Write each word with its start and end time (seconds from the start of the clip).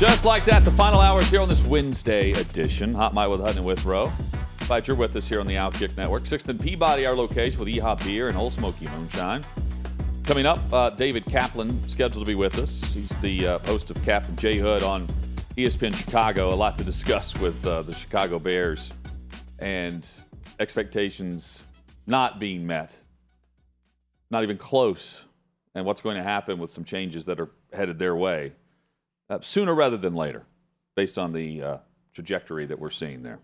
Just 0.00 0.24
like 0.24 0.46
that, 0.46 0.64
the 0.64 0.70
final 0.70 0.98
hours 0.98 1.28
here 1.28 1.42
on 1.42 1.48
this 1.50 1.62
Wednesday 1.62 2.30
edition. 2.30 2.94
Hot 2.94 3.12
Mic 3.12 3.28
with 3.28 3.40
Hutton 3.40 3.58
and 3.58 3.66
Withrow. 3.66 4.10
Glad 4.66 4.88
you're 4.88 4.96
with 4.96 5.14
us 5.14 5.28
here 5.28 5.40
on 5.40 5.46
the 5.46 5.56
Outkick 5.56 5.94
Network. 5.94 6.24
Sixth 6.24 6.48
and 6.48 6.58
Peabody, 6.58 7.04
our 7.04 7.14
location 7.14 7.60
with 7.60 7.68
EHOP 7.68 8.06
Beer 8.06 8.28
and 8.28 8.36
Ole 8.38 8.50
Smoky 8.50 8.88
Moonshine. 8.88 9.44
Coming 10.24 10.46
up, 10.46 10.58
uh, 10.72 10.88
David 10.88 11.26
Kaplan 11.26 11.86
scheduled 11.86 12.24
to 12.24 12.26
be 12.26 12.34
with 12.34 12.58
us. 12.58 12.82
He's 12.94 13.14
the 13.18 13.46
uh, 13.46 13.58
host 13.58 13.90
of 13.90 14.02
Kap 14.02 14.26
and 14.26 14.38
J. 14.38 14.56
Hood 14.56 14.82
on 14.82 15.06
ESPN 15.58 15.94
Chicago. 15.94 16.48
A 16.48 16.56
lot 16.56 16.76
to 16.76 16.82
discuss 16.82 17.36
with 17.36 17.66
uh, 17.66 17.82
the 17.82 17.92
Chicago 17.92 18.38
Bears 18.38 18.92
and 19.58 20.10
expectations 20.58 21.62
not 22.06 22.40
being 22.40 22.66
met, 22.66 22.96
not 24.30 24.44
even 24.44 24.56
close, 24.56 25.22
and 25.74 25.84
what's 25.84 26.00
going 26.00 26.16
to 26.16 26.22
happen 26.22 26.58
with 26.58 26.70
some 26.70 26.84
changes 26.84 27.26
that 27.26 27.38
are 27.38 27.50
headed 27.70 27.98
their 27.98 28.16
way 28.16 28.52
uh, 29.30 29.38
sooner 29.40 29.74
rather 29.74 29.96
than 29.96 30.12
later, 30.14 30.44
based 30.96 31.18
on 31.18 31.32
the 31.32 31.62
uh, 31.62 31.76
trajectory 32.12 32.66
that 32.66 32.78
we're 32.78 32.90
seeing 32.90 33.22
there. 33.22 33.38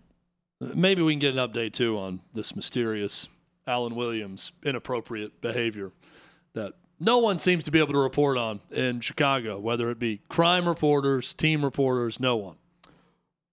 Maybe 0.59 1.01
we 1.01 1.13
can 1.13 1.19
get 1.19 1.35
an 1.35 1.49
update 1.49 1.73
too 1.73 1.97
on 1.97 2.19
this 2.33 2.55
mysterious 2.55 3.27
Alan 3.65 3.95
Williams 3.95 4.51
inappropriate 4.63 5.39
behavior 5.41 5.91
that 6.53 6.73
no 6.99 7.19
one 7.19 7.37
seems 7.39 7.63
to 7.65 7.71
be 7.71 7.79
able 7.79 7.93
to 7.93 7.99
report 7.99 8.37
on 8.37 8.59
in 8.71 8.99
Chicago, 9.01 9.59
whether 9.59 9.89
it 9.91 9.99
be 9.99 10.21
crime 10.29 10.67
reporters, 10.67 11.33
team 11.33 11.63
reporters, 11.63 12.19
no 12.19 12.35
one. 12.35 12.55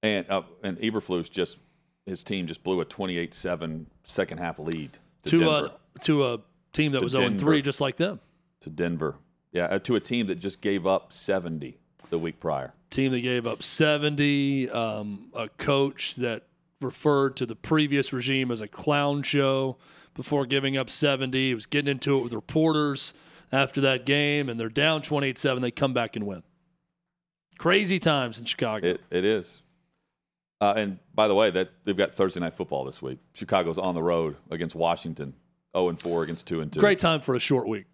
And 0.02 0.28
uh, 0.30 0.42
and 0.62 0.78
Eberflus 0.78 1.30
just 1.30 1.58
his 2.06 2.22
team 2.22 2.46
just 2.46 2.62
blew 2.62 2.80
a 2.80 2.84
28-7 2.86 3.86
second 4.04 4.38
half 4.38 4.58
lead 4.58 4.92
to, 5.24 5.30
to 5.30 5.38
Denver. 5.38 5.70
a 5.96 5.98
to 6.00 6.24
a 6.26 6.38
team 6.72 6.92
that 6.92 6.98
To 7.00 7.04
was 7.04 7.12
0 7.12 7.24
Denver. 7.24 7.40
3 7.40 7.62
just 7.62 7.80
like 7.80 7.96
them. 7.96 8.20
to 8.62 8.70
Denver. 8.70 9.16
Yeah, 9.52 9.66
uh, 9.66 9.78
to 9.80 9.94
a 9.96 10.00
team 10.00 10.26
that 10.28 10.36
just 10.40 10.60
gave 10.60 10.86
up 10.86 11.12
70 11.12 11.78
the 12.10 12.18
week 12.18 12.40
prior. 12.40 12.72
Team 12.90 13.12
that 13.12 13.20
gave 13.20 13.46
up 13.46 13.62
70, 13.62 14.70
um, 14.70 15.30
a 15.34 15.48
coach 15.48 16.16
that 16.16 16.44
referred 16.80 17.36
to 17.36 17.46
the 17.46 17.56
previous 17.56 18.12
regime 18.12 18.50
as 18.50 18.60
a 18.60 18.68
clown 18.68 19.22
show 19.22 19.76
before 20.14 20.46
giving 20.46 20.76
up 20.76 20.90
70. 20.90 21.48
He 21.48 21.54
was 21.54 21.66
getting 21.66 21.90
into 21.90 22.16
it 22.16 22.22
with 22.22 22.32
reporters 22.32 23.14
after 23.50 23.80
that 23.82 24.06
game, 24.06 24.48
and 24.48 24.58
they're 24.58 24.68
down 24.68 25.02
28 25.02 25.38
7. 25.38 25.62
They 25.62 25.70
come 25.70 25.92
back 25.92 26.16
and 26.16 26.26
win. 26.26 26.42
Crazy 27.58 27.98
times 27.98 28.38
in 28.38 28.46
Chicago. 28.46 28.86
It, 28.86 29.00
it 29.10 29.24
is. 29.24 29.62
Uh, 30.60 30.74
and 30.76 30.98
by 31.14 31.28
the 31.28 31.34
way, 31.34 31.50
that 31.50 31.70
they've 31.84 31.96
got 31.96 32.14
Thursday 32.14 32.40
night 32.40 32.54
football 32.54 32.84
this 32.84 33.02
week. 33.02 33.18
Chicago's 33.32 33.78
on 33.78 33.94
the 33.94 34.02
road 34.02 34.36
against 34.50 34.74
Washington, 34.74 35.34
0 35.76 35.90
and 35.90 36.00
4 36.00 36.22
against 36.22 36.46
2 36.46 36.60
and 36.60 36.72
2. 36.72 36.80
Great 36.80 36.98
time 36.98 37.20
for 37.20 37.34
a 37.34 37.40
short 37.40 37.68
week. 37.68 37.86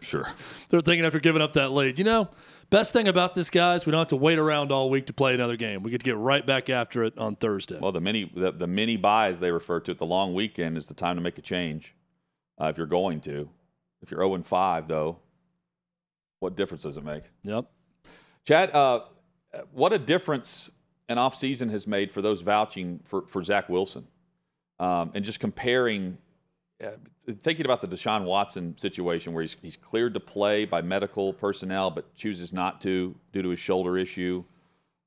Sure. 0.00 0.26
They're 0.68 0.80
thinking 0.80 1.04
after 1.04 1.20
giving 1.20 1.42
up 1.42 1.54
that 1.54 1.70
lead. 1.72 1.98
You 1.98 2.04
know, 2.04 2.28
best 2.70 2.92
thing 2.92 3.08
about 3.08 3.34
this, 3.34 3.50
guys, 3.50 3.84
we 3.84 3.92
don't 3.92 4.00
have 4.00 4.08
to 4.08 4.16
wait 4.16 4.38
around 4.38 4.72
all 4.72 4.88
week 4.88 5.06
to 5.06 5.12
play 5.12 5.34
another 5.34 5.56
game. 5.56 5.82
We 5.82 5.90
get 5.90 5.98
to 5.98 6.04
get 6.04 6.16
right 6.16 6.44
back 6.44 6.70
after 6.70 7.04
it 7.04 7.18
on 7.18 7.36
Thursday. 7.36 7.78
Well, 7.78 7.92
the 7.92 8.00
mini 8.00 8.30
the, 8.34 8.52
the 8.52 8.66
mini 8.66 8.96
byes 8.96 9.40
they 9.40 9.50
refer 9.50 9.80
to 9.80 9.90
it, 9.90 9.98
the 9.98 10.06
long 10.06 10.34
weekend 10.34 10.76
is 10.76 10.88
the 10.88 10.94
time 10.94 11.16
to 11.16 11.22
make 11.22 11.36
a 11.38 11.42
change. 11.42 11.94
Uh, 12.60 12.66
if 12.66 12.78
you're 12.78 12.86
going 12.86 13.20
to, 13.22 13.48
if 14.02 14.10
you're 14.10 14.20
0 14.20 14.34
and 14.34 14.46
5 14.46 14.88
though, 14.88 15.18
what 16.38 16.56
difference 16.56 16.84
does 16.84 16.96
it 16.96 17.04
make? 17.04 17.24
yep. 17.42 17.66
Chad, 18.46 18.74
uh, 18.74 19.00
what 19.72 19.92
a 19.92 19.98
difference 19.98 20.70
an 21.10 21.16
offseason 21.16 21.70
has 21.70 21.86
made 21.86 22.10
for 22.10 22.22
those 22.22 22.40
vouching 22.40 23.00
for, 23.04 23.26
for 23.26 23.42
Zach 23.42 23.68
Wilson. 23.68 24.06
Um, 24.78 25.10
and 25.14 25.24
just 25.24 25.40
comparing, 25.40 26.16
uh, 26.82 26.92
thinking 27.34 27.64
about 27.64 27.80
the 27.80 27.88
Deshaun 27.88 28.24
Watson 28.24 28.76
situation 28.78 29.32
where 29.32 29.42
he's, 29.42 29.56
he's 29.62 29.76
cleared 29.76 30.14
to 30.14 30.20
play 30.20 30.64
by 30.64 30.82
medical 30.82 31.32
personnel 31.32 31.90
but 31.90 32.14
chooses 32.14 32.52
not 32.52 32.80
to 32.82 33.14
due 33.32 33.42
to 33.42 33.48
his 33.50 33.60
shoulder 33.60 33.98
issue. 33.98 34.44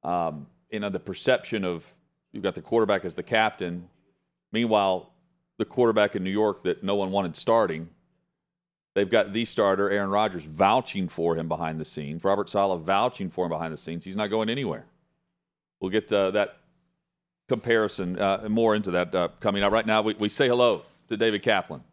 Um, 0.03 0.47
you 0.69 0.79
know, 0.79 0.89
the 0.89 0.99
perception 0.99 1.63
of 1.63 1.93
you've 2.31 2.43
got 2.43 2.55
the 2.55 2.61
quarterback 2.61 3.05
as 3.05 3.15
the 3.15 3.23
captain. 3.23 3.89
Meanwhile, 4.51 5.11
the 5.57 5.65
quarterback 5.65 6.15
in 6.15 6.23
New 6.23 6.31
York 6.31 6.63
that 6.63 6.83
no 6.83 6.95
one 6.95 7.11
wanted 7.11 7.35
starting 7.35 7.89
They've 8.95 9.09
got 9.09 9.33
the 9.33 9.45
starter, 9.45 9.89
Aaron 9.89 10.09
Rodgers, 10.09 10.45
vouching 10.45 11.07
for 11.07 11.35
him 11.35 11.47
behind 11.47 11.79
the 11.79 11.85
scenes. 11.85 12.23
Robert 12.23 12.49
Saleh 12.49 12.79
vouching 12.81 13.29
for 13.29 13.45
him 13.45 13.49
behind 13.49 13.73
the 13.73 13.77
scenes. 13.77 14.05
He's 14.05 14.15
not 14.15 14.27
going 14.27 14.49
anywhere. 14.49 14.85
We'll 15.79 15.89
get 15.89 16.13
uh, 16.13 16.31
that 16.31 16.57
comparison 17.49 18.19
uh, 18.19 18.47
more 18.49 18.75
into 18.75 18.91
that 18.91 19.13
uh, 19.15 19.29
coming 19.39 19.63
up. 19.63 19.71
Right 19.71 19.85
now, 19.85 20.03
we, 20.03 20.13
we 20.13 20.29
say 20.29 20.47
hello 20.47 20.83
to 21.09 21.17
David 21.17 21.41
Kaplan, 21.41 21.83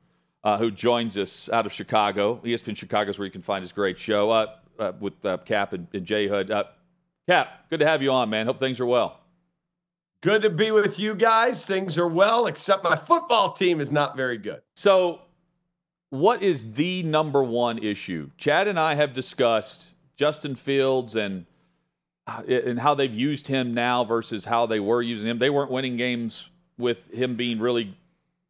uh, 0.45 0.59
who 0.59 0.71
joins 0.71 1.19
us 1.19 1.49
out 1.51 1.67
of 1.67 1.73
Chicago. 1.73 2.41
ESPN 2.45 2.77
Chicago 2.77 3.11
is 3.11 3.19
where 3.19 3.27
you 3.27 3.33
can 3.33 3.43
find 3.43 3.63
his 3.63 3.73
great 3.73 3.99
show 3.99 4.31
uh, 4.31 4.47
uh, 4.79 4.93
with 4.99 5.25
uh, 5.25 5.37
Kap 5.39 5.73
and, 5.73 5.87
and 5.93 6.07
J. 6.07 6.29
Hood. 6.29 6.51
Uh, 6.51 6.65
Kap, 7.29 7.69
good 7.71 7.81
to 7.81 7.87
have 7.87 8.03
you 8.03 8.11
on, 8.11 8.31
man. 8.31 8.47
Hope 8.47 8.59
things 8.59 8.81
are 8.81 8.87
well. 8.87 9.21
Good 10.23 10.43
to 10.43 10.51
be 10.51 10.71
with 10.71 10.99
you 10.99 11.15
guys. 11.15 11.65
Things 11.65 11.97
are 11.97 12.09
well, 12.09 12.47
except 12.47 12.85
my 12.85 12.97
football 12.97 13.53
team 13.53 13.81
is 13.81 13.91
not 13.91 14.17
very 14.17 14.37
good. 14.37 14.61
So, 14.75 15.23
what 16.11 16.43
is 16.43 16.73
the 16.75 17.03
number 17.05 17.43
one 17.43 17.79
issue? 17.79 18.31
Chad 18.37 18.69
and 18.69 18.79
I 18.79 18.95
have 18.97 19.15
discussed 19.15 19.95
Justin 20.17 20.57
Fields 20.57 21.17
and 21.17 21.47
uh, 22.27 22.43
and 22.43 22.79
how 22.79 22.95
they've 22.95 23.15
used 23.15 23.47
him 23.47 23.73
now 23.73 24.05
versus 24.05 24.45
how 24.45 24.67
they 24.67 24.79
were 24.79 25.01
using 25.01 25.27
him. 25.27 25.39
They 25.39 25.51
weren't 25.51 25.71
winning 25.71 25.97
games 25.97 26.49
with 26.77 27.11
him 27.13 27.37
being 27.37 27.59
really, 27.59 27.97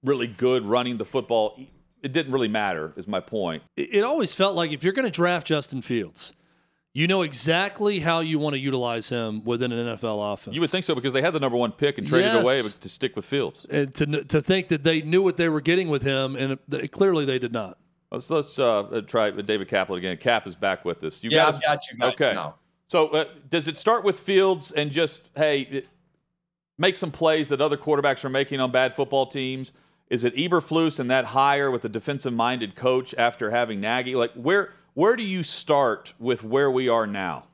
really 0.02 0.26
good 0.26 0.64
running 0.64 0.96
the 0.96 1.04
football. 1.04 1.58
It 2.02 2.12
didn't 2.12 2.32
really 2.32 2.48
matter, 2.48 2.92
is 2.96 3.06
my 3.06 3.20
point. 3.20 3.62
It, 3.76 3.94
it 3.96 4.00
always 4.04 4.32
felt 4.34 4.54
like 4.56 4.72
if 4.72 4.82
you're 4.84 4.92
going 4.92 5.04
to 5.06 5.10
draft 5.10 5.46
Justin 5.46 5.82
Fields, 5.82 6.32
you 6.92 7.06
know 7.06 7.22
exactly 7.22 8.00
how 8.00 8.20
you 8.20 8.38
want 8.38 8.54
to 8.54 8.58
utilize 8.58 9.08
him 9.08 9.44
within 9.44 9.70
an 9.70 9.96
NFL 9.96 10.32
offense. 10.34 10.54
You 10.54 10.60
would 10.60 10.70
think 10.70 10.84
so 10.84 10.94
because 10.94 11.12
they 11.12 11.22
had 11.22 11.32
the 11.32 11.38
number 11.40 11.56
one 11.58 11.72
pick 11.72 11.98
and 11.98 12.06
traded 12.08 12.32
Yes. 12.32 12.42
away 12.42 12.62
to 12.62 12.88
stick 12.88 13.14
with 13.16 13.24
Fields. 13.24 13.64
and 13.70 13.94
to 13.94 14.24
to 14.24 14.40
think 14.40 14.68
that 14.68 14.82
they 14.82 15.02
knew 15.02 15.22
what 15.22 15.36
they 15.36 15.48
were 15.48 15.60
getting 15.60 15.88
with 15.88 16.02
him, 16.02 16.34
and 16.36 16.58
it, 16.72 16.90
clearly 16.92 17.24
they 17.24 17.38
did 17.38 17.52
not. 17.52 17.78
Let's 18.10 18.28
let's 18.28 18.58
uh, 18.58 19.02
try 19.06 19.30
David 19.30 19.68
Kaplan 19.68 19.98
again. 19.98 20.16
Kap 20.16 20.46
is 20.48 20.56
back 20.56 20.84
with 20.84 21.04
us. 21.04 21.22
You 21.22 21.30
yeah, 21.30 21.44
guys 21.44 21.56
I've 21.56 21.62
got 21.62 21.80
you 21.92 21.98
guys 21.98 22.12
Okay. 22.14 22.32
now. 22.34 22.56
So 22.88 23.06
uh, 23.10 23.24
does 23.48 23.68
it 23.68 23.76
start 23.78 24.02
with 24.02 24.18
Fields 24.18 24.72
and 24.72 24.90
just 24.90 25.20
hey, 25.36 25.60
it- 25.60 25.88
make 26.76 26.96
some 26.96 27.12
plays 27.12 27.50
that 27.50 27.60
other 27.60 27.76
quarterbacks 27.76 28.24
are 28.24 28.28
making 28.30 28.58
on 28.58 28.72
bad 28.72 28.94
football 28.96 29.26
teams? 29.26 29.70
Is 30.10 30.24
it 30.24 30.34
Eberflus 30.34 30.98
and 30.98 31.08
that 31.10 31.26
hire 31.26 31.70
with 31.70 31.84
a 31.84 31.88
defensive-minded 31.88 32.74
coach 32.74 33.14
after 33.16 33.50
having 33.50 33.80
Nagy? 33.80 34.16
Like 34.16 34.32
where 34.34 34.72
where 34.94 35.14
do 35.14 35.22
you 35.22 35.44
start 35.44 36.12
with 36.18 36.42
where 36.42 36.70
we 36.70 36.88
are 36.88 37.06
now? 37.06 37.44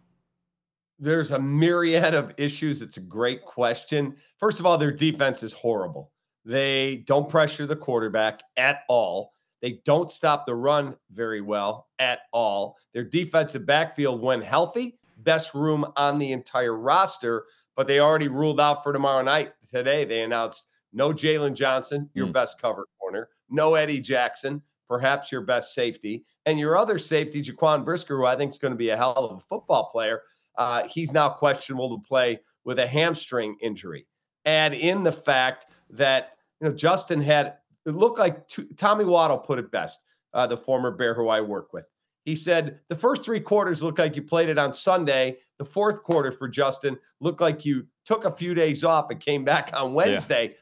There's 0.98 1.30
a 1.30 1.38
myriad 1.38 2.14
of 2.14 2.32
issues. 2.38 2.80
It's 2.80 2.96
a 2.96 3.00
great 3.00 3.44
question. 3.44 4.16
First 4.38 4.58
of 4.58 4.64
all, 4.64 4.78
their 4.78 4.90
defense 4.90 5.42
is 5.42 5.52
horrible. 5.52 6.10
They 6.46 7.04
don't 7.06 7.28
pressure 7.28 7.66
the 7.66 7.76
quarterback 7.76 8.40
at 8.56 8.84
all. 8.88 9.34
They 9.60 9.80
don't 9.84 10.10
stop 10.10 10.46
the 10.46 10.54
run 10.54 10.96
very 11.10 11.42
well 11.42 11.88
at 11.98 12.20
all. 12.32 12.76
Their 12.94 13.04
defensive 13.04 13.66
backfield, 13.66 14.22
when 14.22 14.40
healthy, 14.40 14.98
best 15.18 15.54
room 15.54 15.84
on 15.96 16.18
the 16.18 16.32
entire 16.32 16.76
roster, 16.76 17.44
but 17.74 17.86
they 17.86 18.00
already 18.00 18.28
ruled 18.28 18.60
out 18.60 18.82
for 18.82 18.92
tomorrow 18.94 19.22
night. 19.22 19.52
Today, 19.70 20.06
they 20.06 20.22
announced 20.22 20.68
no 20.96 21.12
Jaylon 21.12 21.54
Johnson, 21.54 22.10
your 22.14 22.26
Hmm. 22.26 22.32
best 22.32 22.60
cover 22.60 22.86
corner, 22.98 23.28
no 23.50 23.74
Eddie 23.74 24.00
Jackson, 24.00 24.62
perhaps 24.88 25.30
your 25.30 25.42
best 25.42 25.74
safety, 25.74 26.24
and 26.46 26.58
your 26.58 26.76
other 26.76 26.98
safety, 26.98 27.42
Jaquan 27.42 27.84
Brisker, 27.84 28.16
who 28.16 28.24
I 28.24 28.34
think 28.36 28.50
is 28.52 28.58
going 28.58 28.72
to 28.72 28.78
be 28.78 28.88
a 28.88 28.96
hell 28.96 29.12
of 29.16 29.36
a 29.36 29.40
football 29.40 29.90
player. 29.90 30.22
Uh, 30.56 30.88
he's 30.88 31.12
now 31.12 31.28
questionable 31.28 31.96
to 31.98 32.02
play 32.02 32.40
with 32.64 32.78
a 32.78 32.86
hamstring 32.86 33.56
injury. 33.60 34.06
Add 34.46 34.72
in 34.74 35.02
the 35.02 35.12
fact 35.12 35.66
that 35.90 36.32
you 36.60 36.68
know 36.68 36.74
Justin 36.74 37.20
had 37.20 37.58
it 37.84 37.94
looked 37.94 38.18
like 38.18 38.48
Tommy 38.76 39.04
Waddle 39.04 39.38
put 39.38 39.58
it 39.58 39.70
best, 39.70 40.00
uh, 40.34 40.46
the 40.46 40.56
former 40.56 40.90
Bear 40.90 41.14
who 41.14 41.28
I 41.28 41.40
work 41.42 41.72
with. 41.72 41.86
He 42.24 42.34
said 42.34 42.80
the 42.88 42.96
first 42.96 43.22
three 43.24 43.38
quarters 43.38 43.82
looked 43.82 43.98
like 44.00 44.16
you 44.16 44.22
played 44.22 44.48
it 44.48 44.58
on 44.58 44.72
Sunday. 44.74 45.38
The 45.58 45.64
fourth 45.64 46.02
quarter 46.02 46.32
for 46.32 46.48
Justin 46.48 46.98
looked 47.20 47.40
like 47.40 47.64
you 47.64 47.86
took 48.04 48.24
a 48.24 48.30
few 48.32 48.54
days 48.54 48.82
off 48.82 49.10
and 49.10 49.20
came 49.20 49.44
back 49.44 49.70
on 49.74 49.94
Wednesday. 49.94 50.56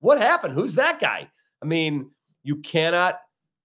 What 0.00 0.18
happened? 0.18 0.54
Who's 0.54 0.74
that 0.74 1.00
guy? 1.00 1.30
I 1.62 1.66
mean, 1.66 2.10
you 2.42 2.56
cannot 2.56 3.20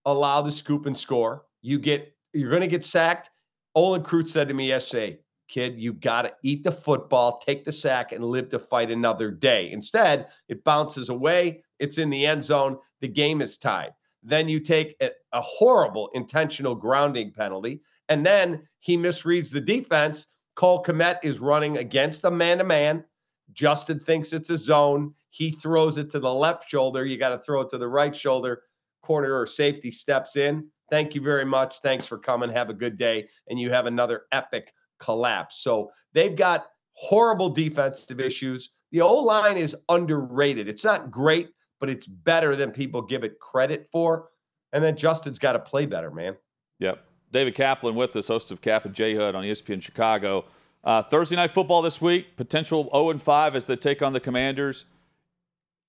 allow 0.06 0.42
the 0.42 0.52
scoop 0.52 0.86
and 0.86 0.98
score. 0.98 1.44
You 1.62 1.80
get 1.80 2.14
you're 2.34 2.50
going 2.50 2.62
to 2.62 2.68
get 2.68 2.86
sacked 2.86 3.30
Olin 3.76 4.04
Kreutz 4.04 4.30
said 4.30 4.48
to 4.48 4.54
me 4.54 4.70
yesterday, 4.70 5.20
kid, 5.50 5.78
you 5.78 5.94
got 5.94 6.24
to 6.24 6.34
eat 6.44 6.64
the 6.64 6.72
football, 6.72 7.40
take 7.40 7.66
the 7.66 7.72
sack, 7.72 8.14
and 8.14 8.24
live 8.24 8.50
to 8.50 8.60
fight 8.60 8.90
another 8.90 9.30
day. 9.30 9.70
Instead, 9.72 10.30
it 10.48 10.64
bounces 10.64 11.10
away. 11.10 11.62
It's 11.80 11.98
in 11.98 12.10
the 12.10 12.26
end 12.26 12.44
zone. 12.44 12.78
The 13.02 13.10
game 13.10 13.42
is 13.42 13.58
tied. 13.58 13.92
Then 14.24 14.48
you 14.48 14.62
take 14.62 14.96
a, 15.02 15.10
a 15.34 15.42
horrible 15.42 16.10
intentional 16.14 16.74
grounding 16.74 17.31
penalty, 17.34 17.81
and 18.08 18.26
then 18.26 18.68
he 18.80 18.98
misreads 18.98 19.52
the 19.52 19.62
defense. 19.62 20.28
Cole 20.56 20.81
Kmet 20.81 21.20
is 21.22 21.40
running 21.40 21.78
against 21.78 22.24
a 22.24 22.31
man 22.31 22.60
to 22.60 22.64
man. 22.64 23.04
Justin 23.53 24.00
thinks 24.00 24.33
it's 24.33 24.50
a 24.50 24.57
zone. 24.57 25.13
He 25.30 25.51
throws 25.51 25.97
it 25.97 26.09
to 26.12 26.19
the 26.19 26.33
left 26.33 26.69
shoulder. 26.69 27.06
You 27.06 27.18
got 27.18 27.30
to 27.30 27.39
throw 27.39 27.62
it 27.62 27.69
to 27.71 27.77
the 27.77 27.88
right 27.88 28.15
shoulder. 28.15 28.63
Corner 29.03 29.38
or 29.38 29.45
safety 29.45 29.92
steps 29.92 30.36
in. 30.36 30.68
Thank 30.89 31.15
you 31.15 31.21
very 31.21 31.45
much. 31.45 31.77
Thanks 31.81 32.06
for 32.06 32.18
coming. 32.18 32.50
Have 32.50 32.69
a 32.69 32.74
good 32.74 32.97
day. 32.97 33.27
And 33.50 33.59
you 33.59 33.71
have 33.71 33.86
another 33.86 34.24
epic 34.31 34.74
collapse. 35.00 35.62
So 35.62 35.92
they've 36.13 36.36
got 36.36 36.68
horrible 36.94 37.50
defensive 37.50 38.19
issues. 38.19 38.71
The 38.92 39.01
O 39.01 39.15
line 39.15 39.57
is 39.57 39.75
underrated. 39.89 40.68
It's 40.68 40.83
not 40.83 41.12
great, 41.12 41.50
but 41.80 41.89
it's 41.89 42.07
better 42.07 42.56
than 42.56 42.71
people 42.71 43.01
give 43.01 43.24
it 43.24 43.39
credit 43.39 43.88
for. 43.92 44.30
And 44.74 44.83
then 44.83 44.95
Justin's 44.95 45.39
got 45.39 45.53
to 45.53 45.59
play 45.59 45.86
better, 45.86 46.12
man. 46.12 46.36
Yep. 46.80 47.03
David 47.31 47.56
Kaplan 47.56 47.95
with 47.95 48.15
us, 48.15 48.27
host 48.27 48.51
of 48.51 48.62
Kap 48.62 48.86
and 48.86 48.94
J 48.94 49.15
Hood 49.15 49.36
on 49.36 49.44
ESPN 49.44 49.81
Chicago. 49.81 50.45
Uh, 50.86 51.02
Thursday 51.02 51.36
night 51.36 51.50
football 51.50 51.82
this 51.82 52.00
week, 52.00 52.38
potential 52.38 52.88
0 52.94 53.10
and 53.10 53.22
5 53.22 53.56
as 53.56 53.66
they 53.66 53.76
take 53.76 54.04
on 54.04 54.14
the 54.14 54.20
Commanders. 54.20 54.86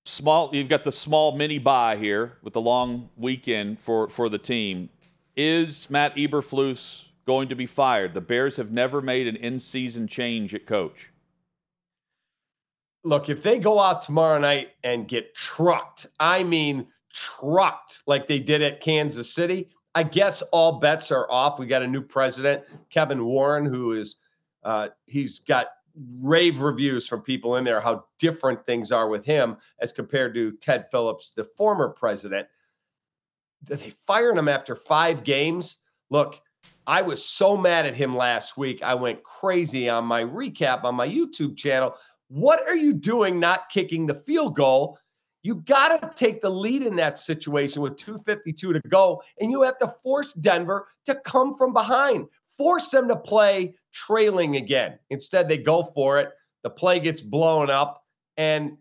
Small, 0.06 0.48
you've 0.54 0.68
got 0.68 0.84
the 0.84 0.92
small 0.92 1.36
mini 1.36 1.58
bye 1.58 1.96
here 1.96 2.38
with 2.42 2.54
the 2.54 2.60
long 2.62 3.10
weekend 3.14 3.78
for, 3.78 4.08
for 4.08 4.30
the 4.30 4.38
team. 4.38 4.88
Is 5.36 5.90
Matt 5.90 6.16
Eberflus 6.16 7.08
going 7.26 7.48
to 7.48 7.54
be 7.54 7.66
fired? 7.66 8.14
The 8.14 8.22
Bears 8.22 8.56
have 8.56 8.72
never 8.72 9.02
made 9.02 9.26
an 9.26 9.36
in 9.36 9.58
season 9.58 10.08
change 10.08 10.54
at 10.54 10.64
coach. 10.64 11.10
Look, 13.04 13.28
if 13.28 13.42
they 13.42 13.58
go 13.58 13.78
out 13.78 14.00
tomorrow 14.00 14.38
night 14.38 14.70
and 14.82 15.06
get 15.06 15.34
trucked, 15.34 16.06
I 16.18 16.42
mean 16.42 16.86
trucked 17.12 18.02
like 18.06 18.28
they 18.28 18.38
did 18.38 18.62
at 18.62 18.80
Kansas 18.80 19.30
City, 19.30 19.68
I 19.94 20.04
guess 20.04 20.40
all 20.52 20.78
bets 20.78 21.10
are 21.10 21.30
off. 21.30 21.58
We 21.58 21.66
got 21.66 21.82
a 21.82 21.86
new 21.86 22.02
president, 22.02 22.64
Kevin 22.88 23.24
Warren, 23.24 23.66
who 23.66 23.92
is 23.92 24.16
uh, 24.66 24.88
he's 25.06 25.38
got 25.38 25.68
rave 26.20 26.60
reviews 26.60 27.06
from 27.06 27.22
people 27.22 27.56
in 27.56 27.64
there 27.64 27.80
how 27.80 28.04
different 28.18 28.66
things 28.66 28.90
are 28.90 29.08
with 29.08 29.24
him 29.24 29.56
as 29.78 29.92
compared 29.92 30.34
to 30.34 30.52
Ted 30.60 30.90
Phillips, 30.90 31.30
the 31.30 31.44
former 31.44 31.88
president. 31.88 32.48
They 33.62 33.92
fired 34.06 34.36
him 34.36 34.48
after 34.48 34.74
five 34.74 35.22
games. 35.22 35.78
Look, 36.10 36.40
I 36.84 37.00
was 37.02 37.24
so 37.24 37.56
mad 37.56 37.86
at 37.86 37.94
him 37.94 38.16
last 38.16 38.56
week. 38.56 38.82
I 38.82 38.94
went 38.94 39.22
crazy 39.22 39.88
on 39.88 40.04
my 40.04 40.22
recap 40.22 40.82
on 40.82 40.96
my 40.96 41.08
YouTube 41.08 41.56
channel. 41.56 41.94
What 42.28 42.60
are 42.68 42.76
you 42.76 42.92
doing 42.92 43.38
not 43.38 43.68
kicking 43.70 44.06
the 44.06 44.14
field 44.14 44.56
goal? 44.56 44.98
You 45.42 45.54
got 45.54 46.02
to 46.02 46.10
take 46.16 46.40
the 46.40 46.50
lead 46.50 46.82
in 46.82 46.96
that 46.96 47.18
situation 47.18 47.82
with 47.82 47.96
252 47.96 48.72
to 48.72 48.80
go, 48.88 49.22
and 49.38 49.52
you 49.52 49.62
have 49.62 49.78
to 49.78 49.86
force 49.86 50.32
Denver 50.32 50.88
to 51.04 51.14
come 51.14 51.56
from 51.56 51.72
behind 51.72 52.26
force 52.56 52.88
them 52.88 53.08
to 53.08 53.16
play 53.16 53.74
trailing 53.96 54.56
again. 54.56 54.98
Instead, 55.10 55.48
they 55.48 55.56
go 55.56 55.90
for 55.94 56.20
it. 56.20 56.30
The 56.62 56.70
play 56.70 57.00
gets 57.00 57.22
blown 57.22 57.70
up, 57.70 58.04
and 58.36 58.76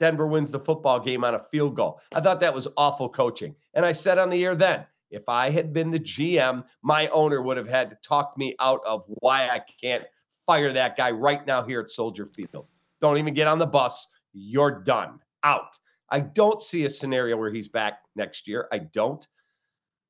Denver 0.00 0.26
wins 0.26 0.50
the 0.50 0.58
football 0.58 0.98
game 0.98 1.24
on 1.24 1.34
a 1.34 1.44
field 1.50 1.76
goal. 1.76 2.00
I 2.14 2.20
thought 2.20 2.40
that 2.40 2.54
was 2.54 2.66
awful 2.76 3.08
coaching. 3.08 3.54
And 3.74 3.86
I 3.86 3.92
said 3.92 4.18
on 4.18 4.30
the 4.30 4.44
air 4.44 4.54
then, 4.54 4.84
if 5.10 5.28
I 5.28 5.50
had 5.50 5.72
been 5.72 5.90
the 5.90 6.00
GM, 6.00 6.64
my 6.82 7.06
owner 7.08 7.40
would 7.40 7.56
have 7.56 7.68
had 7.68 7.90
to 7.90 7.96
talk 7.96 8.36
me 8.36 8.54
out 8.60 8.80
of 8.86 9.04
why 9.06 9.48
I 9.48 9.60
can't 9.80 10.04
fire 10.46 10.72
that 10.72 10.96
guy 10.96 11.10
right 11.10 11.46
now 11.46 11.62
here 11.62 11.80
at 11.80 11.90
Soldier 11.90 12.26
Field. 12.26 12.66
Don't 13.00 13.18
even 13.18 13.34
get 13.34 13.46
on 13.46 13.58
the 13.58 13.66
bus. 13.66 14.08
You're 14.32 14.82
done. 14.82 15.20
Out. 15.44 15.78
I 16.10 16.20
don't 16.20 16.60
see 16.60 16.84
a 16.84 16.90
scenario 16.90 17.36
where 17.36 17.50
he's 17.50 17.68
back 17.68 18.00
next 18.16 18.48
year. 18.48 18.68
I 18.72 18.78
don't. 18.78 19.26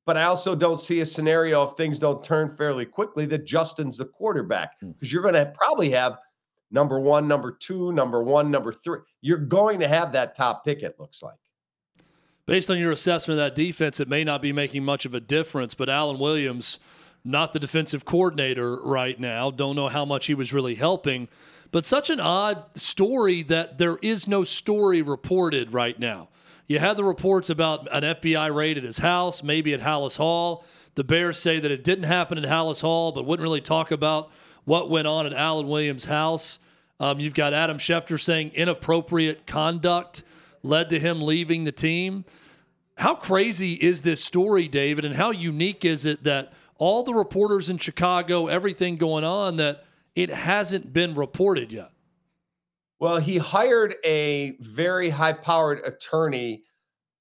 But 0.09 0.17
I 0.17 0.23
also 0.23 0.55
don't 0.55 0.79
see 0.79 1.01
a 1.01 1.05
scenario 1.05 1.61
if 1.61 1.77
things 1.77 1.99
don't 1.99 2.23
turn 2.23 2.57
fairly 2.57 2.83
quickly 2.83 3.27
that 3.27 3.45
Justin's 3.45 3.95
the 3.95 4.05
quarterback 4.05 4.79
because 4.79 5.07
hmm. 5.07 5.13
you're 5.13 5.21
going 5.21 5.35
to 5.35 5.53
probably 5.55 5.91
have 5.91 6.17
number 6.71 6.99
one, 6.99 7.27
number 7.27 7.51
two, 7.51 7.93
number 7.93 8.23
one, 8.23 8.49
number 8.49 8.73
three. 8.73 9.01
You're 9.21 9.37
going 9.37 9.79
to 9.81 9.87
have 9.87 10.11
that 10.13 10.33
top 10.33 10.65
pick, 10.65 10.81
it 10.81 10.95
looks 10.99 11.21
like. 11.21 11.37
Based 12.47 12.71
on 12.71 12.79
your 12.79 12.91
assessment 12.91 13.39
of 13.39 13.45
that 13.45 13.53
defense, 13.53 13.99
it 13.99 14.09
may 14.09 14.23
not 14.23 14.41
be 14.41 14.51
making 14.51 14.83
much 14.83 15.05
of 15.05 15.13
a 15.13 15.19
difference, 15.19 15.75
but 15.75 15.89
Alan 15.89 16.17
Williams, 16.17 16.79
not 17.23 17.53
the 17.53 17.59
defensive 17.59 18.03
coordinator 18.03 18.77
right 18.77 19.19
now, 19.19 19.51
don't 19.51 19.75
know 19.75 19.89
how 19.89 20.05
much 20.05 20.25
he 20.25 20.33
was 20.33 20.51
really 20.51 20.73
helping. 20.73 21.27
But 21.69 21.85
such 21.85 22.09
an 22.09 22.19
odd 22.19 22.75
story 22.75 23.43
that 23.43 23.77
there 23.77 23.99
is 24.01 24.27
no 24.27 24.43
story 24.43 25.03
reported 25.03 25.71
right 25.71 25.99
now. 25.99 26.29
You 26.69 26.77
had 26.77 26.97
the 26.97 27.03
reports 27.03 27.49
about 27.49 27.87
an 27.91 28.03
FBI 28.03 28.53
raid 28.53 28.77
at 28.77 28.83
his 28.83 28.99
house, 28.99 29.41
maybe 29.41 29.73
at 29.73 29.81
Halas 29.81 30.17
Hall. 30.17 30.63
The 30.93 31.03
Bears 31.03 31.39
say 31.39 31.59
that 31.59 31.71
it 31.71 31.83
didn't 31.83 32.03
happen 32.03 32.37
at 32.37 32.43
Halas 32.43 32.81
Hall, 32.81 33.11
but 33.11 33.25
wouldn't 33.25 33.43
really 33.43 33.59
talk 33.59 33.89
about 33.89 34.29
what 34.65 34.87
went 34.87 35.07
on 35.07 35.25
at 35.25 35.33
Alan 35.33 35.67
Williams' 35.67 36.05
house. 36.05 36.59
Um, 36.99 37.19
you've 37.19 37.33
got 37.33 37.55
Adam 37.55 37.79
Schefter 37.79 38.21
saying 38.21 38.51
inappropriate 38.53 39.47
conduct 39.47 40.21
led 40.61 40.89
to 40.89 40.99
him 40.99 41.23
leaving 41.23 41.63
the 41.63 41.71
team. 41.71 42.23
How 42.97 43.15
crazy 43.15 43.73
is 43.73 44.03
this 44.03 44.23
story, 44.23 44.67
David, 44.67 45.05
and 45.05 45.15
how 45.15 45.31
unique 45.31 45.85
is 45.85 46.05
it 46.05 46.23
that 46.25 46.53
all 46.77 47.01
the 47.01 47.15
reporters 47.15 47.71
in 47.71 47.79
Chicago, 47.79 48.45
everything 48.45 48.97
going 48.97 49.23
on, 49.23 49.55
that 49.55 49.85
it 50.15 50.29
hasn't 50.29 50.93
been 50.93 51.15
reported 51.15 51.71
yet? 51.71 51.89
Well, 52.99 53.17
he 53.17 53.37
hired 53.37 53.95
a 54.03 54.57
very 54.59 55.09
high 55.09 55.33
powered 55.33 55.79
attorney 55.85 56.63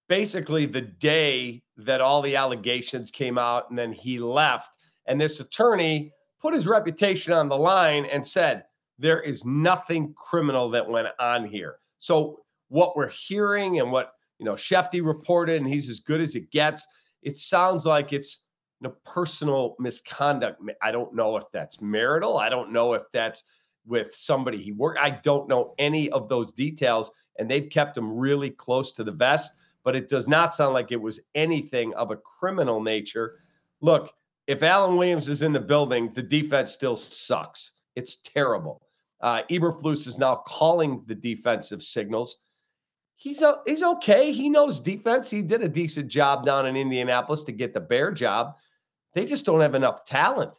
basically 0.08 0.66
the 0.66 0.80
day 0.80 1.62
that 1.76 2.00
all 2.00 2.22
the 2.22 2.34
allegations 2.34 3.10
came 3.10 3.38
out, 3.38 3.70
and 3.70 3.78
then 3.78 3.92
he 3.92 4.18
left. 4.18 4.76
And 5.06 5.20
this 5.20 5.38
attorney 5.38 6.12
put 6.40 6.54
his 6.54 6.66
reputation 6.66 7.32
on 7.32 7.48
the 7.48 7.56
line 7.56 8.06
and 8.06 8.26
said, 8.26 8.64
There 8.98 9.20
is 9.20 9.44
nothing 9.44 10.14
criminal 10.14 10.70
that 10.70 10.88
went 10.88 11.08
on 11.20 11.46
here. 11.46 11.76
So, 11.98 12.40
what 12.68 12.96
we're 12.96 13.08
hearing 13.08 13.80
and 13.80 13.92
what 13.92 14.12
you 14.38 14.44
know, 14.44 14.54
Shefty 14.54 15.04
reported, 15.04 15.56
and 15.60 15.68
he's 15.68 15.88
as 15.88 16.00
good 16.00 16.20
as 16.20 16.34
it 16.34 16.50
gets. 16.50 16.86
It 17.22 17.38
sounds 17.38 17.84
like 17.84 18.12
it's 18.12 18.44
know, 18.80 18.94
personal 19.04 19.74
misconduct. 19.78 20.62
I 20.82 20.92
don't 20.92 21.14
know 21.14 21.36
if 21.36 21.44
that's 21.52 21.80
marital. 21.80 22.38
I 22.38 22.48
don't 22.48 22.72
know 22.72 22.94
if 22.94 23.02
that's 23.12 23.42
with 23.88 24.14
somebody 24.14 24.58
he 24.58 24.72
worked. 24.72 25.00
I 25.00 25.10
don't 25.10 25.48
know 25.48 25.74
any 25.78 26.10
of 26.10 26.28
those 26.28 26.52
details, 26.52 27.10
and 27.38 27.50
they've 27.50 27.70
kept 27.70 27.96
him 27.96 28.16
really 28.16 28.50
close 28.50 28.92
to 28.92 29.04
the 29.04 29.12
vest. 29.12 29.54
But 29.84 29.96
it 29.96 30.08
does 30.08 30.28
not 30.28 30.54
sound 30.54 30.74
like 30.74 30.92
it 30.92 31.00
was 31.00 31.20
anything 31.34 31.94
of 31.94 32.10
a 32.10 32.16
criminal 32.16 32.82
nature. 32.82 33.36
Look, 33.80 34.12
if 34.46 34.62
Alan 34.62 34.96
Williams 34.96 35.28
is 35.28 35.42
in 35.42 35.52
the 35.52 35.60
building, 35.60 36.12
the 36.14 36.22
defense 36.22 36.72
still 36.72 36.96
sucks. 36.96 37.72
It's 37.96 38.16
terrible. 38.16 38.82
Uh, 39.20 39.42
Eberflus 39.50 40.06
is 40.06 40.18
now 40.18 40.36
calling 40.46 41.02
the 41.06 41.14
defensive 41.14 41.82
signals. 41.82 42.36
He's 43.16 43.42
he's 43.66 43.82
okay. 43.82 44.30
He 44.30 44.48
knows 44.48 44.80
defense. 44.80 45.28
He 45.28 45.42
did 45.42 45.62
a 45.62 45.68
decent 45.68 46.08
job 46.08 46.46
down 46.46 46.66
in 46.66 46.76
Indianapolis 46.76 47.42
to 47.42 47.52
get 47.52 47.74
the 47.74 47.80
Bear 47.80 48.12
job. 48.12 48.54
They 49.14 49.24
just 49.24 49.44
don't 49.44 49.60
have 49.60 49.74
enough 49.74 50.04
talent. 50.04 50.58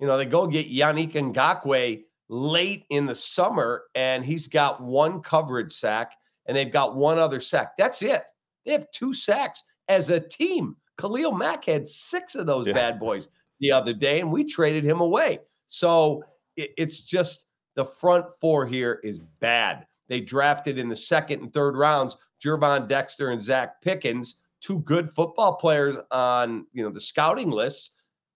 You 0.00 0.06
know, 0.06 0.16
they 0.16 0.24
go 0.24 0.46
get 0.46 0.72
Yannick 0.72 1.12
Ngakoue 1.12 2.02
late 2.30 2.86
in 2.90 3.06
the 3.06 3.14
summer, 3.14 3.84
and 3.94 4.24
he's 4.24 4.46
got 4.48 4.80
one 4.80 5.20
coverage 5.20 5.72
sack 5.72 6.12
and 6.46 6.56
they've 6.56 6.72
got 6.72 6.96
one 6.96 7.18
other 7.18 7.40
sack. 7.40 7.76
That's 7.76 8.02
it. 8.02 8.22
They 8.64 8.72
have 8.72 8.90
two 8.92 9.12
sacks 9.12 9.64
as 9.88 10.10
a 10.10 10.20
team. 10.20 10.76
Khalil 10.96 11.32
Mack 11.32 11.64
had 11.64 11.88
six 11.88 12.34
of 12.34 12.46
those 12.46 12.66
yeah. 12.66 12.72
bad 12.72 13.00
boys 13.00 13.28
the 13.58 13.72
other 13.72 13.92
day, 13.92 14.20
and 14.20 14.30
we 14.32 14.44
traded 14.44 14.84
him 14.84 15.00
away. 15.00 15.40
So 15.66 16.22
it, 16.56 16.70
it's 16.76 17.02
just 17.02 17.46
the 17.74 17.84
front 17.84 18.26
four 18.40 18.66
here 18.66 19.00
is 19.02 19.18
bad. 19.40 19.86
They 20.08 20.20
drafted 20.20 20.78
in 20.78 20.88
the 20.88 20.96
second 20.96 21.40
and 21.40 21.52
third 21.52 21.76
rounds 21.76 22.16
Gervon 22.44 22.88
Dexter 22.88 23.30
and 23.30 23.40
Zacch 23.40 23.72
Pickens, 23.82 24.36
two 24.60 24.80
good 24.80 25.10
football 25.10 25.56
players 25.56 25.96
on 26.10 26.66
you 26.72 26.82
know 26.82 26.90
the 26.90 27.00
scouting 27.00 27.50
lists. 27.50 27.92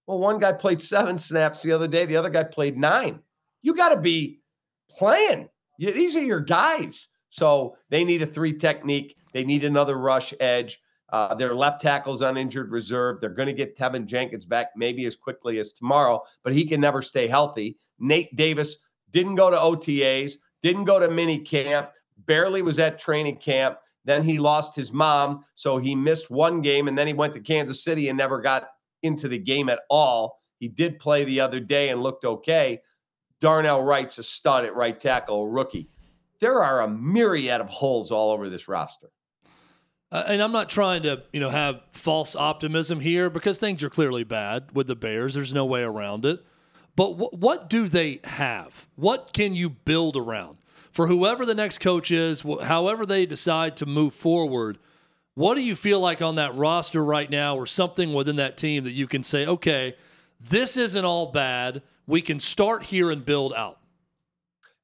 Well, 0.07 0.19
one 0.19 0.39
guy 0.39 0.53
played 0.53 0.83
seven 0.83 1.19
snaps 1.19 1.63
the 1.63 1.73
other 1.73 1.89
day, 1.89 2.07
the 2.07 2.17
other 2.17 2.31
guy 2.31 2.45
played 2.45 2.77
nine 2.77 3.21
you 3.65 3.75
got 3.75 3.89
to 3.89 3.97
be 3.97 4.41
playing. 4.91 5.49
These 5.79 6.15
are 6.15 6.23
your 6.23 6.41
guys. 6.41 7.09
So 7.31 7.77
they 7.91 8.05
need 8.05 8.23
a 8.23 8.27
three 8.27 8.53
technique. 8.53 9.17
They 9.33 9.43
need 9.43 9.65
another 9.65 9.99
rush 9.99 10.33
edge. 10.39 10.81
Uh, 11.11 11.35
their 11.35 11.55
left 11.55 11.81
tackle's 11.81 12.23
on 12.23 12.37
injured 12.37 12.71
reserve. 12.71 13.21
They're 13.21 13.31
going 13.31 13.49
to 13.49 13.55
get 13.55 13.77
Teven 13.77 14.07
Jenkins 14.07 14.47
back 14.47 14.69
maybe 14.77 15.07
as 15.07 15.17
quickly 15.17 15.59
as 15.59 15.73
tomorrow, 15.73 16.23
but 16.43 16.53
he 16.53 16.65
can 16.67 16.81
never 16.81 17.03
stay 17.03 17.27
healthy. 17.27 17.79
Nate 17.99 18.37
Davis 18.37 18.77
didn't 19.11 19.37
go 19.37 19.51
to 19.51 19.57
OTAs, 19.57 20.35
didn't 20.63 20.85
go 20.85 20.99
to 20.99 21.11
mini 21.11 21.39
camp, 21.39 21.91
barely 22.27 22.63
was 22.63 22.79
at 22.79 22.99
training 22.99 23.37
camp. 23.37 23.79
Then 24.05 24.23
he 24.23 24.39
lost 24.39 24.77
his 24.77 24.93
mom, 24.93 25.45
so 25.55 25.79
he 25.79 25.95
missed 25.95 26.31
one 26.31 26.61
game, 26.61 26.89
and 26.89 26.99
then 26.99 27.07
he 27.07 27.15
went 27.15 27.33
to 27.35 27.41
Kansas 27.41 27.83
City 27.83 28.09
and 28.09 28.19
never 28.19 28.41
got 28.41 28.69
into 29.03 29.29
the 29.29 29.39
game 29.39 29.69
at 29.71 29.81
all. 29.89 30.41
He 30.59 30.69
did 30.69 30.99
play 30.99 31.25
the 31.25 31.41
other 31.41 31.61
day 31.61 31.89
and 31.89 32.03
looked 32.03 32.25
okay. 32.25 32.81
Darnell 33.45 33.83
Wright's 33.83 34.17
a 34.17 34.23
stud 34.23 34.65
at 34.65 34.75
right 34.75 34.99
tackle, 34.99 35.47
rookie. 35.47 35.91
There 36.41 36.65
are 36.65 36.81
a 36.81 36.89
myriad 36.89 37.61
of 37.61 37.69
holes 37.69 38.11
all 38.11 38.31
over 38.31 38.49
this 38.49 38.69
roster. 38.69 39.11
Uh, 40.11 40.25
and 40.29 40.41
I'm 40.41 40.51
not 40.51 40.71
trying 40.71 41.03
to, 41.03 41.25
you 41.31 41.41
know, 41.41 41.51
have 41.51 41.83
false 41.91 42.35
optimism 42.35 43.01
here 43.01 43.29
because 43.29 43.59
things 43.59 43.85
are 43.85 43.91
clearly 43.91 44.25
bad 44.25 44.71
with 44.73 44.87
the 44.87 44.97
Bears. 44.97 45.35
There's 45.35 45.53
no 45.53 45.67
way 45.67 45.83
around 45.83 46.25
it. 46.25 46.43
But 46.97 47.17
wh- 47.17 47.35
what 47.35 47.69
do 47.69 47.87
they 47.87 48.21
have? 48.25 48.89
What 48.97 49.35
can 49.35 49.55
you 49.55 49.69
build 49.69 50.17
around 50.17 50.57
for 50.91 51.07
whoever 51.07 51.45
the 51.45 51.55
next 51.55 51.81
coach 51.81 52.11
is, 52.11 52.47
wh- 52.49 52.63
however 52.63 53.05
they 53.05 53.27
decide 53.27 53.77
to 53.77 53.85
move 53.85 54.15
forward? 54.15 54.79
What 55.35 55.57
do 55.57 55.61
you 55.61 55.77
feel 55.77 56.01
like 56.01 56.23
on 56.23 56.37
that 56.37 56.57
roster 56.57 57.05
right 57.05 57.29
now, 57.29 57.57
or 57.57 57.67
something 57.67 58.15
within 58.15 58.37
that 58.37 58.57
team 58.57 58.85
that 58.85 58.93
you 58.93 59.07
can 59.07 59.23
say, 59.23 59.45
okay, 59.45 59.97
this 60.41 60.79
isn't 60.79 61.05
all 61.05 61.31
bad. 61.31 61.83
We 62.07 62.21
can 62.21 62.39
start 62.39 62.83
here 62.83 63.11
and 63.11 63.25
build 63.25 63.55
out. 63.55 63.79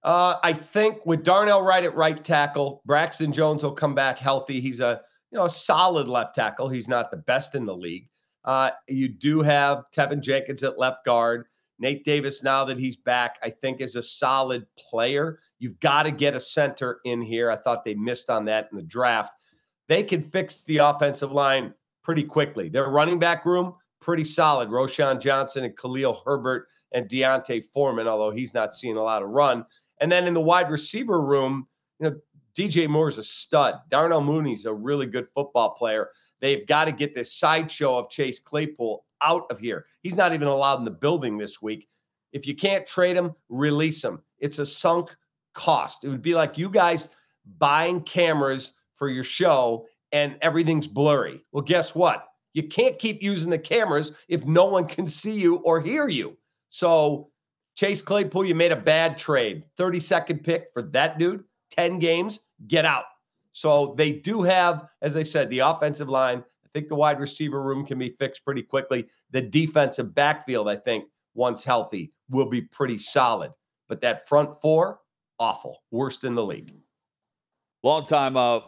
Uh, 0.03 0.37
I 0.43 0.53
think 0.55 1.05
with 1.05 1.23
Darnell 1.23 1.63
Wright 1.63 1.85
at 1.85 1.95
right 1.95 2.23
tackle, 2.23 2.83
Braxton 2.87 3.33
Jones 3.33 3.63
will 3.63 3.73
come 3.73 3.95
back 3.95 4.19
healthy. 4.19 4.61
He's 4.61 4.81
a 4.81 5.03
you 5.31 5.39
know 5.39 5.45
a 5.45 5.51
solid 5.51 6.09
left 6.09 6.35
tackle. 6.35 6.69
He's 6.69 6.89
not 6.89 7.11
the 7.11 7.19
best 7.19 7.55
in 7.55 7.67
the 7.67 7.77
league. 7.77 8.09
Uh, 8.45 8.71
you 8.89 9.09
do 9.09 9.43
have 9.43 9.85
Teven 9.95 10.21
Jenkins 10.21 10.63
at 10.63 10.79
left 10.79 11.05
guard. 11.05 11.47
Nate 11.79 12.05
Davis, 12.05 12.43
now 12.43 12.65
that 12.65 12.79
he's 12.79 12.97
back, 12.97 13.37
I 13.43 13.51
think 13.51 13.81
is 13.81 13.97
a 13.97 14.03
solid 14.03 14.67
player. 14.77 15.41
You've 15.59 15.81
got 15.81 16.05
to 16.05 16.11
get 16.11 16.35
a 16.35 16.41
center 16.41 17.01
in 17.05 17.23
here. 17.23 17.51
I 17.51 17.57
thought 17.57 17.85
they 17.85 17.95
missed 17.95 18.31
on 18.31 18.45
that 18.47 18.69
in 18.71 18.77
the 18.77 18.83
draft. 18.83 19.33
They 19.89 20.03
can 20.03 20.23
fix 20.23 20.63
the 20.65 20.79
offensive 20.79 21.33
line 21.33 21.75
pretty 22.03 22.23
quickly. 22.23 22.69
Their 22.69 22.89
running 22.89 23.19
back 23.19 23.45
room, 23.45 23.75
pretty 24.01 24.25
solid. 24.25 24.69
Roschon 24.69 25.21
Johnson 25.21 25.65
and 25.65 25.77
Khalil 25.77 26.23
Herbert 26.25 26.69
and 26.93 27.09
D'Onta 27.09 27.65
Foreman, 27.73 28.09
although 28.09 28.31
he's 28.31 28.55
not 28.55 28.75
seeing 28.75 28.97
a 28.97 29.03
lot 29.03 29.23
of 29.23 29.29
run. 29.29 29.65
And 30.01 30.11
then 30.11 30.27
in 30.27 30.35
the 30.35 30.41
wide 30.41 30.71
receiver 30.71 31.21
room, 31.21 31.67
you 31.99 32.11
know, 32.11 32.17
DJ 32.57 32.89
Moore's 32.89 33.19
a 33.19 33.23
stud. 33.23 33.75
Darnell 33.89 34.21
Mooney's 34.21 34.65
a 34.65 34.73
really 34.73 35.07
good 35.07 35.29
football 35.29 35.71
player. 35.71 36.11
They've 36.41 36.67
got 36.67 36.87
to 36.87 36.93
get 36.93 37.15
this 37.15 37.35
sideshow 37.35 37.97
of 37.97 38.11
Chase 38.11 38.41
Claypool 38.41 39.05
out 39.23 39.47
of 39.51 39.59
here. 39.59 39.87
He's 40.03 40.17
not 40.17 40.33
even 40.33 40.49
allowed 40.49 40.79
in 40.79 40.85
the 40.85 40.91
building 40.91 41.39
this 41.39 41.63
week. 41.63 41.89
If 42.33 42.47
you 42.47 42.55
can't 42.55 42.87
trade 42.87 43.17
him, 43.17 43.35
release 43.49 44.03
him. 44.03 44.23
It's 44.39 44.59
a 44.59 44.67
sunk 44.67 45.15
cost. 45.55 46.05
It 46.05 46.09
would 46.09 46.23
be 46.23 46.35
like 46.35 46.59
you 46.59 46.71
guys 46.71 47.11
buying 47.59 48.03
cameras 48.03 48.73
for 48.97 49.09
your 49.09 49.25
show 49.25 49.87
and 50.13 50.37
everything's 50.41 50.87
blurry. 50.87 51.45
Well, 51.53 51.63
guess 51.63 51.95
what? 51.95 52.27
You 52.53 52.65
can't 52.65 52.99
keep 52.99 53.23
using 53.23 53.51
the 53.51 53.59
cameras 53.59 54.17
if 54.29 54.45
no 54.45 54.65
one 54.65 54.87
can 54.87 55.07
see 55.07 55.35
you 55.35 55.57
or 55.57 55.81
hear 55.81 56.09
you. 56.09 56.37
So, 56.71 57.31
Chase 57.77 58.01
Claypool, 58.01 58.47
you 58.47 58.55
made 58.55 58.73
a 58.73 58.77
bad 58.77 59.19
trade. 59.19 59.65
30 59.77 60.01
second 60.01 60.45
pick 60.45 60.69
for 60.73 60.83
that 60.83 61.19
dude, 61.19 61.45
10 61.73 61.99
games, 61.99 62.41
get 62.67 62.85
out. 62.85 63.05
So, 63.53 63.95
they 63.99 64.13
do 64.13 64.43
have, 64.43 64.87
as 65.03 65.17
I 65.17 65.23
said, 65.23 65.51
the 65.51 65.59
offensive 65.59 66.09
line. 66.09 66.39
I 66.39 66.69
think 66.73 66.89
the 66.89 66.95
wide 66.95 67.21
receiver 67.21 67.63
room 67.63 67.85
can 67.85 67.99
be 67.99 68.11
fixed 68.19 68.45
pretty 68.45 68.63
quickly. 68.63 69.07
The 69.33 69.43
defensive 69.43 70.15
backfield, 70.15 70.69
I 70.69 70.77
think, 70.77 71.05
once 71.35 71.65
healthy, 71.65 72.13
will 72.29 72.49
be 72.49 72.63
pretty 72.63 72.99
solid. 72.99 73.53
But 73.89 74.01
that 74.03 74.29
front 74.29 74.61
four, 74.63 75.01
awful, 75.41 75.83
worst 75.91 76.23
in 76.23 76.37
the 76.37 76.45
league. 76.45 76.73
Long 77.83 78.05
time 78.05 78.37
uh, 78.37 78.61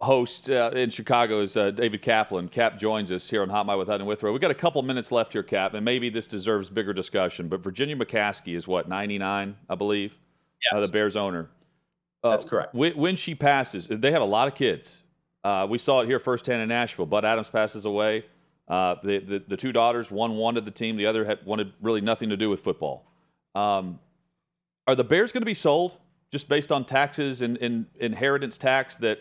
host 0.00 0.50
uh, 0.50 0.70
in 0.74 0.90
Chicago 0.90 1.40
is 1.40 1.56
uh, 1.56 1.70
David 1.70 2.02
Kaplan. 2.02 2.48
Kap 2.48 2.78
joins 2.78 3.10
us 3.10 3.28
here 3.28 3.42
on 3.42 3.48
Hot 3.48 3.66
Mic 3.66 3.76
with 3.76 3.88
Hutton 3.88 4.06
Withrow. 4.06 4.32
We've 4.32 4.40
got 4.40 4.50
a 4.50 4.54
couple 4.54 4.82
minutes 4.82 5.10
left 5.10 5.32
here, 5.32 5.42
Kap, 5.42 5.74
and 5.74 5.84
maybe 5.84 6.10
this 6.10 6.26
deserves 6.26 6.68
bigger 6.68 6.92
discussion. 6.92 7.48
But 7.48 7.60
Virginia 7.60 7.96
McCaskey 7.96 8.54
is 8.54 8.68
what, 8.68 8.88
99, 8.88 9.56
I 9.68 9.74
believe? 9.74 10.18
Yes. 10.72 10.82
the 10.82 10.88
Bears 10.88 11.16
owner. 11.16 11.48
That's 12.22 12.44
correct. 12.44 12.74
When, 12.74 12.96
when, 12.96 13.16
she 13.16 13.34
passes, 13.34 13.86
they 13.88 14.10
have 14.10 14.22
a 14.22 14.26
lot 14.26 14.48
of 14.48 14.54
kids. 14.54 15.00
Uh, 15.44 15.66
we 15.68 15.78
saw 15.78 16.00
it 16.00 16.06
here 16.06 16.18
firsthand 16.18 16.60
in 16.60 16.68
Nashville. 16.68 17.06
Bud 17.06 17.24
Adams 17.24 17.48
passes 17.48 17.84
away. 17.84 18.24
Uh, 18.66 18.96
the, 19.04 19.18
the, 19.18 19.44
the 19.46 19.56
two 19.56 19.70
daughters, 19.70 20.10
one 20.10 20.36
wanted 20.36 20.64
the 20.64 20.72
team, 20.72 20.96
the 20.96 21.06
other 21.06 21.24
had 21.24 21.38
wanted 21.44 21.72
really 21.80 22.00
nothing 22.00 22.30
to 22.30 22.36
do 22.36 22.50
with 22.50 22.60
football. 22.60 23.06
Um, 23.54 24.00
are 24.88 24.96
the 24.96 25.04
Bears 25.04 25.30
going 25.30 25.42
to 25.42 25.46
be 25.46 25.54
sold 25.54 25.98
just 26.32 26.48
based 26.48 26.72
on 26.72 26.84
taxes 26.84 27.42
and, 27.42 27.56
and 27.58 27.86
inheritance 28.00 28.58
tax 28.58 28.96
that 28.96 29.20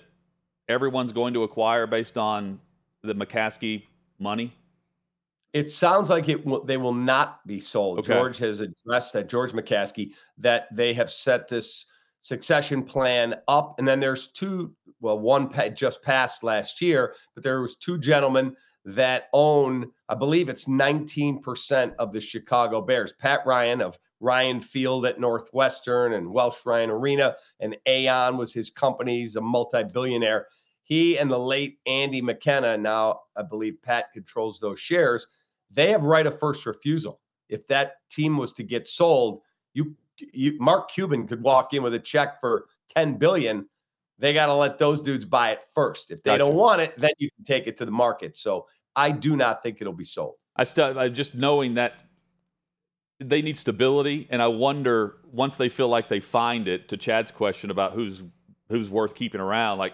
everyone's 0.67 1.12
going 1.12 1.34
to 1.34 1.43
acquire 1.43 1.88
based 1.88 2.17
on 2.17 2.60
the 3.03 3.13
McCaskey 3.13 3.84
money? 4.19 4.53
It 5.53 5.72
sounds 5.72 6.10
like 6.10 6.27
it. 6.27 6.43
W- 6.43 6.65
they 6.65 6.77
will 6.77 6.93
not 6.93 7.45
be 7.48 7.60
sold. 7.60 8.00
Okay. 8.00 8.13
George 8.13 8.38
has 8.39 8.60
addressed 8.60 9.13
that. 9.13 9.29
George 9.29 9.53
McCaskey 9.53 10.13
that 10.38 10.67
they 10.75 10.93
have 10.93 11.10
set 11.10 11.48
this 11.48 11.86
succession 12.19 12.84
plan 12.84 13.36
up, 13.48 13.75
and 13.79 13.88
then 13.88 14.00
there's 14.00 14.29
two. 14.29 14.74
Well, 15.00 15.19
one 15.19 15.50
just 15.74 16.01
passed 16.01 16.43
last 16.43 16.81
year, 16.81 17.15
but 17.36 17.43
there 17.43 17.62
was 17.62 17.77
two 17.77 17.98
gentlemen 17.98 18.55
that 18.84 19.29
own. 19.31 19.91
I 20.10 20.15
believe 20.15 20.50
it's 20.50 20.67
19 20.67 21.41
percent 21.41 21.93
of 22.00 22.12
the 22.12 22.19
Chicago 22.19 22.81
Bears. 22.81 23.13
Pat 23.13 23.39
Ryan 23.45 23.81
of 23.81 23.98
Ryan 24.25 24.60
Field 24.60 25.05
at 25.05 25.20
Northwestern 25.20 26.13
and 26.13 26.34
Welsh 26.34 26.65
Ryan 26.65 26.89
Arena, 26.89 27.36
and 27.60 27.77
Aon 27.86 28.38
was 28.38 28.51
his 28.51 28.72
company. 28.72 29.20
He's 29.20 29.36
a 29.36 29.41
multi-billionaire. 29.41 30.48
He 30.84 31.20
and 31.20 31.32
the 31.32 31.38
late 31.38 31.77
Andy 31.86 32.22
McKenna, 32.22 32.75
now 32.75 33.22
I 33.36 33.44
believe 33.44 33.82
Pat 33.84 34.12
controls 34.13 34.60
those 34.60 34.79
shares. 34.79 35.27
They 35.72 35.91
have 35.91 36.03
right 36.03 36.25
of 36.25 36.39
first 36.39 36.65
refusal. 36.65 37.22
If 37.50 37.67
that 37.67 37.98
team 38.10 38.36
was 38.38 38.53
to 38.53 38.63
get 38.63 38.88
sold, 38.88 39.41
you, 39.75 39.96
you 40.17 40.58
Mark 40.60 40.89
Cuban 40.89 41.27
could 41.27 41.44
walk 41.44 41.75
in 41.75 41.84
with 41.84 41.94
a 41.94 42.00
check 42.00 42.39
for 42.41 42.65
10 42.96 43.17
billion. 43.17 43.70
They 44.17 44.34
got 44.34 44.48
to 44.48 44.53
let 44.53 44.79
those 44.79 45.03
dudes 45.03 45.25
buy 45.25 45.51
it 45.51 45.60
first. 45.75 46.10
If 46.10 46.24
they 46.24 46.32
Gotcha. 46.32 46.39
don't 46.39 46.55
want 46.55 46.82
it, 46.82 46.98
then 46.98 47.12
you 47.20 47.29
can 47.36 47.46
take 47.46 47.67
it 47.67 47.77
to 47.77 47.86
the 47.86 47.91
market. 47.91 48.38
So 48.38 48.65
I 48.96 49.12
do 49.12 49.36
not 49.36 49.62
think 49.62 49.82
it'll 49.82 49.94
be 49.94 50.03
sold. 50.03 50.36
I 50.55 50.63
still, 50.63 50.98
I 50.98 51.10
just 51.10 51.36
knowing 51.36 51.75
that 51.75 51.94
they 53.19 53.41
need 53.41 53.57
stability, 53.57 54.27
and 54.29 54.41
I 54.41 54.48
wonder 54.48 55.17
once 55.31 55.55
they 55.55 55.69
feel 55.69 55.88
like 55.88 56.10
they 56.10 56.19
find 56.19 56.67
it. 56.67 56.89
To 56.89 56.98
Chad's 56.98 57.31
question 57.31 57.72
about 57.72 57.93
who's 57.93 58.24
who's 58.69 58.89
worth 58.89 59.15
keeping 59.15 59.39
around, 59.41 59.77
like 59.77 59.93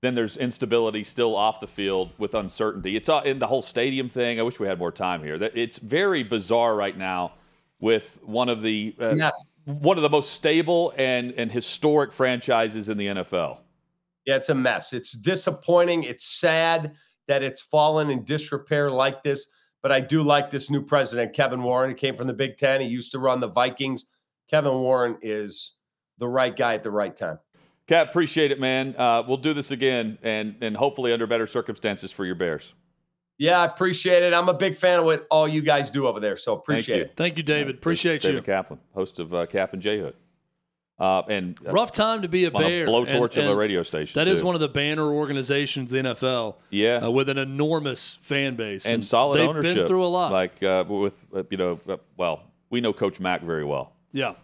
then 0.00 0.14
there's 0.14 0.36
instability 0.36 1.04
still 1.04 1.36
off 1.36 1.60
the 1.60 1.66
field 1.66 2.10
with 2.18 2.34
uncertainty. 2.34 2.96
It's 2.96 3.08
uh, 3.08 3.22
in 3.24 3.38
the 3.38 3.46
whole 3.46 3.62
stadium 3.62 4.08
thing. 4.08 4.40
I 4.40 4.42
wish 4.42 4.58
we 4.58 4.66
had 4.66 4.78
more 4.78 4.92
time 4.92 5.22
here. 5.22 5.38
That 5.38 5.56
it's 5.56 5.78
very 5.78 6.22
bizarre 6.22 6.74
right 6.74 6.96
now 6.96 7.34
with 7.78 8.18
one 8.24 8.48
of 8.48 8.62
the 8.62 8.94
uh, 9.00 9.14
Yes. 9.16 9.44
one 9.64 9.96
of 9.98 10.02
the 10.02 10.10
most 10.10 10.30
stable 10.30 10.92
and 10.96 11.32
and 11.32 11.52
historic 11.52 12.12
franchises 12.12 12.88
in 12.88 12.96
the 12.96 13.06
NFL. 13.08 13.58
Yeah, 14.24 14.36
it's 14.36 14.48
a 14.48 14.54
mess. 14.54 14.92
It's 14.92 15.12
disappointing. 15.12 16.04
It's 16.04 16.24
sad 16.24 16.94
that 17.28 17.42
it's 17.42 17.60
fallen 17.60 18.08
in 18.08 18.24
disrepair 18.24 18.90
like 18.90 19.22
this. 19.24 19.48
But 19.82 19.92
I 19.92 20.00
do 20.00 20.22
like 20.22 20.50
this 20.50 20.70
new 20.70 20.82
president, 20.82 21.34
Kevin 21.34 21.62
Warren. 21.62 21.90
He 21.90 21.96
came 21.96 22.14
from 22.14 22.28
the 22.28 22.32
Big 22.32 22.56
Ten. 22.56 22.80
He 22.80 22.86
used 22.86 23.12
to 23.12 23.18
run 23.18 23.40
the 23.40 23.48
Vikings. 23.48 24.06
Kevin 24.48 24.74
Warren 24.74 25.18
is 25.22 25.74
the 26.18 26.28
right 26.28 26.56
guy 26.56 26.74
at 26.74 26.82
the 26.82 26.90
right 26.90 27.14
time. 27.14 27.38
Kap, 27.88 28.08
appreciate 28.08 28.52
it, 28.52 28.60
man. 28.60 28.94
Uh, 28.96 29.24
we'll 29.26 29.36
do 29.36 29.52
this 29.52 29.70
again, 29.72 30.18
and 30.22 30.54
and 30.60 30.76
hopefully 30.76 31.12
under 31.12 31.26
better 31.26 31.46
circumstances 31.46 32.12
for 32.12 32.24
your 32.24 32.36
Bears. 32.36 32.74
Yeah, 33.38 33.60
I 33.60 33.64
appreciate 33.64 34.22
it. 34.22 34.32
I'm 34.32 34.48
a 34.48 34.54
big 34.54 34.76
fan 34.76 35.00
of 35.00 35.04
what 35.04 35.26
all 35.30 35.48
you 35.48 35.62
guys 35.62 35.90
do 35.90 36.06
over 36.06 36.20
there. 36.20 36.36
So 36.36 36.54
appreciate 36.54 36.96
you. 36.98 37.02
it. 37.04 37.14
Thank 37.16 37.36
you, 37.36 37.42
David. 37.42 37.74
Appreciate 37.74 38.22
David 38.22 38.36
you. 38.36 38.42
Kaplan, 38.42 38.78
host 38.94 39.18
of 39.18 39.34
uh, 39.34 39.46
Kap 39.46 39.72
and 39.72 39.82
J 39.82 39.98
Hood. 39.98 40.14
Uh, 40.98 41.22
and 41.28 41.58
uh, 41.66 41.72
Rough 41.72 41.90
time 41.90 42.22
to 42.22 42.28
be 42.28 42.44
a 42.44 42.50
bear. 42.50 42.84
a 42.84 42.86
blowtorch 42.86 43.36
and- 43.36 43.46
of 43.46 43.52
a 43.52 43.56
radio 43.56 43.82
station. 43.82 44.18
That 44.20 44.28
is 44.28 44.40
too. 44.40 44.46
one 44.46 44.54
of 44.54 44.60
the 44.60 44.68
banner 44.68 45.10
organizations 45.10 45.90
the 45.90 45.98
NFL. 45.98 46.56
Yeah. 46.70 46.96
uh, 46.98 47.10
with 47.10 47.28
an 47.28 47.38
enormous 47.38 48.18
fan 48.22 48.54
base 48.56 48.86
and 48.86 49.04
solid 49.04 49.38
they've 49.40 49.48
ownership. 49.48 49.74
Been 49.74 49.86
through 49.88 50.04
a 50.04 50.06
lot. 50.06 50.30
Like 50.32 50.62
uh, 50.62 50.84
with 50.86 51.26
uh, 51.34 51.42
you 51.50 51.56
know, 51.56 51.80
uh, 51.88 51.96
well, 52.16 52.44
we 52.70 52.80
know 52.80 52.92
Coach 52.92 53.18
Mack 53.20 53.42
very 53.42 53.64
well. 53.64 53.92
yeah, 54.12 54.34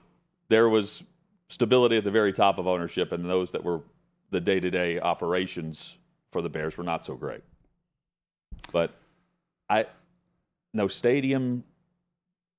There 0.49 0.69
was 0.69 1.03
stability 1.49 1.97
at 1.97 2.05
the 2.05 2.11
very 2.11 2.33
top 2.33 2.59
of 2.59 2.67
ownership, 2.67 3.13
and 3.13 3.29
those 3.29 3.53
that 3.53 3.63
were 3.65 3.81
the 4.31 4.41
day-to-day 4.41 5.01
operations 5.01 5.97
for 6.31 6.43
the 6.43 6.49
Bears 6.51 6.77
were 6.77 6.85
not 6.85 7.05
so 7.05 7.15
great. 7.15 7.41
But 8.73 8.95
I, 9.71 9.87
no 10.75 10.89
stadium. 10.89 11.65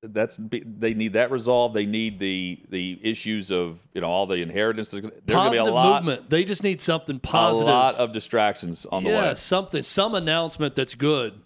That's 0.01 0.39
they 0.39 0.93
need 0.93 1.13
that 1.13 1.29
resolved. 1.29 1.75
They 1.75 1.85
need 1.85 2.19
the 2.19 2.59
the 2.69 2.99
issues 3.03 3.51
of 3.51 3.79
you 3.93 4.01
know 4.01 4.07
all 4.07 4.27
the 4.27 4.35
inheritance. 4.35 4.89
There's, 4.91 5.01
going 5.01 5.13
to 5.13 5.51
be 5.51 5.57
a 5.57 5.63
lot, 5.65 6.05
movement. 6.05 6.29
They 6.29 6.45
just 6.45 6.63
need 6.63 6.79
something 6.79 7.19
positive. 7.19 7.67
a 7.67 7.71
lot 7.71 7.95
of 7.95 8.13
distractions 8.13 8.85
on 8.89 9.03
the 9.03 9.09
yeah, 9.09 9.29
way. 9.29 9.35
something, 9.35 9.83
some 9.83 10.15
announcement 10.15 10.75
that's 10.75 10.95
good 10.95 11.41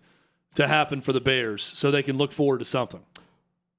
to 0.53 0.67
happen 0.67 1.01
for 1.01 1.13
the 1.13 1.21
Bears, 1.21 1.63
so 1.63 1.89
they 1.89 2.03
can 2.03 2.17
look 2.17 2.31
forward 2.31 2.59
to 2.59 2.65
something. 2.65 3.01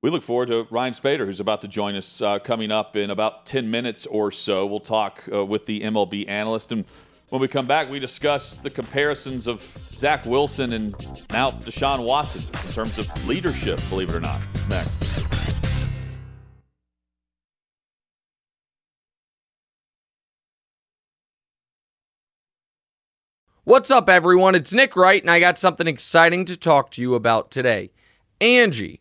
We 0.02 0.10
look 0.10 0.22
forward 0.22 0.48
to 0.48 0.66
Ryan 0.70 0.92
Spaeder, 0.92 1.24
who's 1.24 1.40
about 1.40 1.62
to 1.62 1.68
join 1.68 1.96
us 1.96 2.20
uh, 2.20 2.38
coming 2.38 2.70
up 2.70 2.94
in 2.94 3.08
about 3.08 3.46
10 3.46 3.70
minutes 3.70 4.04
or 4.04 4.30
so. 4.30 4.66
We'll 4.66 4.80
talk 4.80 5.22
uh, 5.32 5.46
with 5.46 5.64
the 5.64 5.80
MLB 5.80 6.28
analyst. 6.28 6.72
And 6.72 6.84
When 7.30 7.40
we 7.40 7.48
come 7.48 7.66
back, 7.66 7.88
we 7.88 7.98
discuss 7.98 8.56
the 8.56 8.68
comparisons 8.68 9.46
of 9.46 9.62
Zach 9.62 10.26
Wilson 10.26 10.74
and 10.74 10.92
now 11.32 11.50
Deshaun 11.50 12.04
Watson 12.04 12.42
in 12.66 12.72
terms 12.72 12.98
of 12.98 13.26
leadership, 13.26 13.80
believe 13.88 14.10
it 14.10 14.14
or 14.14 14.20
not. 14.20 14.40
It's 14.54 14.68
next. 14.68 14.94
What's 23.64 23.90
up, 23.90 24.10
everyone? 24.10 24.54
It's 24.54 24.74
Nick 24.74 24.94
Wright, 24.94 25.22
and 25.22 25.30
I 25.30 25.40
got 25.40 25.58
something 25.58 25.86
exciting 25.86 26.44
to 26.44 26.56
talk 26.58 26.90
to 26.92 27.00
you 27.00 27.14
about 27.14 27.50
today. 27.50 27.90
Angie, 28.38 29.00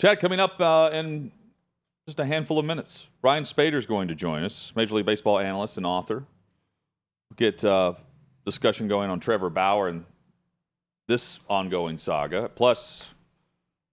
Chad, 0.00 0.18
coming 0.18 0.40
up 0.40 0.58
uh, 0.58 0.88
in 0.94 1.30
just 2.06 2.18
a 2.20 2.24
handful 2.24 2.58
of 2.58 2.64
minutes, 2.64 3.06
Ryan 3.20 3.44
Spaeder 3.44 3.74
is 3.74 3.84
going 3.84 4.08
to 4.08 4.14
join 4.14 4.44
us, 4.44 4.72
Major 4.74 4.94
League 4.94 5.04
Baseball 5.04 5.38
analyst 5.38 5.76
and 5.76 5.84
author. 5.84 6.24
We'll 7.28 7.36
get 7.36 7.62
uh, 7.62 7.92
discussion 8.46 8.88
going 8.88 9.10
on 9.10 9.20
Trevor 9.20 9.50
Bauer 9.50 9.88
and 9.88 10.06
this 11.06 11.38
ongoing 11.50 11.98
saga. 11.98 12.48
Plus, 12.48 13.10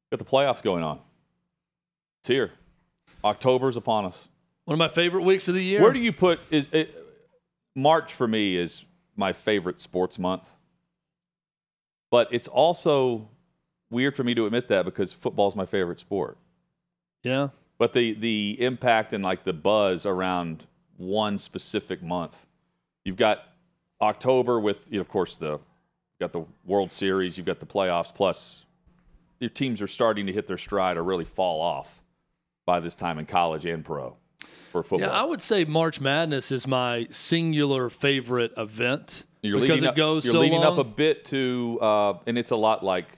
got 0.10 0.20
the 0.20 0.24
playoffs 0.24 0.64
going 0.64 0.82
on. 0.82 1.02
It's 2.22 2.30
here. 2.30 2.52
October's 3.26 3.76
upon 3.76 4.06
us. 4.06 4.30
One 4.64 4.76
of 4.76 4.80
my 4.80 4.88
favorite 4.88 5.24
weeks 5.24 5.50
of 5.50 5.56
the 5.56 5.64
year. 5.64 5.82
Where 5.82 5.92
do 5.92 6.00
you 6.00 6.14
put 6.14 6.40
is 6.50 6.70
it, 6.72 6.96
March 7.76 8.14
for 8.14 8.30
me 8.30 8.56
is 8.56 8.86
my 9.18 9.34
favorite 9.34 9.82
sports 9.82 10.18
month, 10.18 10.50
but 12.10 12.30
it's 12.32 12.48
also 12.48 13.28
weird 13.90 14.16
for 14.16 14.24
me 14.24 14.34
to 14.36 14.46
admit 14.46 14.68
that 14.70 14.86
because 14.86 15.14
football's 15.14 15.56
my 15.56 15.66
favorite 15.66 16.00
sport. 16.00 16.38
Yeah. 17.24 17.50
But 17.78 17.94
the 17.94 18.14
the 18.14 18.58
impact 18.60 19.14
and 19.14 19.24
like 19.24 19.44
the 19.44 19.54
buzz 19.54 20.06
around 20.06 20.66
one 20.98 21.38
specific 21.38 22.02
month. 22.02 22.46
You've 23.04 23.18
got 23.18 23.44
October 24.02 24.60
with 24.60 24.88
you 24.90 24.98
know, 24.98 25.02
of 25.02 25.10
course 25.10 25.38
the 25.38 25.52
you've 25.52 26.20
got 26.20 26.34
the 26.34 26.46
World 26.66 26.92
Series, 26.92 27.38
you've 27.38 27.46
got 27.46 27.60
the 27.60 27.66
playoffs 27.66 28.14
plus 28.14 28.66
your 29.40 29.50
teams 29.50 29.82
are 29.82 29.88
starting 29.88 30.26
to 30.26 30.34
hit 30.34 30.48
their 30.48 30.58
stride 30.58 30.98
or 30.98 31.04
really 31.04 31.26
fall 31.26 31.62
off 31.62 32.02
by 32.66 32.80
this 32.80 32.96
time 32.96 33.20
in 33.20 33.26
college 33.26 33.66
and 33.66 33.86
pro 33.86 34.16
for 34.72 34.82
football. 34.84 35.08
Yeah, 35.08 35.16
I 35.16 35.24
would 35.24 35.42
say 35.42 35.64
March 35.64 36.02
Madness 36.02 36.52
is 36.52 36.66
my 36.68 37.08
singular 37.12 37.90
favorite 37.90 38.54
event 38.58 39.24
you're 39.44 39.60
because 39.60 39.70
leading 39.70 39.86
it 39.86 39.90
up, 39.90 39.96
goes 39.96 40.26
you're 40.26 40.34
so 40.34 40.40
leading 40.40 40.62
long. 40.62 40.74
up 40.74 40.80
a 40.80 40.84
bit 40.84 41.26
to 41.26 41.78
uh, 41.82 42.14
and 42.26 42.38
it's 42.38 42.52
a 42.52 42.56
lot 42.56 42.84
like 42.84 43.17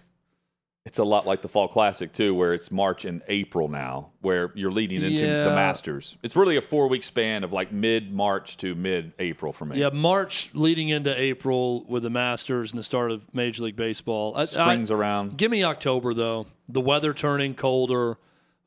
it's 0.85 0.97
a 0.97 1.03
lot 1.03 1.27
like 1.27 1.41
the 1.41 1.49
fall 1.49 1.67
classic 1.67 2.13
too 2.13 2.33
where 2.33 2.53
it's 2.53 2.71
march 2.71 3.05
and 3.05 3.21
april 3.27 3.67
now 3.67 4.09
where 4.21 4.51
you're 4.55 4.71
leading 4.71 5.01
into 5.01 5.21
the 5.25 5.49
masters 5.51 6.15
it's 6.23 6.35
really 6.35 6.55
a 6.55 6.61
four 6.61 6.87
week 6.87 7.03
span 7.03 7.43
of 7.43 7.51
like 7.51 7.71
mid 7.71 8.13
march 8.13 8.57
to 8.57 8.73
mid 8.75 9.11
april 9.19 9.51
for 9.51 9.65
me 9.65 9.77
yeah, 9.79 9.89
March 9.89 10.49
leading 10.53 10.89
into 10.89 11.17
April 11.19 11.83
with 11.85 12.03
the 12.03 12.09
Masters 12.09 12.71
and 12.71 12.79
the 12.79 12.83
start 12.83 13.11
of 13.11 13.21
Major 13.33 13.63
League 13.63 13.75
Baseball. 13.75 14.33
I- 14.35 14.41
I- 14.41 14.45
springs 14.45 14.89
around 14.91 15.37
Give 15.37 15.51
me 15.51 15.63
October 15.63 16.13
though. 16.13 16.47
The 16.67 16.81
weather 16.81 17.13
turning 17.13 17.53
colder, 17.55 18.17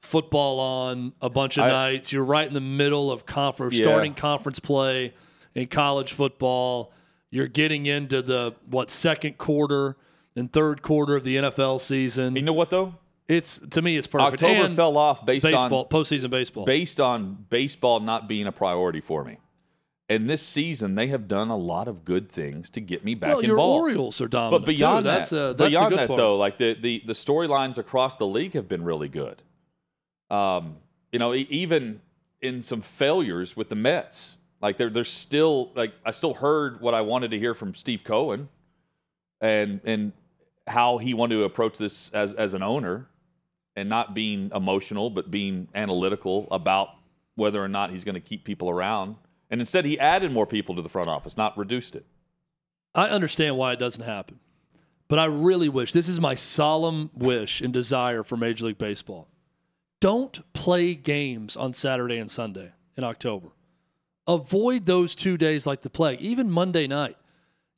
football 0.01 0.59
on 0.61 1.13
a 1.21 1.29
bunch 1.29 1.59
of 1.59 1.65
I- 1.65 1.71
nights. 1.71 2.13
You're 2.13 2.25
right 2.25 2.47
in 2.47 2.55
the 2.55 2.61
middle 2.61 3.11
of 3.11 3.27
conference 3.27 3.77
Yeah. 3.79 3.85
starting 3.85 4.15
conference 4.15 4.59
play 4.59 5.13
in 5.55 5.67
college 5.67 6.13
football. 6.13 6.93
You're 7.31 7.49
getting 7.49 7.87
into 7.87 8.23
the 8.23 8.55
what 8.71 8.91
second 8.91 9.39
quarter 9.39 9.97
and 10.37 10.53
third 10.53 10.83
quarter 10.83 11.15
of 11.17 11.25
the 11.25 11.37
NFL 11.37 11.81
season. 11.81 12.37
you 12.37 12.43
know 12.43 12.53
what 12.53 12.71
though 12.71 12.95
It's 13.29 13.59
to 13.71 13.83
me 13.83 13.97
it's 13.97 14.07
perfect. 14.07 14.43
october 14.43 14.65
And 14.67 14.75
fell 14.77 14.97
off 14.97 15.25
based 15.27 15.45
baseball 15.47 15.83
on 15.85 15.89
postseason 15.89 16.31
baseball. 16.31 16.65
based 16.65 17.01
on 17.01 17.47
baseball 17.51 18.01
not 18.01 18.29
being 18.29 18.47
a 18.47 18.53
priority 18.53 19.01
for 19.01 19.25
me 19.25 19.39
and 20.09 20.29
this 20.29 20.43
season 20.43 20.95
they 20.95 21.07
have 21.09 21.27
done 21.29 21.49
a 21.49 21.57
lot 21.57 21.89
of 21.89 22.05
good 22.05 22.29
things 22.31 22.69
to 22.71 22.81
get 22.81 23.05
me 23.05 23.15
back 23.15 23.31
well, 23.35 23.43
your 23.43 23.53
involved 23.53 23.81
Orioles 23.83 24.21
are 24.21 24.29
dominant. 24.29 24.65
But 24.65 24.71
beyond 24.77 25.05
too. 25.05 25.11
that, 25.11 25.15
that's 25.17 25.33
a, 25.33 25.55
that's 25.57 25.71
beyond 25.71 25.97
that 25.97 26.09
part. 26.09 26.17
though, 26.19 26.37
like 26.37 26.59
the 26.59 26.75
the 26.75 27.03
the 27.07 27.13
storylines 27.15 27.79
across 27.79 28.17
the 28.17 28.27
league 28.27 28.53
have 28.55 28.69
been 28.69 28.85
really 28.85 29.09
good. 29.09 29.43
Um, 30.31 30.77
you 31.13 31.19
know, 31.19 31.35
even 31.35 32.01
in 32.41 32.61
some 32.63 32.81
failures 32.81 33.57
with 33.57 33.69
the 33.69 33.75
Mets, 33.75 34.37
like 34.61 34.77
there 34.77 34.91
there's 34.91 35.11
still 35.11 35.71
like 35.75 35.93
I 36.05 36.11
still 36.11 36.35
heard 36.35 36.81
what 36.81 36.95
I 36.95 37.01
wanted 37.03 37.31
to 37.31 37.39
hear 37.39 37.55
from 37.55 37.75
Steve 37.75 38.03
Cohen, 38.05 38.49
and 39.41 39.81
and 39.85 40.13
how 40.67 40.99
he 40.99 41.15
wanted 41.15 41.37
to 41.37 41.45
approach 41.45 41.79
this 41.79 42.11
as 42.13 42.35
as 42.35 42.55
an 42.55 42.63
owner, 42.63 43.09
and 43.77 43.89
not 43.89 44.15
being 44.15 44.51
emotional 44.55 45.11
but 45.11 45.31
being 45.31 45.69
analytical 45.75 46.49
about 46.51 46.91
whether 47.35 47.63
or 47.63 47.69
not 47.69 47.91
he's 47.91 48.05
going 48.05 48.15
to 48.15 48.21
keep 48.21 48.45
people 48.45 48.69
around. 48.69 49.17
And 49.51 49.61
instead, 49.61 49.85
he 49.85 49.99
added 49.99 50.33
more 50.33 50.47
people 50.47 50.77
to 50.77 50.83
the 50.83 50.89
front 50.89 51.09
office, 51.09 51.37
not 51.37 51.57
reduced 51.59 51.95
it. 51.95 52.07
I 52.95 53.09
understand 53.09 53.57
why 53.57 53.73
it 53.73 53.79
doesn't 53.79 54.05
happen, 54.05 54.39
but 55.09 55.19
I 55.19 55.25
really 55.27 55.69
wish 55.69 55.93
this 55.93 56.09
is 56.09 56.21
my 56.21 56.35
solemn 56.35 57.11
wish 57.15 57.61
and 57.61 57.73
desire 57.73 58.23
for 58.23 58.37
Major 58.37 58.67
League 58.67 58.79
Baseball. 58.79 59.29
Don't 60.01 60.53
play 60.53 60.95
games 60.95 61.57
on 61.57 61.73
Saturday 61.73 62.19
and 62.19 62.31
Sunday 62.31 62.73
in 62.97 63.05
October. 63.05 63.49
Avoid 64.27 64.87
those 64.87 65.15
two 65.15 65.37
days 65.37 65.67
like 65.67 65.83
the 65.83 65.91
plague, 65.91 66.21
even 66.21 66.51
Monday 66.51 66.87
night. 66.87 67.17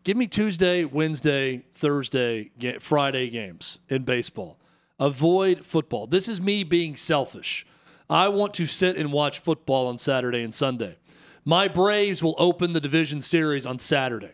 Give 0.05 0.19
me 0.19 0.27
Tuesday, 0.27 0.85
Wednesday, 0.85 1.65
Thursday, 1.73 2.51
Friday 2.81 3.31
games 3.31 3.81
in 3.89 4.05
baseball. 4.05 4.59
Avoid 5.01 5.65
football. 5.65 6.07
This 6.07 6.29
is 6.29 6.43
me 6.43 6.63
being 6.63 6.95
selfish. 6.95 7.67
I 8.11 8.29
want 8.29 8.53
to 8.55 8.67
sit 8.67 8.99
and 8.99 9.13
watch 9.13 9.39
football 9.39 9.87
on 9.87 9.97
Saturday 9.97 10.43
and 10.43 10.53
Sunday. 10.53 10.99
My 11.47 11.69
Braves 11.69 12.23
will 12.23 12.35
open 12.37 12.75
the 12.75 12.81
division 12.81 13.23
series 13.23 13.65
on 13.65 13.79
Saturday. 13.79 14.33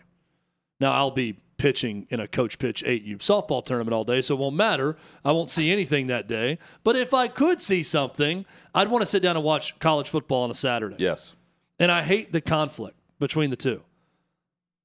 Now 0.81 0.93
I'll 0.93 1.13
be 1.13 1.39
pitching 1.57 2.07
in 2.11 2.19
a 2.19 2.27
coach 2.27 2.59
pitch 2.59 2.83
8U 2.85 3.19
softball 3.19 3.65
tournament 3.65 3.95
all 3.95 4.05
day, 4.05 4.23
so 4.23 4.35
it 4.35 4.41
won't 4.41 4.57
matter. 4.57 4.97
I 5.25 5.31
won't 5.31 5.51
see 5.51 5.71
anything 5.71 6.09
that 6.09 6.27
day. 6.27 6.59
But 6.83 6.97
if 6.97 7.15
I 7.15 7.29
could 7.29 7.63
see 7.63 7.85
something, 7.85 8.45
I'd 8.75 8.89
want 8.89 9.03
to 9.03 9.07
sit 9.07 9.23
down 9.23 9.37
and 9.37 9.45
watch 9.45 9.79
college 9.79 10.09
football 10.09 10.43
on 10.43 10.51
a 10.51 10.55
Saturday. 10.55 10.97
Yes. 10.99 11.35
And 11.79 11.93
I 11.93 12.03
hate 12.03 12.33
the 12.33 12.41
conflict 12.41 12.97
between 13.21 13.51
the 13.51 13.57
two. 13.57 13.83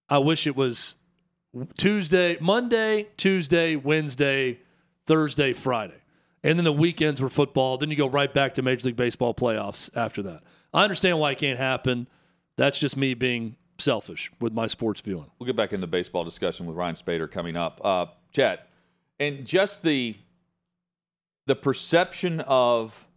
I 0.09 0.19
wish 0.19 0.45
it 0.47 0.55
was 0.55 0.95
Tuesday, 1.77 2.37
Monday, 2.39 3.07
Tuesday, 3.17 3.75
Wednesday, 3.75 4.59
Thursday, 5.05 5.53
Friday. 5.53 5.95
And 6.43 6.59
then 6.59 6.63
the 6.63 6.73
weekends 6.73 7.21
were 7.21 7.29
football. 7.29 7.77
Then 7.77 7.89
you 7.89 7.95
go 7.95 8.07
right 8.07 8.31
back 8.31 8.53
to 8.55 8.61
Major 8.61 8.87
League 8.87 8.95
Baseball 8.95 9.33
playoffs 9.33 9.89
after 9.95 10.21
that. 10.23 10.43
I 10.73 10.83
understand 10.83 11.19
why 11.19 11.31
it 11.31 11.39
can't 11.39 11.57
happen. 11.57 12.07
That's 12.57 12.77
just 12.77 12.97
me 12.97 13.13
being 13.13 13.55
selfish 13.77 14.31
with 14.39 14.53
my 14.53 14.67
sports 14.67 15.01
viewing. 15.01 15.29
We'll 15.39 15.47
get 15.47 15.55
back 15.55 15.73
into 15.73 15.87
baseball 15.87 16.23
discussion 16.23 16.65
with 16.65 16.75
Ryan 16.75 16.95
Spaeder 16.95 17.29
coming 17.29 17.55
up. 17.55 17.81
Uh, 17.83 18.07
Chad, 18.31 18.59
and 19.19 19.45
just 19.45 19.83
the 19.83 20.15
the 21.47 21.55
perception 21.55 22.41
of 22.41 23.07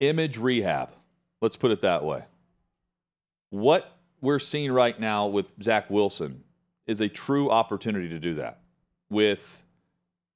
image 0.00 0.38
rehab. 0.38 0.90
Let's 1.40 1.56
put 1.56 1.70
it 1.70 1.82
that 1.82 2.04
way. 2.04 2.24
What 3.50 3.97
we're 4.20 4.38
seeing 4.38 4.72
right 4.72 4.98
now 4.98 5.26
with 5.26 5.52
Zach 5.62 5.90
Wilson 5.90 6.42
is 6.86 7.00
a 7.00 7.08
true 7.08 7.50
opportunity 7.50 8.08
to 8.08 8.18
do 8.18 8.34
that 8.34 8.60
with 9.10 9.62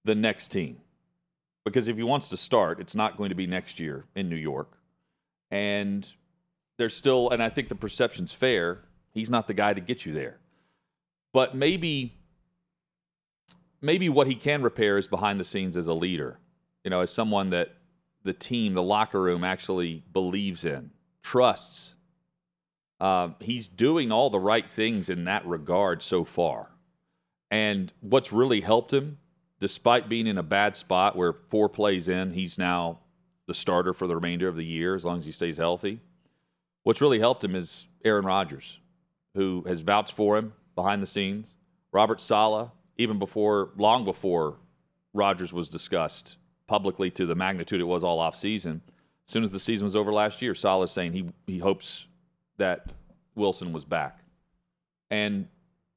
the 0.04 0.14
next 0.14 0.48
team. 0.48 0.78
Because 1.64 1.88
if 1.88 1.96
he 1.96 2.02
wants 2.02 2.28
to 2.30 2.36
start, 2.36 2.80
it's 2.80 2.94
not 2.94 3.16
going 3.16 3.28
to 3.28 3.34
be 3.34 3.46
next 3.46 3.78
year 3.78 4.04
in 4.14 4.28
New 4.28 4.36
York. 4.36 4.78
And 5.50 6.06
there's 6.76 6.96
still, 6.96 7.30
and 7.30 7.42
I 7.42 7.48
think 7.48 7.68
the 7.68 7.74
perception's 7.74 8.32
fair, 8.32 8.82
he's 9.12 9.30
not 9.30 9.46
the 9.46 9.54
guy 9.54 9.72
to 9.72 9.80
get 9.80 10.04
you 10.04 10.12
there. 10.12 10.38
But 11.32 11.54
maybe 11.54 12.18
maybe 13.82 14.08
what 14.08 14.28
he 14.28 14.34
can 14.34 14.62
repair 14.62 14.96
is 14.96 15.08
behind 15.08 15.40
the 15.40 15.44
scenes 15.44 15.76
as 15.76 15.88
a 15.88 15.94
leader, 15.94 16.38
you 16.84 16.90
know, 16.90 17.00
as 17.00 17.10
someone 17.10 17.50
that 17.50 17.74
the 18.22 18.32
team, 18.32 18.74
the 18.74 18.82
locker 18.82 19.20
room 19.20 19.44
actually 19.44 20.04
believes 20.12 20.64
in, 20.64 20.90
trusts. 21.22 21.96
Uh, 23.02 23.30
he's 23.40 23.66
doing 23.66 24.12
all 24.12 24.30
the 24.30 24.38
right 24.38 24.70
things 24.70 25.08
in 25.08 25.24
that 25.24 25.44
regard 25.44 26.04
so 26.04 26.22
far. 26.22 26.70
And 27.50 27.92
what's 28.00 28.32
really 28.32 28.60
helped 28.60 28.92
him, 28.92 29.18
despite 29.58 30.08
being 30.08 30.28
in 30.28 30.38
a 30.38 30.42
bad 30.44 30.76
spot 30.76 31.16
where 31.16 31.32
four 31.32 31.68
plays 31.68 32.06
in, 32.06 32.30
he's 32.30 32.56
now 32.58 33.00
the 33.48 33.54
starter 33.54 33.92
for 33.92 34.06
the 34.06 34.14
remainder 34.14 34.46
of 34.46 34.54
the 34.54 34.64
year 34.64 34.94
as 34.94 35.04
long 35.04 35.18
as 35.18 35.24
he 35.24 35.32
stays 35.32 35.56
healthy. 35.56 35.98
What's 36.84 37.00
really 37.00 37.18
helped 37.18 37.42
him 37.42 37.56
is 37.56 37.86
Aaron 38.04 38.24
Rodgers, 38.24 38.78
who 39.34 39.64
has 39.66 39.80
vouched 39.80 40.14
for 40.14 40.38
him 40.38 40.52
behind 40.76 41.02
the 41.02 41.08
scenes. 41.08 41.56
Robert 41.90 42.20
Saleh, 42.20 42.70
even 42.98 43.18
before, 43.18 43.70
long 43.76 44.04
before 44.04 44.58
Rodgers 45.12 45.52
was 45.52 45.68
discussed 45.68 46.36
publicly 46.68 47.10
to 47.10 47.26
the 47.26 47.34
magnitude 47.34 47.80
it 47.80 47.84
was 47.84 48.04
all 48.04 48.20
off 48.20 48.36
season. 48.36 48.80
As 49.26 49.32
soon 49.32 49.42
as 49.42 49.50
the 49.50 49.58
season 49.58 49.86
was 49.86 49.96
over 49.96 50.12
last 50.12 50.40
year, 50.40 50.54
Saleh 50.54 50.88
saying 50.88 51.14
he 51.14 51.26
he 51.48 51.58
hopes 51.58 52.06
that 52.58 52.92
Wilson 53.34 53.72
was 53.72 53.84
back, 53.84 54.20
and 55.10 55.48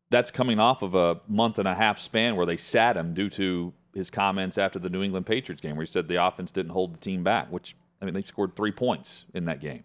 that's 0.09 0.31
coming 0.31 0.59
off 0.59 0.81
of 0.81 0.95
a 0.95 1.19
month 1.27 1.59
and 1.59 1.67
a 1.67 1.75
half 1.75 1.99
span 1.99 2.35
where 2.35 2.45
they 2.45 2.57
sat 2.57 2.95
him 2.95 3.13
due 3.13 3.29
to 3.31 3.73
his 3.93 4.09
comments 4.09 4.57
after 4.57 4.79
the 4.79 4.89
New 4.89 5.03
England 5.03 5.25
Patriots 5.25 5.61
game, 5.61 5.75
where 5.75 5.85
he 5.85 5.91
said 5.91 6.07
the 6.07 6.23
offense 6.23 6.51
didn't 6.51 6.71
hold 6.71 6.93
the 6.93 6.99
team 6.99 7.23
back. 7.23 7.51
Which 7.51 7.75
I 8.01 8.05
mean, 8.05 8.13
they 8.13 8.21
scored 8.21 8.55
three 8.55 8.71
points 8.71 9.25
in 9.33 9.45
that 9.45 9.59
game. 9.59 9.83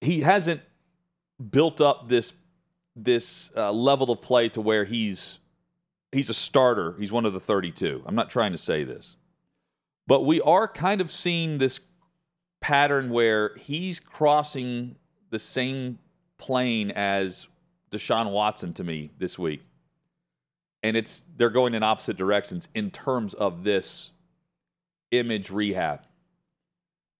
He 0.00 0.20
hasn't 0.20 0.60
built 1.50 1.80
up 1.80 2.08
this 2.08 2.32
this 2.94 3.50
uh, 3.56 3.72
level 3.72 4.10
of 4.10 4.22
play 4.22 4.48
to 4.50 4.60
where 4.60 4.84
he's 4.84 5.38
he's 6.12 6.30
a 6.30 6.34
starter. 6.34 6.94
He's 6.98 7.12
one 7.12 7.26
of 7.26 7.32
the 7.32 7.40
32. 7.40 8.02
I'm 8.06 8.14
not 8.14 8.30
trying 8.30 8.52
to 8.52 8.58
say 8.58 8.84
this. 8.84 9.16
But 10.06 10.24
we 10.24 10.40
are 10.40 10.68
kind 10.68 11.00
of 11.00 11.10
seeing 11.10 11.58
this 11.58 11.80
pattern 12.66 13.10
where 13.10 13.54
he's 13.58 14.00
crossing 14.00 14.96
the 15.30 15.38
same 15.38 16.00
plane 16.36 16.90
as 16.90 17.46
Deshaun 17.92 18.32
Watson 18.32 18.72
to 18.72 18.82
me 18.82 19.08
this 19.20 19.38
week. 19.38 19.64
And 20.82 20.96
it's 20.96 21.22
they're 21.36 21.48
going 21.48 21.74
in 21.74 21.84
opposite 21.84 22.16
directions 22.16 22.66
in 22.74 22.90
terms 22.90 23.34
of 23.34 23.62
this 23.62 24.10
image 25.12 25.48
rehab. 25.48 26.00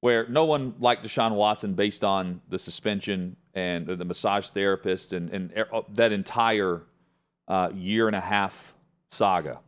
Where 0.01 0.27
no 0.27 0.47
one 0.47 0.75
liked 0.81 1.05
Deshaun 1.05 1.37
Watson 1.37 1.75
based 1.75 2.03
on 2.03 2.41
the 2.49 2.59
suspension 2.59 3.37
and 3.55 3.87
the 3.87 4.05
massage 4.05 4.49
therapist 4.49 5.13
and, 5.13 5.31
and 5.31 5.55
uh, 5.73 5.83
that 5.95 6.11
entire 6.11 6.83
uh, 7.47 7.71
year 7.73 8.09
and 8.09 8.17
a 8.17 8.21
half 8.21 8.75
saga. 9.13 9.61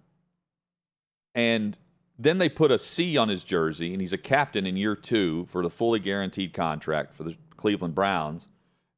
And 1.37 1.79
then 2.19 2.39
they 2.39 2.49
put 2.49 2.71
a 2.71 2.79
C 2.79 3.17
on 3.17 3.29
his 3.29 3.45
jersey, 3.45 3.93
and 3.93 4.01
he's 4.01 4.13
a 4.13 4.19
captain 4.19 4.67
in 4.67 4.77
year 4.77 4.97
two 4.97 5.47
for 5.47 5.63
the 5.63 5.71
fully 5.71 6.01
guaranteed 6.01 6.53
contract 6.53 7.15
for 7.15 7.25
the 7.25 7.37
Cleveland 7.57 7.95
Browns. 7.95 8.49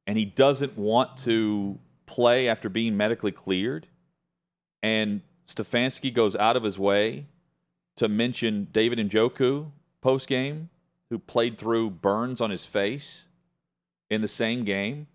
And 0.07 0.17
he 0.17 0.25
doesn't 0.25 0.77
want 0.77 1.17
to 1.19 1.79
play 2.07 2.49
after 2.49 2.69
being 2.69 2.97
medically 2.97 3.33
cleared. 3.33 3.87
And 4.83 5.21
Stefanski 5.47 6.13
goes 6.13 6.35
out 6.35 6.57
of 6.57 6.63
his 6.63 6.79
way 6.79 7.27
to 7.97 8.09
mention 8.09 8.69
David 8.73 8.99
Njoku 8.99 9.71
post 10.01 10.27
game, 10.27 10.71
who 11.11 11.19
played 11.19 11.59
through 11.59 11.91
burns 11.91 12.41
on 12.41 12.51
his 12.51 12.65
face 12.65 13.25
in 14.09 14.23
the 14.23 14.29
same 14.29 14.65
game, 14.65 15.07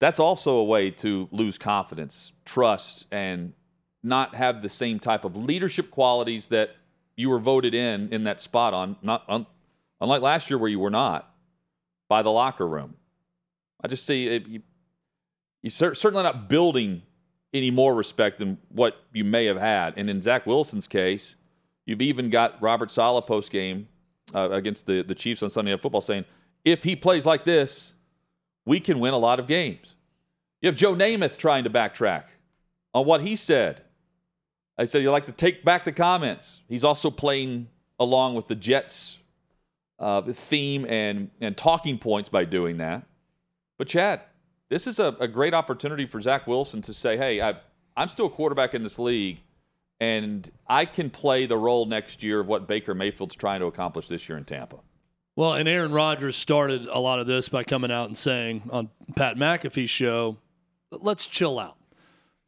that's 0.00 0.20
also 0.20 0.56
a 0.56 0.64
way 0.64 0.90
to 0.90 1.28
lose 1.32 1.58
confidence, 1.58 2.32
trust, 2.44 3.06
and 3.10 3.52
not 4.02 4.34
have 4.34 4.62
the 4.62 4.68
same 4.68 5.00
type 5.00 5.24
of 5.24 5.36
leadership 5.36 5.90
qualities 5.90 6.48
that 6.48 6.70
you 7.18 7.28
were 7.28 7.40
voted 7.40 7.74
in 7.74 8.08
in 8.12 8.24
that 8.24 8.40
spot 8.40 8.72
on. 8.72 8.96
Not 9.02 9.24
un, 9.28 9.44
unlike 10.00 10.22
last 10.22 10.48
year 10.48 10.58
where 10.58 10.70
you 10.70 10.78
were 10.78 10.88
not 10.88 11.34
by 12.08 12.22
the 12.22 12.30
locker 12.30 12.66
room. 12.66 12.94
I 13.82 13.88
just 13.88 14.06
see 14.06 14.28
it, 14.28 14.46
you, 14.46 14.62
you 15.62 15.70
certainly 15.70 16.22
not 16.22 16.48
building 16.48 17.02
any 17.52 17.70
more 17.70 17.94
respect 17.94 18.38
than 18.38 18.58
what 18.68 18.96
you 19.12 19.24
may 19.24 19.46
have 19.46 19.58
had. 19.58 19.94
And 19.96 20.08
in 20.08 20.22
Zach 20.22 20.46
Wilson's 20.46 20.86
case, 20.86 21.34
you've 21.86 22.02
even 22.02 22.30
got 22.30 22.60
Robert 22.62 22.90
Saleh 22.90 23.26
post 23.26 23.50
game 23.50 23.88
uh, 24.34 24.50
against 24.50 24.86
the, 24.86 25.02
the 25.02 25.14
Chiefs 25.14 25.42
on 25.42 25.50
Sunday 25.50 25.72
Night 25.72 25.80
Football 25.80 26.00
saying, 26.00 26.24
if 26.64 26.84
he 26.84 26.94
plays 26.94 27.26
like 27.26 27.44
this, 27.44 27.94
we 28.64 28.78
can 28.78 29.00
win 29.00 29.14
a 29.14 29.18
lot 29.18 29.40
of 29.40 29.46
games. 29.46 29.94
You 30.60 30.68
have 30.68 30.76
Joe 30.76 30.94
Namath 30.94 31.36
trying 31.36 31.64
to 31.64 31.70
backtrack 31.70 32.24
on 32.94 33.06
what 33.06 33.22
he 33.22 33.34
said. 33.34 33.82
I 34.78 34.84
said 34.84 35.02
you 35.02 35.10
like 35.10 35.26
to 35.26 35.32
take 35.32 35.64
back 35.64 35.84
the 35.84 35.92
comments. 35.92 36.60
He's 36.68 36.84
also 36.84 37.10
playing 37.10 37.68
along 37.98 38.36
with 38.36 38.46
the 38.46 38.54
Jets 38.54 39.18
uh, 39.98 40.22
theme 40.22 40.86
and, 40.86 41.30
and 41.40 41.56
talking 41.56 41.98
points 41.98 42.28
by 42.28 42.44
doing 42.44 42.76
that. 42.76 43.04
But, 43.76 43.88
Chad, 43.88 44.20
this 44.68 44.86
is 44.86 45.00
a, 45.00 45.16
a 45.18 45.26
great 45.26 45.54
opportunity 45.54 46.06
for 46.06 46.20
Zach 46.20 46.46
Wilson 46.46 46.80
to 46.82 46.94
say, 46.94 47.16
hey, 47.16 47.40
I, 47.40 47.56
I'm 47.96 48.08
still 48.08 48.26
a 48.26 48.30
quarterback 48.30 48.74
in 48.74 48.84
this 48.84 48.98
league, 48.98 49.40
and 49.98 50.48
I 50.68 50.84
can 50.84 51.10
play 51.10 51.46
the 51.46 51.56
role 51.56 51.84
next 51.86 52.22
year 52.22 52.38
of 52.38 52.46
what 52.46 52.68
Baker 52.68 52.94
Mayfield's 52.94 53.34
trying 53.34 53.60
to 53.60 53.66
accomplish 53.66 54.06
this 54.06 54.28
year 54.28 54.38
in 54.38 54.44
Tampa. 54.44 54.78
Well, 55.34 55.54
and 55.54 55.68
Aaron 55.68 55.92
Rodgers 55.92 56.36
started 56.36 56.86
a 56.86 56.98
lot 56.98 57.18
of 57.18 57.26
this 57.26 57.48
by 57.48 57.64
coming 57.64 57.90
out 57.90 58.06
and 58.06 58.16
saying 58.16 58.62
on 58.70 58.90
Pat 59.16 59.36
McAfee's 59.36 59.90
show, 59.90 60.36
let's 60.90 61.26
chill 61.26 61.58
out. 61.58 61.76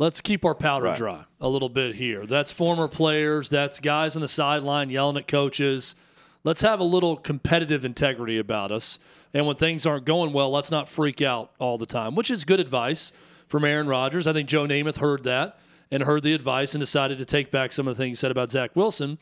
Let's 0.01 0.23
keep 0.23 0.47
our 0.47 0.55
powder 0.55 0.87
right. 0.87 0.97
dry 0.97 1.25
a 1.43 1.49
little 1.51 1.69
bit 1.69 1.95
here. 1.95 2.25
That's 2.25 2.51
former 2.51 2.89
players, 2.89 3.51
that's 3.51 3.81
guys 3.81 4.17
on 4.17 4.23
the 4.23 4.29
sideline 4.29 4.89
yelling 4.89 5.19
at 5.19 5.29
coaches. 5.29 5.95
Let's 6.43 6.63
have 6.63 6.81
a 6.81 6.85
little 6.85 7.19
competitive 7.19 7.85
integrity 7.85 8.39
about 8.39 8.73
us. 8.73 8.99
And 9.35 9.47
when 9.47 9.57
things 9.57 9.85
aren't 9.85 10.07
going 10.07 10.33
well, 10.33 10.51
let's 10.51 10.71
not 10.71 10.89
freak 10.89 11.21
out 11.21 11.51
all 11.59 11.77
the 11.77 11.85
time, 11.85 12.15
which 12.15 12.31
is 12.31 12.45
good 12.45 12.61
advice 12.61 13.13
from 13.47 13.63
Aaron 13.63 13.89
Rodgers. 13.89 14.27
I 14.27 14.33
think 14.33 14.49
Joe 14.49 14.65
Namath 14.67 14.97
heard 14.97 15.23
that 15.25 15.59
and 15.91 16.05
heard 16.05 16.23
the 16.23 16.33
advice 16.33 16.73
and 16.73 16.81
decided 16.81 17.19
to 17.19 17.27
take 17.27 17.51
back 17.51 17.71
some 17.71 17.87
of 17.87 17.95
the 17.95 18.03
things 18.03 18.17
he 18.17 18.21
said 18.23 18.31
about 18.31 18.51
Zach 18.51 18.75
Wilson. 18.75 19.19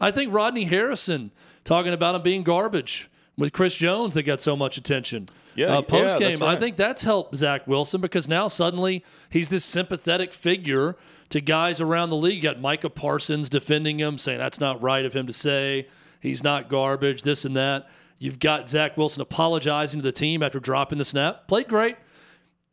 I 0.00 0.10
think 0.12 0.32
Rodney 0.32 0.64
Harrison 0.64 1.30
talking 1.62 1.92
about 1.92 2.14
him 2.14 2.22
being 2.22 2.42
garbage 2.42 3.10
with 3.36 3.52
Chris 3.52 3.74
Jones 3.74 4.14
that 4.14 4.22
got 4.24 4.40
so 4.40 4.56
much 4.56 4.76
attention. 4.76 5.28
Yeah, 5.54 5.78
uh, 5.78 5.82
post 5.82 6.18
game. 6.18 6.38
Yeah, 6.38 6.46
right. 6.46 6.56
I 6.56 6.60
think 6.60 6.76
that's 6.76 7.02
helped 7.02 7.36
Zach 7.36 7.66
Wilson 7.66 8.00
because 8.00 8.28
now 8.28 8.48
suddenly 8.48 9.04
he's 9.30 9.48
this 9.48 9.64
sympathetic 9.64 10.32
figure 10.32 10.96
to 11.28 11.40
guys 11.40 11.80
around 11.80 12.10
the 12.10 12.16
league. 12.16 12.36
You 12.36 12.42
got 12.42 12.60
Micah 12.60 12.90
Parsons 12.90 13.48
defending 13.48 13.98
him, 13.98 14.18
saying 14.18 14.38
that's 14.38 14.60
not 14.60 14.80
right 14.82 15.04
of 15.04 15.14
him 15.14 15.26
to 15.26 15.32
say. 15.32 15.88
He's 16.20 16.42
not 16.42 16.68
garbage, 16.68 17.22
this 17.22 17.44
and 17.44 17.56
that. 17.56 17.88
You've 18.18 18.38
got 18.38 18.68
Zach 18.68 18.96
Wilson 18.96 19.20
apologizing 19.20 20.00
to 20.00 20.04
the 20.04 20.12
team 20.12 20.42
after 20.42 20.60
dropping 20.60 20.98
the 20.98 21.04
snap. 21.04 21.48
Played 21.48 21.68
great. 21.68 21.96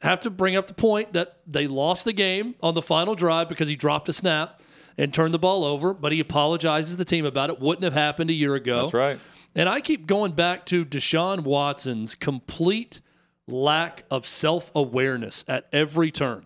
Have 0.01 0.19
to 0.21 0.29
bring 0.29 0.55
up 0.55 0.67
the 0.67 0.73
point 0.73 1.13
that 1.13 1.39
they 1.47 1.67
lost 1.67 2.05
the 2.05 2.13
game 2.13 2.55
on 2.61 2.75
the 2.75 2.81
final 2.81 3.15
drive 3.15 3.49
because 3.49 3.67
he 3.67 3.75
dropped 3.75 4.07
a 4.07 4.13
snap 4.13 4.61
and 4.97 5.13
turned 5.13 5.33
the 5.33 5.39
ball 5.39 5.65
over, 5.65 5.93
but 5.93 6.11
he 6.11 6.19
apologizes 6.19 6.91
to 6.91 6.97
the 6.97 7.05
team 7.05 7.25
about 7.25 7.49
it. 7.49 7.59
Wouldn't 7.59 7.83
have 7.83 7.93
happened 7.93 8.29
a 8.29 8.33
year 8.33 8.55
ago. 8.55 8.83
That's 8.83 8.93
right. 8.93 9.19
And 9.55 9.67
I 9.67 9.81
keep 9.81 10.07
going 10.07 10.33
back 10.33 10.65
to 10.67 10.85
Deshaun 10.85 11.43
Watson's 11.43 12.15
complete 12.15 13.01
lack 13.47 14.03
of 14.11 14.27
self 14.27 14.71
awareness 14.75 15.43
at 15.47 15.67
every 15.73 16.11
turn, 16.11 16.45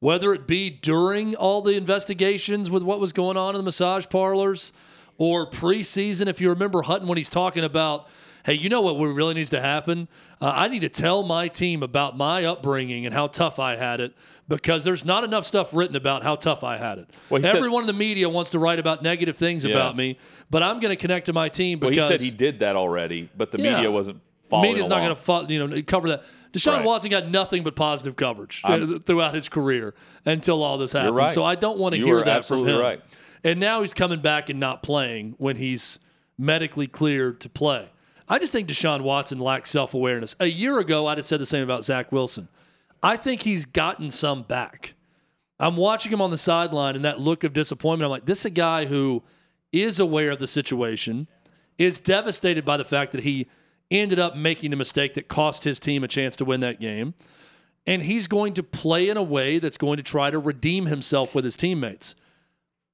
whether 0.00 0.32
it 0.34 0.46
be 0.46 0.68
during 0.70 1.36
all 1.36 1.62
the 1.62 1.74
investigations 1.76 2.70
with 2.70 2.82
what 2.82 3.00
was 3.00 3.12
going 3.12 3.36
on 3.36 3.54
in 3.54 3.58
the 3.58 3.64
massage 3.64 4.06
parlors 4.08 4.72
or 5.16 5.48
preseason. 5.48 6.26
If 6.26 6.40
you 6.40 6.50
remember 6.50 6.82
Hutton 6.82 7.06
when 7.06 7.18
he's 7.18 7.30
talking 7.30 7.64
about, 7.64 8.08
hey, 8.44 8.54
you 8.54 8.68
know 8.68 8.80
what 8.80 8.94
really 8.98 9.34
needs 9.34 9.50
to 9.50 9.60
happen? 9.60 10.08
Uh, 10.40 10.52
I 10.54 10.68
need 10.68 10.80
to 10.80 10.88
tell 10.88 11.22
my 11.22 11.48
team 11.48 11.82
about 11.82 12.16
my 12.16 12.44
upbringing 12.44 13.06
and 13.06 13.14
how 13.14 13.26
tough 13.26 13.58
I 13.58 13.76
had 13.76 14.00
it 14.00 14.14
because 14.48 14.84
there's 14.84 15.04
not 15.04 15.24
enough 15.24 15.44
stuff 15.44 15.72
written 15.72 15.96
about 15.96 16.22
how 16.22 16.34
tough 16.34 16.64
I 16.64 16.76
had 16.76 16.98
it. 16.98 17.16
Well, 17.30 17.44
Everyone 17.44 17.82
said, 17.82 17.90
in 17.90 17.94
the 17.94 17.98
media 17.98 18.28
wants 18.28 18.50
to 18.50 18.58
write 18.58 18.78
about 18.78 19.02
negative 19.02 19.36
things 19.36 19.64
yeah. 19.64 19.74
about 19.74 19.96
me, 19.96 20.18
but 20.50 20.62
I'm 20.62 20.80
going 20.80 20.90
to 20.90 21.00
connect 21.00 21.26
to 21.26 21.32
my 21.32 21.48
team 21.48 21.78
because 21.78 21.96
well, 21.96 22.10
he 22.10 22.18
said 22.18 22.24
he 22.24 22.30
did 22.30 22.58
that 22.58 22.76
already, 22.76 23.30
but 23.36 23.50
the 23.50 23.60
yeah, 23.60 23.76
media 23.76 23.90
wasn't 23.90 24.20
following. 24.50 24.70
Media's 24.70 24.88
along. 24.88 25.04
not 25.04 25.24
going 25.24 25.46
to 25.46 25.54
you 25.54 25.66
know 25.66 25.82
cover 25.82 26.08
that. 26.08 26.24
Deshaun 26.52 26.78
right. 26.78 26.84
Watson 26.84 27.10
got 27.10 27.28
nothing 27.28 27.62
but 27.62 27.76
positive 27.76 28.16
coverage 28.16 28.60
I'm, 28.64 28.98
throughout 29.00 29.34
his 29.34 29.48
career 29.48 29.94
until 30.26 30.64
all 30.64 30.78
this 30.78 30.90
happened. 30.92 31.16
Right. 31.16 31.30
So 31.30 31.44
I 31.44 31.54
don't 31.54 31.78
want 31.78 31.94
to 31.94 32.00
hear 32.00 32.24
that 32.24 32.44
from 32.44 32.66
him. 32.66 32.80
Right. 32.80 33.00
And 33.44 33.60
now 33.60 33.82
he's 33.82 33.94
coming 33.94 34.20
back 34.20 34.50
and 34.50 34.58
not 34.58 34.82
playing 34.82 35.36
when 35.38 35.56
he's 35.56 36.00
medically 36.36 36.88
cleared 36.88 37.40
to 37.42 37.48
play. 37.48 37.88
I 38.30 38.38
just 38.38 38.52
think 38.52 38.68
Deshaun 38.68 39.00
Watson 39.02 39.40
lacks 39.40 39.70
self 39.70 39.92
awareness. 39.92 40.36
A 40.38 40.46
year 40.46 40.78
ago, 40.78 41.08
I'd 41.08 41.18
have 41.18 41.26
said 41.26 41.40
the 41.40 41.46
same 41.46 41.64
about 41.64 41.84
Zach 41.84 42.12
Wilson. 42.12 42.48
I 43.02 43.16
think 43.16 43.42
he's 43.42 43.64
gotten 43.64 44.08
some 44.10 44.44
back. 44.44 44.94
I'm 45.58 45.76
watching 45.76 46.12
him 46.12 46.22
on 46.22 46.30
the 46.30 46.38
sideline 46.38 46.94
and 46.94 47.04
that 47.04 47.18
look 47.18 47.42
of 47.42 47.52
disappointment. 47.52 48.06
I'm 48.06 48.10
like, 48.10 48.26
this 48.26 48.40
is 48.40 48.44
a 48.46 48.50
guy 48.50 48.86
who 48.86 49.24
is 49.72 49.98
aware 49.98 50.30
of 50.30 50.38
the 50.38 50.46
situation, 50.46 51.26
is 51.76 51.98
devastated 51.98 52.64
by 52.64 52.76
the 52.76 52.84
fact 52.84 53.12
that 53.12 53.24
he 53.24 53.48
ended 53.90 54.20
up 54.20 54.36
making 54.36 54.72
a 54.72 54.76
mistake 54.76 55.14
that 55.14 55.26
cost 55.26 55.64
his 55.64 55.80
team 55.80 56.04
a 56.04 56.08
chance 56.08 56.36
to 56.36 56.44
win 56.44 56.60
that 56.60 56.80
game. 56.80 57.14
And 57.84 58.02
he's 58.02 58.28
going 58.28 58.54
to 58.54 58.62
play 58.62 59.08
in 59.08 59.16
a 59.16 59.22
way 59.22 59.58
that's 59.58 59.76
going 59.76 59.96
to 59.96 60.02
try 60.04 60.30
to 60.30 60.38
redeem 60.38 60.86
himself 60.86 61.34
with 61.34 61.44
his 61.44 61.56
teammates. 61.56 62.14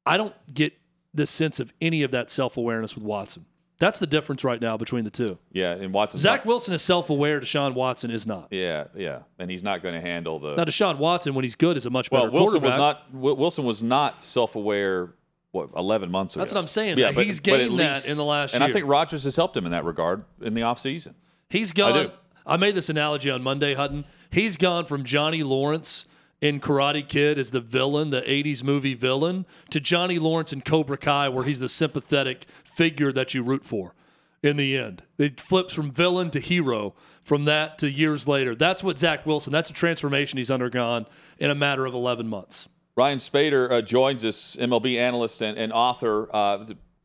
I 0.07 0.17
don't 0.17 0.35
get 0.53 0.73
this 1.13 1.29
sense 1.29 1.61
of 1.61 1.75
any 1.81 2.03
of 2.03 2.11
that 2.13 2.31
self 2.31 2.57
awareness 2.57 2.95
with 2.95 3.05
Watson. 3.05 3.45
That's 3.79 3.99
the 3.99 4.07
difference 4.07 4.43
right 4.43 4.61
now 4.61 4.77
between 4.77 5.05
the 5.05 5.11
two. 5.11 5.39
Yeah, 5.53 5.73
and 5.73 5.93
Watson. 5.93 6.19
Zach 6.19 6.47
Wilson 6.47 6.73
is 6.73 6.81
self 6.81 7.11
aware. 7.11 7.41
Deshaun 7.41 7.75
Watson 7.75 8.11
is 8.11 8.27
not. 8.27 8.49
Yeah, 8.51 8.85
yeah, 8.97 9.21
and 9.39 9.51
he's 9.51 9.63
not 9.63 9.83
going 9.83 9.95
to 9.95 10.01
handle 10.01 10.39
the. 10.39 10.57
Now, 10.57 10.65
Deshaun 10.65 10.99
Watson, 10.99 11.35
when 11.35 11.45
he's 11.45 11.55
good, 11.55 11.77
is 11.77 11.85
a 11.85 11.91
much 11.91 12.11
better 12.11 12.31
well, 12.31 12.45
Wilson 12.45 12.63
was 12.63 12.77
not. 12.77 13.13
Wilson 13.13 13.65
was 13.65 13.83
not 13.83 14.25
self 14.25 14.57
aware. 14.57 15.13
What 15.53 15.71
eleven 15.77 16.11
months 16.11 16.35
ago? 16.35 16.43
That's 16.43 16.53
what 16.53 16.61
I'm 16.61 16.67
saying. 16.67 16.99
Yeah, 16.99 17.13
He's 17.13 17.39
at 17.39 17.45
gained 17.45 17.79
that 17.81 18.09
in 18.09 18.17
the 18.17 18.25
last 18.25 18.55
and 18.55 18.61
year. 18.61 18.69
I 18.69 18.73
think 18.73 18.87
Rodgers 18.87 19.25
has 19.25 19.37
helped 19.37 19.57
him 19.57 19.65
in 19.65 19.73
that 19.73 19.85
regard 19.85 20.25
in 20.41 20.55
the 20.55 20.63
offseason. 20.63 21.15
He's 21.49 21.73
gone. 21.73 21.93
do. 22.07 22.13
I, 22.45 22.57
made 22.57 22.75
this 22.75 22.89
analogy 22.89 23.31
on 23.31 23.43
Monday, 23.43 23.75
Hutton. 23.75 24.05
He's 24.31 24.57
gone 24.57 24.87
from 24.87 25.05
Johnny 25.05 25.43
Lawrence 25.43 26.07
in 26.41 26.61
Karate 26.61 27.07
Kid 27.07 27.39
as 27.39 27.51
the 27.51 27.61
villain, 27.61 28.11
the 28.11 28.23
80s 28.23 28.63
movie 28.63 28.95
villain, 28.95 29.47
to 29.71 29.81
Johnny 29.81 30.19
Lawrence 30.19 30.53
in 30.53 30.61
Cobra 30.61 30.99
Kai, 30.99 31.29
where 31.29 31.45
he's 31.45 31.61
the 31.61 31.69
sympathetic 31.69 32.47
figure 32.65 33.13
that 33.13 33.35
you 33.35 33.43
root 33.43 33.65
for 33.65 33.95
in 34.43 34.57
the 34.57 34.77
end. 34.77 35.03
It 35.19 35.41
flips 35.41 35.73
from 35.73 35.91
villain 35.91 36.31
to 36.31 36.41
hero 36.41 36.95
from 37.23 37.45
that 37.47 37.79
to 37.79 37.91
years 37.91 38.29
later. 38.29 38.55
That's 38.55 38.83
what 38.83 38.99
Zach 38.99 39.27
Wilson, 39.27 39.53
that's 39.53 39.71
a 39.71 39.75
transformation 39.75 40.37
he's 40.37 40.51
undergone 40.51 41.07
in 41.39 41.51
a 41.51 41.55
matter 41.55 41.87
of 41.87 41.95
11 41.95 42.29
months. 42.29 42.69
Ryan 42.97 43.19
Spaeder 43.19 43.71
uh, 43.71 43.83
joins 43.83 44.25
us, 44.25 44.57
MLB 44.57 44.97
analyst 44.97 45.43
and, 45.43 45.59
and 45.59 45.73
author. 45.73 46.35
Uh, 46.35 46.65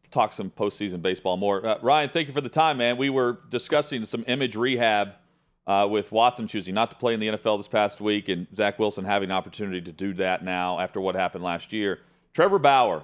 talk 0.10 0.34
some 0.34 0.50
postseason 0.50 1.02
baseball 1.02 1.38
more. 1.38 1.66
Uh, 1.66 1.78
Ryan, 1.82 2.10
thank 2.10 2.28
you 2.28 2.34
for 2.34 2.42
the 2.42 2.50
time, 2.50 2.78
man. 2.78 2.98
We 2.98 3.10
were 3.10 3.40
discussing 3.50 4.06
some 4.06 4.24
image 4.28 4.56
rehab 4.56 5.14
uh, 5.68 5.88
with 5.90 6.12
Watson 6.12 6.48
choosing 6.48 6.74
not 6.74 6.92
to 6.92 6.98
play 6.98 7.14
in 7.14 7.20
the 7.20 7.28
NFL 7.30 7.58
this 7.60 7.68
past 7.68 8.02
week, 8.02 8.30
and 8.30 8.48
Zach 8.56 8.80
Wilson 8.80 9.06
having 9.06 9.30
an 9.30 9.36
opportunity 9.36 9.82
to 9.82 9.92
do 9.92 10.14
that 10.16 10.44
now 10.44 10.80
after 10.80 11.00
what 11.00 11.16
happened 11.16 11.44
last 11.44 11.72
year. 11.72 12.00
Trevor 12.34 12.60
Bauer, 12.60 13.04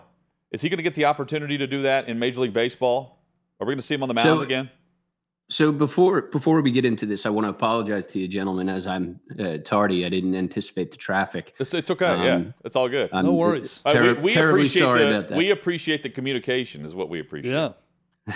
is 0.51 0.61
he 0.61 0.69
going 0.69 0.77
to 0.77 0.83
get 0.83 0.95
the 0.95 1.05
opportunity 1.05 1.57
to 1.57 1.67
do 1.67 1.81
that 1.83 2.07
in 2.07 2.17
Major 2.19 2.39
League 2.41 2.53
Baseball? 2.53 3.19
Are 3.59 3.65
we 3.65 3.71
going 3.71 3.77
to 3.79 3.83
see 3.83 3.95
him 3.95 4.03
on 4.03 4.07
the 4.07 4.13
mound 4.15 4.27
So- 4.27 4.41
again? 4.41 4.69
So 5.49 5.71
before 5.71 6.23
before 6.23 6.59
we 6.61 6.71
get 6.71 6.83
into 6.83 7.05
this, 7.05 7.25
I 7.25 7.29
want 7.29 7.45
to 7.45 7.49
apologize 7.49 8.05
to 8.07 8.19
you, 8.19 8.27
gentlemen, 8.27 8.67
as 8.67 8.85
I'm 8.85 9.21
uh, 9.39 9.59
tardy. 9.63 10.05
I 10.05 10.09
didn't 10.09 10.35
anticipate 10.35 10.91
the 10.91 10.97
traffic. 10.97 11.53
It's, 11.57 11.73
it's 11.73 11.89
okay. 11.89 12.21
yeah, 12.21 12.35
Um, 12.35 12.53
it's 12.65 12.75
all 12.75 12.89
good. 12.89 13.09
I'm 13.13 13.25
No 13.27 13.31
worries. 13.31 13.81
Uh, 13.85 13.93
terri- 13.93 14.17
we, 14.17 14.23
we 14.23 14.33
terribly 14.33 14.59
appreciate 14.63 14.81
sorry 14.81 14.99
the 15.05 15.09
about 15.19 15.29
that. 15.29 15.37
we 15.37 15.51
appreciate 15.51 16.03
the 16.03 16.09
communication 16.09 16.83
is 16.83 16.93
what 16.93 17.07
we 17.07 17.21
appreciate. 17.21 17.71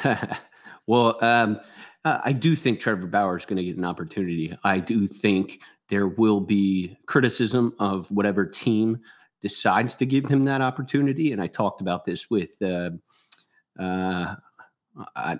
Yeah. 0.05 0.37
well, 0.87 1.17
um, 1.23 1.59
uh, 2.03 2.19
I 2.23 2.33
do 2.33 2.55
think 2.55 2.79
Trevor 2.79 3.07
Bauer 3.07 3.37
is 3.37 3.45
going 3.45 3.57
to 3.57 3.63
get 3.63 3.77
an 3.77 3.85
opportunity. 3.85 4.57
I 4.63 4.79
do 4.79 5.07
think 5.07 5.59
there 5.89 6.07
will 6.07 6.39
be 6.39 6.97
criticism 7.05 7.73
of 7.79 8.09
whatever 8.09 8.45
team 8.45 8.99
decides 9.41 9.95
to 9.95 10.05
give 10.05 10.27
him 10.27 10.45
that 10.45 10.61
opportunity. 10.61 11.31
And 11.31 11.41
I 11.41 11.47
talked 11.47 11.81
about 11.81 12.05
this 12.05 12.29
with, 12.29 12.61
uh, 12.61 12.91
uh, 13.79 14.35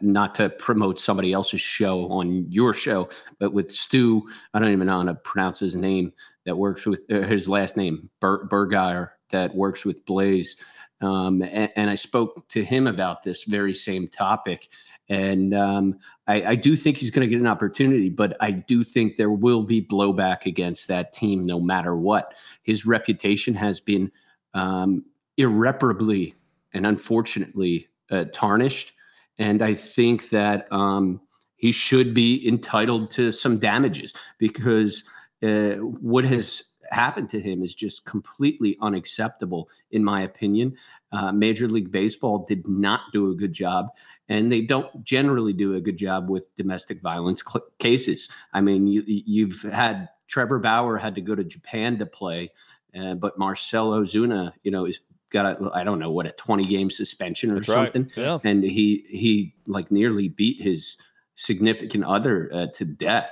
not 0.02 0.36
to 0.36 0.50
promote 0.50 1.00
somebody 1.00 1.34
else's 1.34 1.62
show 1.62 2.10
on 2.12 2.50
your 2.50 2.74
show, 2.74 3.10
but 3.40 3.54
with 3.54 3.72
Stu, 3.72 4.24
I 4.54 4.60
don't 4.60 4.72
even 4.72 4.88
know 4.88 4.98
how 4.98 5.04
to 5.04 5.16
pronounce 5.16 5.60
his 5.60 5.76
name, 5.76 6.14
that 6.46 6.58
works 6.58 6.86
with 6.86 7.02
uh, 7.12 7.22
his 7.22 7.48
last 7.48 7.78
name, 7.78 8.10
Ber- 8.20 8.48
Burguiere, 8.48 9.10
that 9.30 9.54
works 9.54 9.86
with 9.86 10.06
Blaze. 10.06 10.56
Um, 11.02 11.42
and, 11.42 11.72
and 11.76 11.90
I 11.90 11.96
spoke 11.96 12.48
to 12.50 12.64
him 12.64 12.88
about 12.88 13.24
this 13.24 13.44
very 13.44 13.74
same 13.74 14.08
topic. 14.08 14.70
And 15.12 15.54
um, 15.54 16.00
I, 16.28 16.42
I 16.44 16.56
do 16.56 16.78
think 16.78 16.96
he's 16.96 17.12
going 17.12 17.28
to 17.28 17.30
get 17.30 17.42
an 17.42 17.46
opportunity, 17.46 18.10
but 18.10 18.38
I 18.40 18.52
do 18.52 18.86
think 18.86 19.18
there 19.18 19.30
will 19.30 19.62
be 19.62 19.82
blowback 19.82 20.46
against 20.46 20.88
that 20.88 21.12
team 21.12 21.46
no 21.46 21.60
matter 21.60 21.98
what. 21.98 22.34
His 22.64 22.86
reputation 22.86 23.54
has 23.56 23.82
been 23.82 24.10
um, 24.54 25.04
irreparably 25.36 26.36
and 26.74 26.88
unfortunately 26.88 27.90
uh, 28.10 28.24
tarnished. 28.32 28.94
And 29.38 29.62
I 29.62 29.76
think 29.76 30.30
that 30.30 30.72
um, 30.72 31.20
he 31.58 31.74
should 31.74 32.14
be 32.14 32.48
entitled 32.48 33.12
to 33.12 33.34
some 33.34 33.60
damages 33.60 34.14
because 34.38 35.04
uh, 35.44 35.72
what 35.74 36.24
has 36.24 36.64
happened 36.90 37.30
to 37.32 37.42
him 37.42 37.64
is 37.64 37.76
just 37.76 38.06
completely 38.06 38.78
unacceptable, 38.82 39.70
in 39.92 40.06
my 40.06 40.22
opinion. 40.22 40.78
Uh, 41.12 41.32
Major 41.32 41.68
League 41.68 41.92
Baseball 41.92 42.46
did 42.46 42.68
not 42.68 43.02
do 43.12 43.32
a 43.32 43.36
good 43.36 43.54
job, 43.54 43.88
and 44.30 44.52
they 44.52 44.62
don't 44.62 45.04
generally 45.04 45.54
do 45.54 45.76
a 45.76 45.82
good 45.82 45.98
job 45.98 46.30
with 46.30 46.56
domestic 46.56 47.02
violence 47.02 47.44
cl- 47.46 47.66
cases. 47.80 48.30
I 48.54 48.62
mean, 48.62 48.88
you, 48.88 49.04
you've 49.06 49.62
had 49.64 50.08
Trevor 50.28 50.60
Bauer 50.60 50.98
had 50.98 51.16
to 51.16 51.22
go 51.22 51.36
to 51.36 51.44
Japan 51.44 51.98
to 52.00 52.06
play, 52.06 52.52
uh, 52.98 53.16
but 53.16 53.38
Marcell 53.38 53.92
Ozuna, 53.92 54.54
you 54.64 54.72
know, 54.72 54.86
is 54.86 55.00
got 55.32 55.46
a 55.46 55.72
I 55.74 55.84
don't 55.84 56.00
know 56.00 56.12
what 56.12 56.26
a 56.28 56.32
twenty 56.34 56.66
game 56.66 56.90
suspension 56.92 57.52
or 57.52 57.56
That's 57.56 57.70
right. 57.70 57.94
something 57.94 58.12
Yeah. 58.22 58.40
and 58.44 58.64
he 58.64 59.06
he 59.10 59.56
like 59.66 59.90
nearly 59.92 60.28
beat 60.28 60.62
his 60.62 60.98
significant 61.36 62.04
other 62.04 62.50
uh, 62.54 62.68
to 62.76 62.84
death 62.86 63.32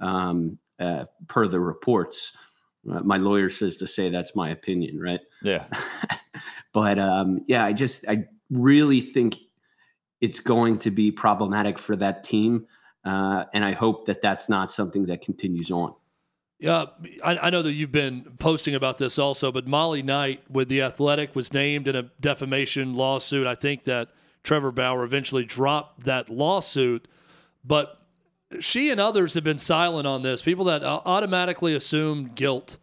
um, 0.00 0.58
uh, 0.78 1.04
per 1.26 1.46
the 1.48 1.58
reports 1.60 2.32
my 2.84 3.16
lawyer 3.16 3.48
says 3.50 3.76
to 3.76 3.86
say 3.86 4.08
that's 4.08 4.34
my 4.34 4.50
opinion 4.50 4.98
right 5.00 5.20
Yeah. 5.42 5.66
but 6.72 6.98
um, 6.98 7.44
yeah 7.46 7.64
i 7.64 7.72
just 7.72 8.06
i 8.08 8.24
really 8.50 9.00
think 9.00 9.36
it's 10.20 10.40
going 10.40 10.78
to 10.80 10.90
be 10.90 11.10
problematic 11.10 11.78
for 11.78 11.96
that 11.96 12.24
team 12.24 12.66
uh, 13.04 13.44
and 13.54 13.64
i 13.64 13.72
hope 13.72 14.06
that 14.06 14.20
that's 14.22 14.48
not 14.48 14.72
something 14.72 15.06
that 15.06 15.22
continues 15.22 15.70
on 15.70 15.94
Yeah, 16.58 16.86
I, 17.24 17.36
I 17.38 17.50
know 17.50 17.62
that 17.62 17.72
you've 17.72 17.90
been 17.90 18.36
posting 18.38 18.76
about 18.76 18.98
this 18.98 19.18
also, 19.18 19.50
but 19.50 19.66
Molly 19.66 20.02
Knight 20.02 20.42
with 20.48 20.68
the 20.68 20.82
Athletic 20.82 21.34
was 21.34 21.52
named 21.52 21.88
in 21.88 21.96
a 21.96 22.04
defamation 22.20 22.94
lawsuit. 22.94 23.48
I 23.48 23.56
think 23.56 23.82
that 23.84 24.10
Trevor 24.44 24.70
Bauer 24.70 25.02
eventually 25.02 25.44
dropped 25.44 26.04
that 26.04 26.28
lawsuit, 26.30 27.08
but 27.64 28.01
she 28.60 28.90
and 28.90 29.00
others 29.00 29.34
have 29.34 29.44
been 29.44 29.58
silent 29.58 30.06
on 30.06 30.22
this. 30.22 30.42
People 30.42 30.66
that 30.66 30.82
uh, 30.82 31.00
automatically 31.04 31.74
assume 31.74 32.26
guilt 32.34 32.78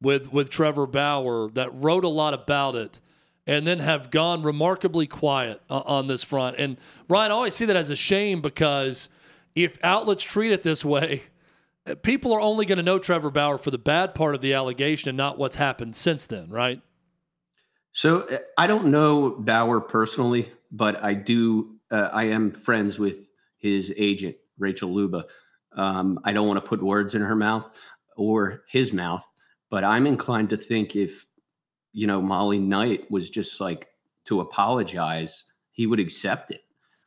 with 0.00 0.32
with 0.32 0.50
Trevor 0.50 0.86
Bauer 0.86 1.50
that 1.50 1.74
wrote 1.74 2.04
a 2.04 2.08
lot 2.08 2.34
about 2.34 2.74
it 2.74 3.00
and 3.46 3.66
then 3.66 3.78
have 3.78 4.10
gone 4.10 4.42
remarkably 4.42 5.06
quiet 5.06 5.62
uh, 5.70 5.82
on 5.86 6.08
this 6.08 6.24
front. 6.24 6.56
And 6.58 6.78
Ryan, 7.08 7.30
I 7.30 7.34
always 7.34 7.54
see 7.54 7.64
that 7.66 7.76
as 7.76 7.90
a 7.90 7.96
shame 7.96 8.40
because 8.40 9.08
if 9.54 9.78
outlets 9.84 10.24
treat 10.24 10.52
it 10.52 10.62
this 10.62 10.84
way, 10.84 11.22
people 12.02 12.32
are 12.32 12.40
only 12.40 12.66
going 12.66 12.78
to 12.78 12.82
know 12.82 12.98
Trevor 12.98 13.30
Bauer 13.30 13.58
for 13.58 13.70
the 13.70 13.78
bad 13.78 14.14
part 14.14 14.34
of 14.34 14.40
the 14.40 14.54
allegation 14.54 15.08
and 15.08 15.16
not 15.16 15.38
what's 15.38 15.56
happened 15.56 15.94
since 15.94 16.26
then, 16.26 16.50
right? 16.50 16.80
So 17.92 18.22
uh, 18.22 18.38
I 18.58 18.66
don't 18.66 18.86
know 18.86 19.30
Bauer 19.30 19.80
personally, 19.80 20.50
but 20.70 21.02
I 21.02 21.14
do. 21.14 21.76
Uh, 21.90 22.10
I 22.12 22.24
am 22.24 22.50
friends 22.50 22.98
with 22.98 23.30
his 23.58 23.94
agent, 23.96 24.36
Rachel 24.58 24.94
Luba. 24.94 25.24
Um, 25.72 26.18
I 26.24 26.32
don't 26.32 26.48
want 26.48 26.62
to 26.62 26.68
put 26.68 26.82
words 26.82 27.14
in 27.14 27.22
her 27.22 27.36
mouth 27.36 27.78
or 28.16 28.64
his 28.68 28.92
mouth, 28.92 29.26
but 29.70 29.84
I'm 29.84 30.06
inclined 30.06 30.50
to 30.50 30.56
think 30.56 30.96
if 30.96 31.26
you 31.92 32.06
know 32.06 32.20
Molly 32.20 32.58
Knight 32.58 33.10
was 33.10 33.30
just 33.30 33.60
like 33.60 33.88
to 34.26 34.40
apologize, 34.40 35.44
he 35.72 35.86
would 35.86 36.00
accept 36.00 36.50
it. 36.50 36.62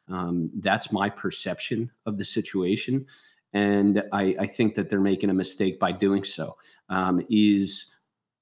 Um, 0.07 0.51
that's 0.59 0.91
my 0.91 1.09
perception 1.09 1.91
of 2.05 2.17
the 2.17 2.25
situation, 2.25 3.05
and 3.53 4.03
I, 4.11 4.35
I 4.39 4.47
think 4.47 4.75
that 4.75 4.89
they're 4.89 4.99
making 4.99 5.29
a 5.29 5.35
mistake 5.35 5.79
by 5.79 5.91
doing 5.91 6.23
so. 6.23 6.57
Um, 6.89 7.23
is 7.29 7.91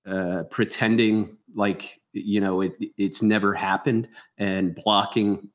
uh, 0.08 0.44
pretending 0.50 1.38
like 1.54 2.00
you 2.14 2.40
know 2.40 2.62
it, 2.62 2.78
it's 2.98 3.22
never 3.22 3.54
happened 3.54 4.08
and 4.38 4.76
blocking 4.76 5.50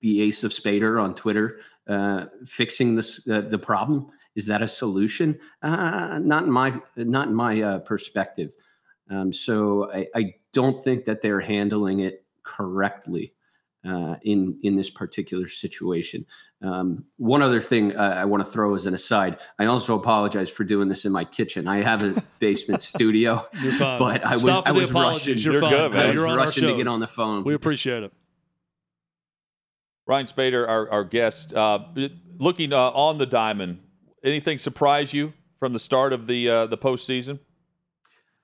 the 0.00 0.22
ace 0.22 0.44
of 0.44 0.52
Spaeder 0.52 1.02
on 1.02 1.14
twitter 1.14 1.58
uh, 1.88 2.26
fixing 2.46 2.94
this 2.96 3.26
uh, 3.28 3.40
the 3.40 3.58
problem 3.58 4.08
is 4.34 4.46
that 4.46 4.62
a 4.62 4.68
solution 4.68 5.38
uh, 5.62 6.18
not 6.22 6.44
in 6.44 6.50
my 6.50 6.74
not 6.96 7.28
in 7.28 7.34
my 7.34 7.60
uh, 7.62 7.78
perspective 7.80 8.52
um, 9.10 9.32
so 9.32 9.90
I, 9.92 10.06
I 10.14 10.34
don't 10.52 10.82
think 10.84 11.04
that 11.06 11.22
they're 11.22 11.40
handling 11.40 12.00
it 12.00 12.24
correctly 12.42 13.32
uh, 13.88 14.16
in 14.22 14.58
in 14.62 14.76
this 14.76 14.90
particular 14.90 15.46
situation. 15.48 16.26
Um, 16.60 17.04
one 17.16 17.40
other 17.42 17.60
thing 17.60 17.96
uh, 17.96 18.16
I 18.18 18.24
want 18.24 18.44
to 18.44 18.50
throw 18.50 18.74
as 18.74 18.86
an 18.86 18.92
aside: 18.94 19.38
I 19.58 19.66
also 19.66 19.94
apologize 19.94 20.50
for 20.50 20.64
doing 20.64 20.88
this 20.88 21.04
in 21.04 21.12
my 21.12 21.24
kitchen. 21.24 21.68
I 21.68 21.78
have 21.82 22.02
a 22.02 22.22
basement 22.38 22.82
studio, 22.94 23.46
You're 23.62 23.72
fine. 23.74 23.98
but 23.98 24.24
I 24.24 24.32
was 24.32 24.42
Stop 24.42 24.66
I 24.68 24.72
was 24.72 24.90
apologies. 24.90 25.28
rushing. 25.28 25.42
You're 25.44 25.52
You're 25.54 25.60
fine. 25.62 25.70
good, 25.70 25.92
man. 25.92 26.00
I 26.00 26.06
was 26.06 26.14
You're 26.14 26.26
on 26.26 26.38
our 26.38 26.44
rushing 26.44 26.62
show. 26.64 26.70
to 26.72 26.76
get 26.76 26.88
on 26.88 27.00
the 27.00 27.06
phone. 27.06 27.44
We 27.44 27.54
appreciate 27.54 28.02
it. 28.02 28.12
Ryan 30.08 30.26
Spaeder, 30.26 30.66
our, 30.66 30.90
our 30.90 31.04
guest, 31.04 31.52
uh, 31.52 31.80
looking 32.38 32.72
uh, 32.72 32.90
on 32.90 33.18
the 33.18 33.26
diamond. 33.26 33.80
Anything 34.24 34.58
surprise 34.58 35.12
you 35.12 35.34
from 35.60 35.74
the 35.74 35.78
start 35.78 36.14
of 36.14 36.26
the 36.26 36.48
uh, 36.48 36.66
the 36.66 36.78
postseason? 36.78 37.38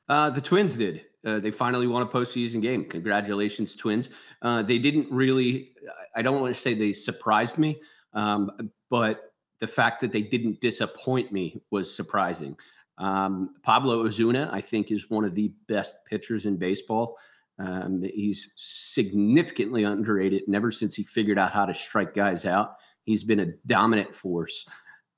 Uh, 0.08 0.28
the 0.30 0.42
Twins 0.42 0.76
did. 0.76 1.06
Uh, 1.24 1.40
they 1.40 1.50
finally 1.50 1.86
won 1.86 2.02
a 2.02 2.06
postseason 2.06 2.60
game. 2.60 2.84
Congratulations, 2.84 3.74
Twins. 3.74 4.10
Uh, 4.42 4.62
they 4.62 4.78
didn't 4.78 5.10
really. 5.10 5.72
I 6.14 6.20
don't 6.20 6.40
want 6.40 6.54
to 6.54 6.60
say 6.60 6.74
they 6.74 6.92
surprised 6.92 7.56
me, 7.56 7.80
um, 8.12 8.70
but 8.90 9.32
the 9.60 9.66
fact 9.66 10.02
that 10.02 10.12
they 10.12 10.20
didn't 10.20 10.60
disappoint 10.60 11.32
me 11.32 11.62
was 11.70 11.92
surprising. 11.92 12.56
Um, 12.98 13.54
Pablo 13.62 14.04
Ozuna, 14.04 14.52
I 14.52 14.60
think, 14.60 14.90
is 14.90 15.08
one 15.08 15.24
of 15.24 15.34
the 15.34 15.50
best 15.66 15.96
pitchers 16.04 16.44
in 16.44 16.58
baseball. 16.58 17.16
Um, 17.58 18.02
he's 18.02 18.52
significantly 18.56 19.84
underrated. 19.84 20.42
And 20.46 20.56
ever 20.56 20.72
since 20.72 20.94
he 20.94 21.02
figured 21.02 21.38
out 21.38 21.52
how 21.52 21.66
to 21.66 21.74
strike 21.74 22.14
guys 22.14 22.44
out, 22.44 22.76
he's 23.04 23.22
been 23.22 23.40
a 23.40 23.52
dominant 23.66 24.14
force. 24.14 24.66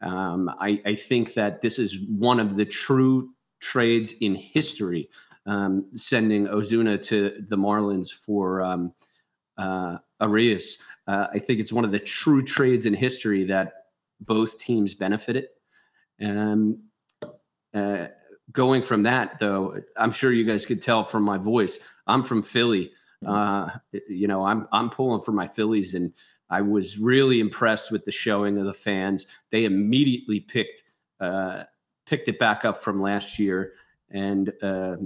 Um, 0.02 0.50
I, 0.60 0.80
I, 0.84 0.94
think 0.94 1.32
that 1.34 1.62
this 1.62 1.78
is 1.78 2.00
one 2.06 2.38
of 2.38 2.58
the 2.58 2.66
true 2.66 3.30
trades 3.60 4.12
in 4.20 4.34
history, 4.34 5.08
um, 5.46 5.86
sending 5.94 6.46
Ozuna 6.48 7.02
to 7.04 7.42
the 7.48 7.56
Marlins 7.56 8.12
for 8.12 8.60
um, 8.60 8.92
uh, 9.56 9.96
Arias. 10.20 10.76
Uh, 11.06 11.28
I 11.32 11.38
think 11.38 11.60
it's 11.60 11.72
one 11.72 11.86
of 11.86 11.92
the 11.92 11.98
true 11.98 12.44
trades 12.44 12.84
in 12.84 12.92
history 12.92 13.44
that 13.44 13.72
both 14.20 14.58
teams 14.58 14.94
benefited. 14.94 15.46
And 16.18 16.78
uh, 17.74 18.08
going 18.52 18.82
from 18.82 19.02
that, 19.04 19.38
though, 19.40 19.80
I'm 19.96 20.12
sure 20.12 20.32
you 20.32 20.44
guys 20.44 20.66
could 20.66 20.82
tell 20.82 21.04
from 21.04 21.22
my 21.22 21.38
voice. 21.38 21.78
I'm 22.06 22.22
from 22.22 22.42
Philly. 22.42 22.92
Mm-hmm. 23.24 23.28
Uh, 23.32 24.00
you 24.08 24.28
know, 24.28 24.44
I'm 24.44 24.68
I'm 24.72 24.90
pulling 24.90 25.22
for 25.22 25.32
my 25.32 25.46
Phillies, 25.46 25.94
and 25.94 26.12
I 26.50 26.60
was 26.60 26.98
really 26.98 27.40
impressed 27.40 27.90
with 27.90 28.04
the 28.04 28.12
showing 28.12 28.58
of 28.58 28.66
the 28.66 28.74
fans. 28.74 29.26
They 29.50 29.64
immediately 29.64 30.40
picked 30.40 30.84
uh, 31.20 31.64
picked 32.04 32.28
it 32.28 32.38
back 32.38 32.64
up 32.64 32.80
from 32.80 33.00
last 33.00 33.38
year, 33.38 33.72
and 34.10 34.52
uh, 34.62 34.96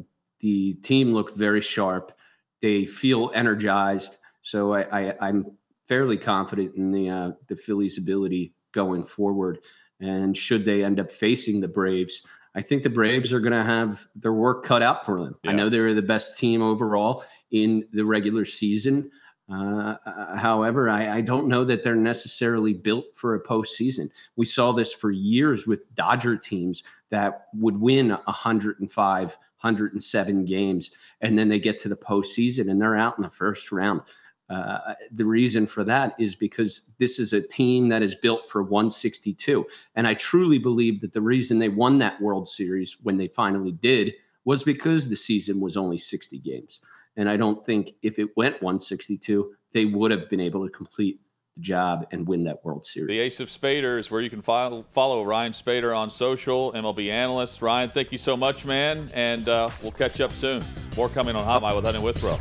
the 0.41 0.75
team 0.75 1.15
looked 1.15 1.37
very 1.37 1.61
sharp. 1.61 2.13
They 2.61 2.85
feel 2.85 3.31
energized, 3.35 4.19
so 4.43 4.75
I, 4.75 5.15
I, 5.21 5.29
am 5.29 5.57
fairly 5.89 6.19
confident 6.19 6.75
in 6.75 6.91
the 6.91 7.09
uh, 7.09 7.31
the 7.49 7.57
Phillies' 7.57 7.97
ability 7.97 8.55
going 8.73 9.05
forward. 9.05 9.61
And 10.01 10.37
should 10.37 10.65
they 10.65 10.83
end 10.83 10.99
up 10.99 11.13
facing 11.13 11.61
the 11.61 11.69
Braves, 11.69 12.23
I 12.55 12.63
think 12.63 12.83
the 12.83 12.91
Braves 12.91 13.33
are 13.33 13.41
going 13.41 13.53
to 13.53 13.63
have 13.63 14.07
their 14.15 14.33
work 14.33 14.65
cut 14.65 14.83
out 14.83 15.07
for 15.07 15.23
them. 15.23 15.37
Yeah. 15.43 15.51
I 15.51 15.55
know 15.55 15.69
they're 15.69 15.95
the 15.95 16.03
best 16.03 16.37
team 16.37 16.63
overall 16.63 17.25
in 17.51 17.87
the 17.93 18.05
regular 18.05 18.45
season. 18.45 19.11
Uh, 19.53 19.97
however, 20.37 20.89
I, 20.89 21.17
I, 21.17 21.21
don't 21.23 21.49
know 21.49 21.65
that 21.65 21.83
they're 21.83 21.97
necessarily 21.97 22.73
built 22.73 23.07
for 23.15 23.35
a 23.35 23.43
postseason. 23.43 24.09
We 24.37 24.47
saw 24.47 24.71
this 24.71 24.93
for 24.93 25.11
years 25.11 25.67
with 25.67 25.93
Dodger 25.97 26.37
teams 26.37 26.85
that 27.11 27.49
would 27.55 27.77
win 27.81 28.11
105, 28.11 29.27
107 29.27 30.45
games, 30.45 30.93
and 31.21 31.37
then 31.37 31.49
they 31.49 31.59
get 31.59 31.81
to 31.81 31.89
the 31.89 31.97
postseason 31.97 32.71
and 32.71 32.81
they're 32.81 32.97
out 32.97 33.19
in 33.19 33.23
the 33.23 33.31
first 33.31 33.73
round. 33.73 34.03
Uh, 34.51 34.95
the 35.13 35.25
reason 35.25 35.65
for 35.65 35.85
that 35.85 36.15
is 36.19 36.35
because 36.35 36.91
this 36.99 37.21
is 37.21 37.33
a 37.33 37.41
team 37.41 37.89
that 37.89 38.03
is 38.03 38.17
built 38.17 38.49
for 38.49 38.63
162. 38.63 39.65
And 39.95 40.09
I 40.09 40.15
truly 40.15 40.59
believe 40.59 41.01
that 41.03 41.13
the 41.13 41.21
reason 41.21 41.59
they 41.61 41.69
won 41.69 41.99
that 41.99 42.21
World 42.21 42.49
Series 42.49 42.97
when 43.03 43.17
they 43.17 43.29
finally 43.29 43.73
did 43.73 44.13
was 44.45 44.65
because 44.65 45.09
the 45.09 45.17
season 45.17 45.61
was 45.61 45.77
only 45.77 45.99
60 45.99 46.39
games. 46.41 46.81
And 47.17 47.29
I 47.29 47.37
don't 47.37 47.65
think 47.65 47.93
if 48.03 48.19
it 48.19 48.37
went 48.37 48.55
162, 48.55 49.53
they 49.73 49.85
would 49.85 50.11
have 50.11 50.29
been 50.29 50.41
able 50.41 50.67
to 50.67 50.73
complete 50.73 51.21
the 51.57 51.63
job 51.63 52.07
and 52.11 52.27
win 52.27 52.43
that 52.45 52.65
World 52.65 52.85
Series. 52.85 53.09
The 53.09 53.21
Ace 53.21 53.39
of 53.39 53.49
Spaeder 53.49 54.01
is 54.01 54.11
where 54.11 54.21
you 54.21 54.31
can 54.31 54.43
follow, 54.43 54.85
follow 54.91 55.23
Ryan 55.25 55.53
Spaeder 55.53 55.97
on 55.97 56.11
social, 56.11 56.73
MLB 56.73 57.09
analyst. 57.11 57.63
Ryan, 57.63 57.91
thank 57.91 58.11
you 58.11 58.19
so 58.19 58.37
much, 58.37 58.65
man. 58.65 59.09
And 59.15 59.49
uh, 59.49 59.71
we'll 59.81 59.93
catch 59.93 60.21
up 60.21 60.33
soon. 60.33 60.65
More 60.97 61.09
coming 61.09 61.37
on 61.37 61.45
Hot 61.45 61.63
Mic 61.63 61.77
with 61.77 61.85
Hutton 61.85 62.03
Withrow. 62.03 62.41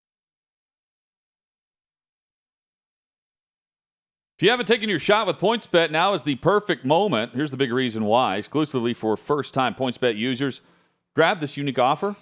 If 4.41 4.45
you 4.45 4.49
haven't 4.49 4.65
taken 4.65 4.89
your 4.89 4.97
shot 4.97 5.27
with 5.27 5.37
PointsBet, 5.37 5.91
now 5.91 6.15
is 6.15 6.23
the 6.23 6.33
perfect 6.33 6.83
moment. 6.83 7.33
Here's 7.35 7.51
the 7.51 7.57
big 7.57 7.71
reason 7.71 8.05
why. 8.05 8.37
Exclusively 8.37 8.91
for 8.95 9.15
first 9.15 9.53
time 9.53 9.75
PointsBet 9.75 10.17
users, 10.17 10.61
grab 11.13 11.39
this 11.39 11.57
unique 11.57 11.77
offer. 11.77 12.15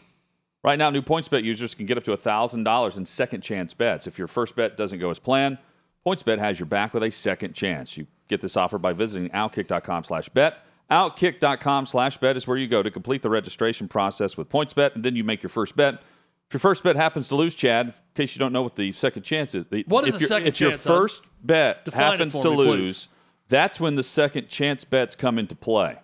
Right 0.61 0.77
now, 0.77 0.89
new 0.89 1.01
PointsBet 1.01 1.45
users 1.45 1.73
can 1.73 1.85
get 1.85 1.97
up 1.97 2.03
to 2.03 2.11
$1,000 2.11 2.97
in 2.97 3.05
second 3.05 3.39
chance 3.39 3.73
bets. 3.73 4.05
If 4.05 4.17
your 4.17 4.27
first 4.27 4.57
bet 4.57 4.75
doesn't 4.75 4.99
go 4.99 5.09
as 5.09 5.17
planned, 5.17 5.59
PointsBet 6.05 6.39
has 6.39 6.59
your 6.59 6.65
back 6.65 6.93
with 6.93 7.03
a 7.03 7.09
second 7.09 7.53
chance. 7.53 7.95
You 7.95 8.05
get 8.27 8.41
this 8.41 8.57
offer 8.57 8.77
by 8.77 8.91
visiting 8.91 9.29
outkick.com 9.29 10.03
slash 10.03 10.27
bet. 10.27 10.57
Outkick.com 10.91 11.85
slash 11.85 12.17
bet 12.17 12.35
is 12.35 12.45
where 12.45 12.57
you 12.57 12.67
go 12.67 12.83
to 12.83 12.91
complete 12.91 13.21
the 13.21 13.29
registration 13.29 13.87
process 13.87 14.35
with 14.35 14.49
PointsBet, 14.49 14.93
and 14.93 15.05
then 15.05 15.15
you 15.15 15.23
make 15.23 15.41
your 15.41 15.49
first 15.49 15.77
bet. 15.77 16.01
If 16.49 16.53
your 16.55 16.59
first 16.59 16.83
bet 16.83 16.95
happens 16.95 17.27
to 17.27 17.35
lose, 17.35 17.53
Chad, 17.53 17.87
in 17.87 17.93
case 18.15 18.35
you 18.35 18.39
don't 18.39 18.51
know 18.51 18.63
what 18.63 18.75
the 18.75 18.91
second 18.93 19.21
chance 19.21 19.53
is, 19.53 19.67
what 19.85 20.07
is 20.07 20.15
if 20.15 20.21
a 20.21 20.25
second 20.25 20.47
if 20.47 20.55
chance? 20.55 20.83
If 20.83 20.89
your 20.89 20.97
first 20.99 21.21
bet 21.43 21.87
happens 21.93 22.33
to 22.39 22.49
me, 22.49 22.55
lose, 22.55 23.05
please. 23.05 23.07
that's 23.49 23.79
when 23.79 23.95
the 23.95 24.01
second 24.01 24.47
chance 24.47 24.83
bets 24.83 25.13
come 25.13 25.37
into 25.37 25.53
play. 25.55 25.97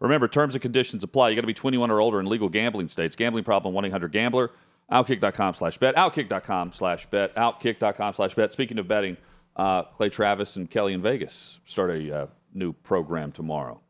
Remember, 0.00 0.26
terms 0.26 0.56
and 0.56 0.62
conditions 0.62 1.04
apply. 1.04 1.28
You 1.28 1.36
got 1.36 1.42
to 1.42 1.46
be 1.46 1.54
21 1.54 1.92
or 1.92 2.00
older 2.00 2.18
in 2.18 2.26
legal 2.26 2.48
gambling 2.48 2.88
states. 2.88 3.14
Gambling 3.14 3.44
problem, 3.44 3.72
1 3.72 3.84
800 3.84 4.10
Gambler. 4.10 4.50
Outkick.com 4.90 5.54
slash 5.54 5.78
bet. 5.78 5.94
Outkick.com 5.94 6.72
slash 6.72 7.06
bet. 7.06 7.34
Outkick.com 7.36 8.14
slash 8.14 8.34
bet. 8.34 8.52
Speaking 8.52 8.78
of 8.78 8.88
betting, 8.88 9.16
uh, 9.56 9.84
Clay 9.84 10.08
Travis 10.08 10.56
and 10.56 10.68
Kelly 10.68 10.92
in 10.92 11.02
Vegas 11.02 11.60
start 11.66 11.90
a 11.90 12.14
uh, 12.14 12.26
new 12.52 12.72
program 12.72 13.30
tomorrow 13.32 13.80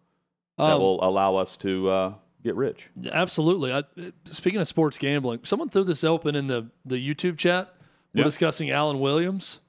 that 0.58 0.64
Um, 0.74 0.80
will 0.80 1.02
allow 1.02 1.36
us 1.36 1.56
to 1.58 1.88
uh, 1.88 2.12
get 2.44 2.54
rich. 2.54 2.88
Absolutely. 3.12 3.72
I, 3.72 3.82
speaking 4.26 4.60
of 4.60 4.68
sports 4.68 4.98
gambling, 4.98 5.40
someone 5.44 5.68
threw 5.70 5.82
this 5.84 6.04
open 6.04 6.34
in 6.36 6.46
the, 6.46 6.68
the 6.84 6.96
YouTube 6.96 7.38
chat. 7.38 7.74
We're 8.14 8.20
Yeah. 8.20 8.24
discussing 8.24 8.70
Alan 8.70 9.00
Williams. 9.00 9.60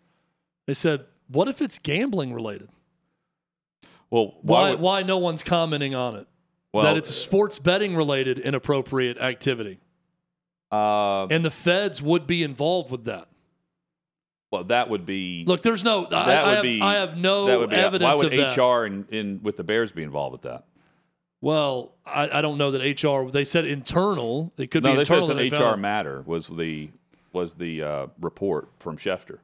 They 0.67 0.73
said, 0.75 1.05
"What 1.29 1.47
if 1.47 1.61
it's 1.61 1.79
gambling 1.79 2.33
related? 2.33 2.69
Well, 4.09 4.35
Why 4.41 4.71
would- 4.71 4.79
why 4.79 5.03
no 5.03 5.17
one's 5.17 5.43
commenting 5.43 5.95
on 5.95 6.15
it? 6.15 6.27
well, 6.73 6.83
that 6.83 6.97
it's 6.97 7.09
a 7.09 7.13
sports 7.13 7.57
betting 7.59 7.95
related 7.95 8.37
inappropriate 8.37 9.17
activity, 9.17 9.79
uh, 10.71 11.25
and 11.27 11.43
the 11.45 11.49
feds 11.49 12.01
would 12.01 12.27
be 12.27 12.43
involved 12.43 12.91
with 12.91 13.05
that. 13.05 13.27
well, 14.51 14.63
that 14.65 14.89
would 14.89 15.05
be 15.05 15.43
Look, 15.47 15.61
there's 15.63 15.83
no. 15.83 16.05
That 16.09 16.27
I 16.27 16.45
would 16.47 16.53
have, 16.55 16.63
be 16.63 16.81
I 16.81 16.95
have 16.95 17.17
no 17.17 17.45
that 17.47 17.59
would 17.59 17.69
be 17.71 17.75
evidence 17.77 18.21
why 18.21 18.27
would. 18.29 18.57
HR 18.57 18.85
in, 18.85 19.05
in 19.09 19.39
with 19.43 19.55
the 19.57 19.63
Bears 19.63 19.91
be 19.91 20.03
involved 20.03 20.33
with 20.33 20.41
that? 20.43 20.65
Well, 21.45 21.91
I, 22.07 22.39
I 22.39 22.41
don't 22.41 22.57
know 22.57 22.71
that 22.71 22.81
HR. 23.03 23.29
They 23.29 23.43
said 23.43 23.65
internal. 23.65 24.51
It 24.57 24.71
could 24.71 24.81
No, 24.81 24.93
be 24.93 24.97
they 24.97 25.05
said 25.05 25.19
internal. 25.19 25.39
it's 25.41 25.53
an 25.53 25.59
HR 25.59 25.61
found. 25.73 25.81
matter 25.83 26.23
was 26.25 26.47
the 26.47 26.89
was 27.33 27.53
the 27.53 27.83
uh, 27.83 28.07
report 28.19 28.69
from 28.79 28.97
Schefter, 28.97 29.37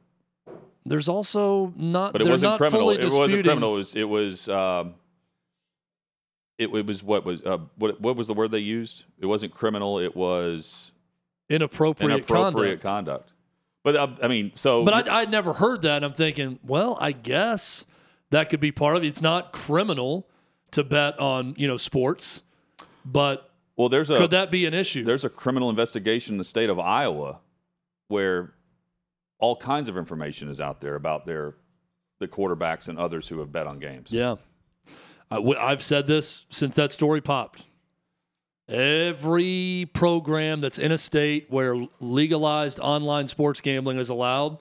There's 0.84 1.08
also 1.08 1.72
not. 1.76 2.12
but 2.12 2.22
it 2.22 2.28
wasn't 2.28 2.56
criminal. 2.58 2.90
It 2.90 3.04
wasn't 3.04 3.44
criminal. 3.44 3.74
It 3.74 3.76
was 3.76 3.94
it 3.94 4.08
was 4.08 4.48
um, 4.48 4.94
it, 6.58 6.74
it 6.74 6.84
was 6.86 7.04
what 7.04 7.24
was 7.24 7.40
uh, 7.42 7.58
what 7.76 8.00
what 8.00 8.16
was 8.16 8.26
the 8.26 8.34
word 8.34 8.50
they 8.50 8.58
used? 8.58 9.04
It 9.20 9.26
wasn't 9.26 9.54
criminal. 9.54 10.00
It 10.00 10.16
was 10.16 10.90
inappropriate, 11.48 12.10
inappropriate 12.10 12.82
conduct. 12.82 13.28
conduct. 13.28 13.32
But 13.84 13.94
uh, 13.94 14.08
I 14.20 14.26
mean, 14.26 14.50
so 14.56 14.84
But 14.84 15.08
I, 15.08 15.20
I'd 15.20 15.30
never 15.30 15.52
heard 15.52 15.82
that. 15.82 16.02
I'm 16.02 16.14
thinking, 16.14 16.58
well, 16.64 16.98
I 17.00 17.12
guess 17.12 17.86
that 18.30 18.50
could 18.50 18.58
be 18.58 18.72
part 18.72 18.96
of 18.96 19.04
it. 19.04 19.06
It's 19.06 19.22
not 19.22 19.52
criminal 19.52 20.26
to 20.72 20.84
bet 20.84 21.18
on 21.18 21.54
you 21.56 21.66
know 21.66 21.76
sports, 21.76 22.42
but 23.04 23.50
well, 23.76 23.88
there's 23.88 24.10
a 24.10 24.18
could 24.18 24.30
that 24.30 24.50
be 24.50 24.66
an 24.66 24.74
issue? 24.74 25.04
there's 25.04 25.24
a 25.24 25.30
criminal 25.30 25.70
investigation 25.70 26.34
in 26.34 26.38
the 26.38 26.44
state 26.44 26.68
of 26.68 26.78
Iowa 26.78 27.38
where 28.08 28.52
all 29.38 29.56
kinds 29.56 29.88
of 29.88 29.96
information 29.96 30.48
is 30.48 30.60
out 30.60 30.80
there 30.80 30.94
about 30.94 31.26
their 31.26 31.54
the 32.20 32.28
quarterbacks 32.28 32.88
and 32.88 32.98
others 32.98 33.28
who 33.28 33.38
have 33.40 33.50
bet 33.50 33.66
on 33.66 33.78
games. 33.78 34.12
Yeah, 34.12 34.36
I, 35.30 35.36
w- 35.36 35.58
I've 35.58 35.82
said 35.82 36.06
this 36.06 36.46
since 36.50 36.74
that 36.76 36.92
story 36.92 37.20
popped, 37.20 37.64
Every 38.68 39.90
program 39.92 40.60
that's 40.60 40.78
in 40.78 40.92
a 40.92 40.98
state 40.98 41.46
where 41.50 41.76
legalized 42.00 42.78
online 42.80 43.28
sports 43.28 43.60
gambling 43.60 43.98
is 43.98 44.08
allowed, 44.08 44.58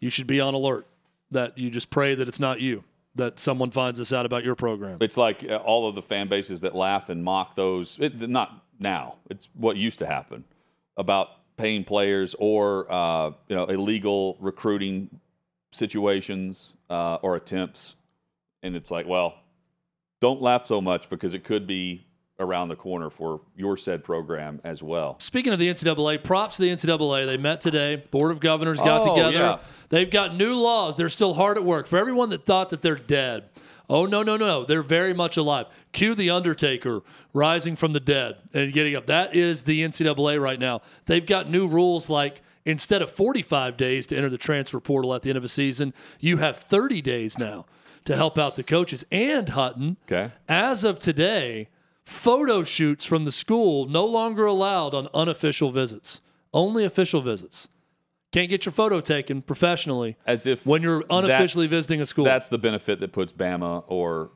you 0.00 0.10
should 0.10 0.26
be 0.26 0.40
on 0.40 0.54
alert 0.54 0.86
that 1.30 1.58
you 1.58 1.70
just 1.70 1.90
pray 1.90 2.14
that 2.14 2.26
it's 2.28 2.40
not 2.40 2.60
you, 2.60 2.82
that 3.14 3.38
someone 3.38 3.70
finds 3.70 3.98
this 3.98 4.12
out 4.12 4.26
about 4.26 4.44
your 4.44 4.54
program. 4.54 4.98
It's 5.00 5.16
like 5.16 5.44
uh, 5.44 5.56
all 5.56 5.88
of 5.88 5.94
the 5.94 6.02
fan 6.02 6.28
bases 6.28 6.60
that 6.60 6.74
laugh 6.74 7.08
and 7.08 7.22
mock 7.22 7.56
those. 7.56 7.98
It, 8.00 8.28
not 8.28 8.64
now. 8.78 9.16
It's 9.30 9.48
what 9.54 9.76
used 9.76 9.98
to 10.00 10.06
happen 10.06 10.44
about 10.96 11.28
paying 11.56 11.84
players 11.84 12.34
or 12.38 12.90
uh, 12.90 13.30
you 13.48 13.56
know 13.56 13.66
illegal 13.66 14.36
recruiting 14.40 15.20
situations 15.72 16.72
uh, 16.90 17.18
or 17.22 17.36
attempts, 17.36 17.96
and 18.62 18.76
it's 18.76 18.90
like, 18.90 19.06
well, 19.06 19.34
don't 20.20 20.40
laugh 20.40 20.66
so 20.66 20.80
much 20.80 21.10
because 21.10 21.34
it 21.34 21.44
could 21.44 21.66
be 21.66 22.06
around 22.40 22.68
the 22.68 22.76
corner 22.76 23.10
for 23.10 23.40
your 23.56 23.76
said 23.76 24.02
program 24.02 24.60
as 24.64 24.82
well. 24.82 25.16
Speaking 25.20 25.52
of 25.52 25.58
the 25.58 25.68
NCAA, 25.68 26.22
props 26.22 26.56
to 26.56 26.62
the 26.62 26.70
NCAA. 26.70 27.26
They 27.26 27.36
met 27.36 27.60
today. 27.60 27.96
Board 28.10 28.30
of 28.32 28.40
Governors 28.40 28.78
got 28.80 29.06
Oh, 29.06 29.14
together. 29.14 29.36
yeah. 29.36 29.58
They've 29.90 30.10
got 30.10 30.34
new 30.34 30.54
laws. 30.54 30.96
They're 30.96 31.08
still 31.08 31.34
hard 31.34 31.56
at 31.56 31.64
work. 31.64 31.86
For 31.86 31.98
everyone 31.98 32.30
that 32.30 32.44
thought 32.44 32.70
that 32.70 32.82
they're 32.82 32.96
dead, 32.96 33.44
oh, 33.88 34.06
no, 34.06 34.22
no, 34.22 34.36
no. 34.36 34.64
They're 34.64 34.82
very 34.82 35.12
much 35.14 35.36
alive. 35.36 35.66
Cue 35.92 36.14
The 36.14 36.30
Undertaker 36.30 37.02
rising 37.32 37.76
from 37.76 37.92
the 37.92 38.00
dead 38.00 38.36
and 38.54 38.72
getting 38.72 38.96
up. 38.96 39.06
That 39.06 39.36
is 39.36 39.62
the 39.64 39.82
NCAA 39.82 40.40
right 40.40 40.58
now. 40.58 40.80
They've 41.06 41.24
got 41.26 41.48
new 41.50 41.68
rules 41.68 42.08
like 42.10 42.42
instead 42.64 43.02
of 43.02 43.12
45 43.12 43.76
days 43.76 44.06
to 44.08 44.16
enter 44.16 44.30
the 44.30 44.38
transfer 44.38 44.80
portal 44.80 45.14
at 45.14 45.22
the 45.22 45.30
end 45.30 45.36
of 45.36 45.44
a 45.44 45.48
season, 45.48 45.92
you 46.18 46.38
have 46.38 46.56
30 46.56 47.02
days 47.02 47.38
now 47.38 47.66
to 48.04 48.16
help 48.16 48.38
out 48.38 48.56
the 48.56 48.62
coaches. 48.64 49.04
And 49.12 49.50
Hutton, 49.50 49.96
Okay. 50.10 50.32
as 50.48 50.82
of 50.82 50.98
today, 50.98 51.68
photo 52.04 52.64
shoots 52.64 53.04
from 53.04 53.24
the 53.24 53.32
school 53.32 53.86
no 53.86 54.04
longer 54.04 54.46
allowed 54.46 54.94
on 54.94 55.08
unofficial 55.14 55.70
visits, 55.70 56.20
only 56.52 56.84
official 56.84 57.22
visits. 57.22 57.68
Can't 58.32 58.48
get 58.48 58.64
your 58.64 58.72
photo 58.72 59.00
taken 59.02 59.42
professionally 59.42 60.16
As 60.26 60.46
if 60.46 60.64
when 60.64 60.80
you're 60.82 61.04
unofficially 61.10 61.66
visiting 61.66 62.00
a 62.00 62.06
school. 62.06 62.24
That's 62.24 62.48
the 62.48 62.56
benefit 62.58 63.00
that 63.00 63.12
puts 63.12 63.32
Bama 63.32 63.84
or 63.88 64.30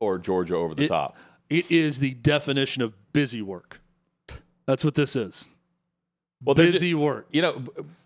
or 0.00 0.18
Georgia 0.18 0.56
over 0.56 0.74
the 0.74 0.84
It- 0.84 0.88
top. 0.88 1.16
it 1.50 1.70
is 1.70 2.00
the 2.00 2.14
definition 2.14 2.82
of 2.82 2.94
busy 3.12 3.42
work. 3.42 3.82
That's 4.66 4.82
what 4.84 4.94
this 4.94 5.14
is. 5.14 5.48
Well, 6.42 6.54
busy 6.54 6.94
work. 6.94 7.26
You 7.30 7.42
know, 7.42 7.64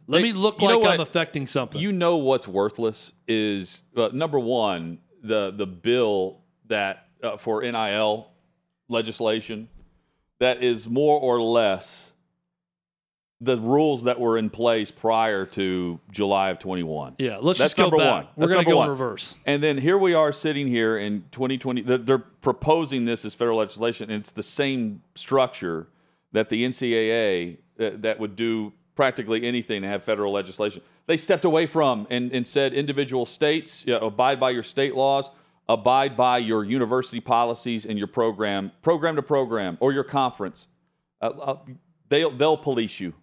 Let 0.09 0.19
they- 0.19 0.23
me 0.25 0.33
look 0.33 0.61
like 0.61 0.85
I'm 0.85 0.99
affecting 1.01 1.47
something. 1.47 1.81
You 1.81 1.93
know 1.93 2.17
what's 2.17 2.49
worthless 2.49 3.13
is 3.29 3.83
uh, 3.97 4.09
number 4.13 4.41
one 4.41 4.99
the 5.23 5.53
the 5.53 5.67
bill 5.67 6.41
that 6.67 7.07
uh, 7.23 7.37
for 7.37 7.63
NIL 7.63 8.27
legislation 8.89 9.69
that 10.41 10.63
is 10.63 10.89
more 10.89 11.19
or 11.19 11.43
less 11.43 12.13
the 13.41 13.57
rules 13.59 14.05
that 14.05 14.19
were 14.19 14.39
in 14.39 14.49
place 14.49 14.91
prior 14.91 15.45
to 15.45 16.01
July 16.11 16.51
of 16.51 16.59
21. 16.59 17.17
yeah, 17.19 17.39
let's 17.41 17.59
That's 17.59 17.75
just 17.75 17.77
go 17.77 17.85
number 17.85 17.99
back. 17.99 18.15
one. 18.15 18.27
We're 18.37 18.49
going 18.49 18.65
to 18.65 18.71
go 18.71 18.77
one. 18.79 18.87
in 18.87 18.91
reverse. 18.91 19.35
And 19.45 19.63
then 19.63 19.77
here 19.77 19.99
we 19.99 20.15
are 20.15 20.33
sitting 20.33 20.67
here 20.67 20.97
in 20.97 21.25
2020. 21.33 21.83
They're, 21.83 21.99
they're 21.99 22.19
proposing 22.19 23.05
this 23.05 23.25
as 23.25 23.35
federal 23.35 23.59
legislation, 23.59 24.11
and 24.11 24.21
it's 24.21 24.31
the 24.31 24.43
same 24.43 25.03
structure 25.15 25.89
that 26.33 26.49
the 26.49 26.65
NCAA 26.65 27.59
uh, 27.79 27.91
that 27.97 28.19
would 28.19 28.37
do 28.37 28.73
practically 28.95 29.45
anything 29.45 29.83
to 29.83 29.89
have 29.89 30.05
federal 30.05 30.33
legislation. 30.33 30.83
They 31.07 31.17
stepped 31.17 31.45
away 31.45 31.67
from 31.67 32.07
and, 32.11 32.33
and 32.33 32.47
said 32.47 32.73
individual 32.73 33.27
states 33.27 33.85
you 33.87 33.93
know, 33.93 34.07
abide 34.07 34.41
by 34.41 34.51
your 34.51 34.63
state 34.63 34.95
laws, 34.95 35.31
abide 35.69 36.17
by 36.17 36.39
your 36.39 36.65
university 36.65 37.21
policies 37.21 37.87
and 37.87 37.99
your 37.99 38.07
program, 38.09 38.71
program 38.83 39.17
to 39.17 39.23
program, 39.23 39.77
or 39.81 39.93
your 39.93 40.05
conference. 40.05 40.67
Uh, 41.21 41.27
uh, 41.41 41.57
they'll 42.09 42.31
they'll 42.31 42.57
police 42.57 43.01
you 43.01 43.15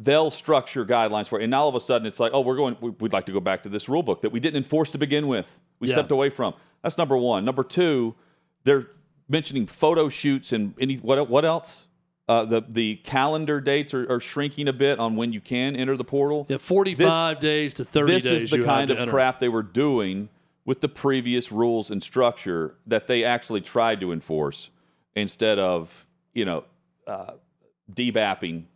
they'll 0.00 0.30
structure 0.30 0.84
guidelines 0.84 1.26
for 1.26 1.40
it. 1.40 1.42
And 1.42 1.50
now 1.50 1.62
all 1.62 1.68
of 1.68 1.74
a 1.74 1.80
sudden 1.80 2.06
it's 2.06 2.20
like, 2.20 2.30
oh, 2.32 2.40
we're 2.40 2.54
going, 2.54 2.76
we- 2.80 2.90
we'd 2.90 3.12
like 3.12 3.26
to 3.26 3.32
go 3.32 3.40
back 3.40 3.64
to 3.64 3.68
this 3.68 3.88
rule 3.88 4.04
book 4.04 4.20
that 4.20 4.30
we 4.30 4.38
didn't 4.38 4.56
enforce 4.58 4.92
to 4.92 4.98
begin 4.98 5.26
with. 5.26 5.58
We 5.80 5.88
Yeah. 5.88 5.94
stepped 5.94 6.12
away 6.12 6.30
from. 6.30 6.54
That's 6.84 6.96
number 6.96 7.16
one. 7.16 7.44
Number 7.44 7.64
two, 7.64 8.14
they're 8.62 8.86
mentioning 9.28 9.66
photo 9.66 10.08
shoots 10.08 10.52
and 10.52 10.72
any 10.80 10.94
what 10.96 11.28
what 11.28 11.44
else? 11.44 11.86
Uh, 12.28 12.44
the 12.44 12.62
the 12.68 12.96
calendar 12.96 13.60
dates 13.60 13.92
are, 13.92 14.08
are 14.12 14.20
shrinking 14.20 14.68
a 14.68 14.72
bit 14.72 15.00
on 15.00 15.16
when 15.16 15.32
you 15.32 15.40
can 15.40 15.74
enter 15.74 15.96
the 15.96 16.04
portal. 16.04 16.46
Yeah, 16.48 16.58
45 16.58 17.40
days 17.40 17.74
to 17.74 17.84
30 17.84 18.12
this 18.12 18.22
days. 18.22 18.42
is 18.44 18.50
the 18.50 18.62
kind 18.62 18.90
of 18.90 18.98
enter. 19.00 19.10
crap 19.10 19.40
they 19.40 19.48
were 19.48 19.62
doing 19.64 20.28
with 20.68 20.82
the 20.82 20.88
previous 20.88 21.50
rules 21.50 21.90
and 21.90 22.02
structure 22.02 22.74
that 22.86 23.06
they 23.06 23.24
actually 23.24 23.62
tried 23.62 23.98
to 24.00 24.12
enforce 24.12 24.68
instead 25.16 25.58
of 25.58 26.06
you 26.34 26.44
know 26.44 26.62
uh, 27.06 27.32
debapping 27.90 28.66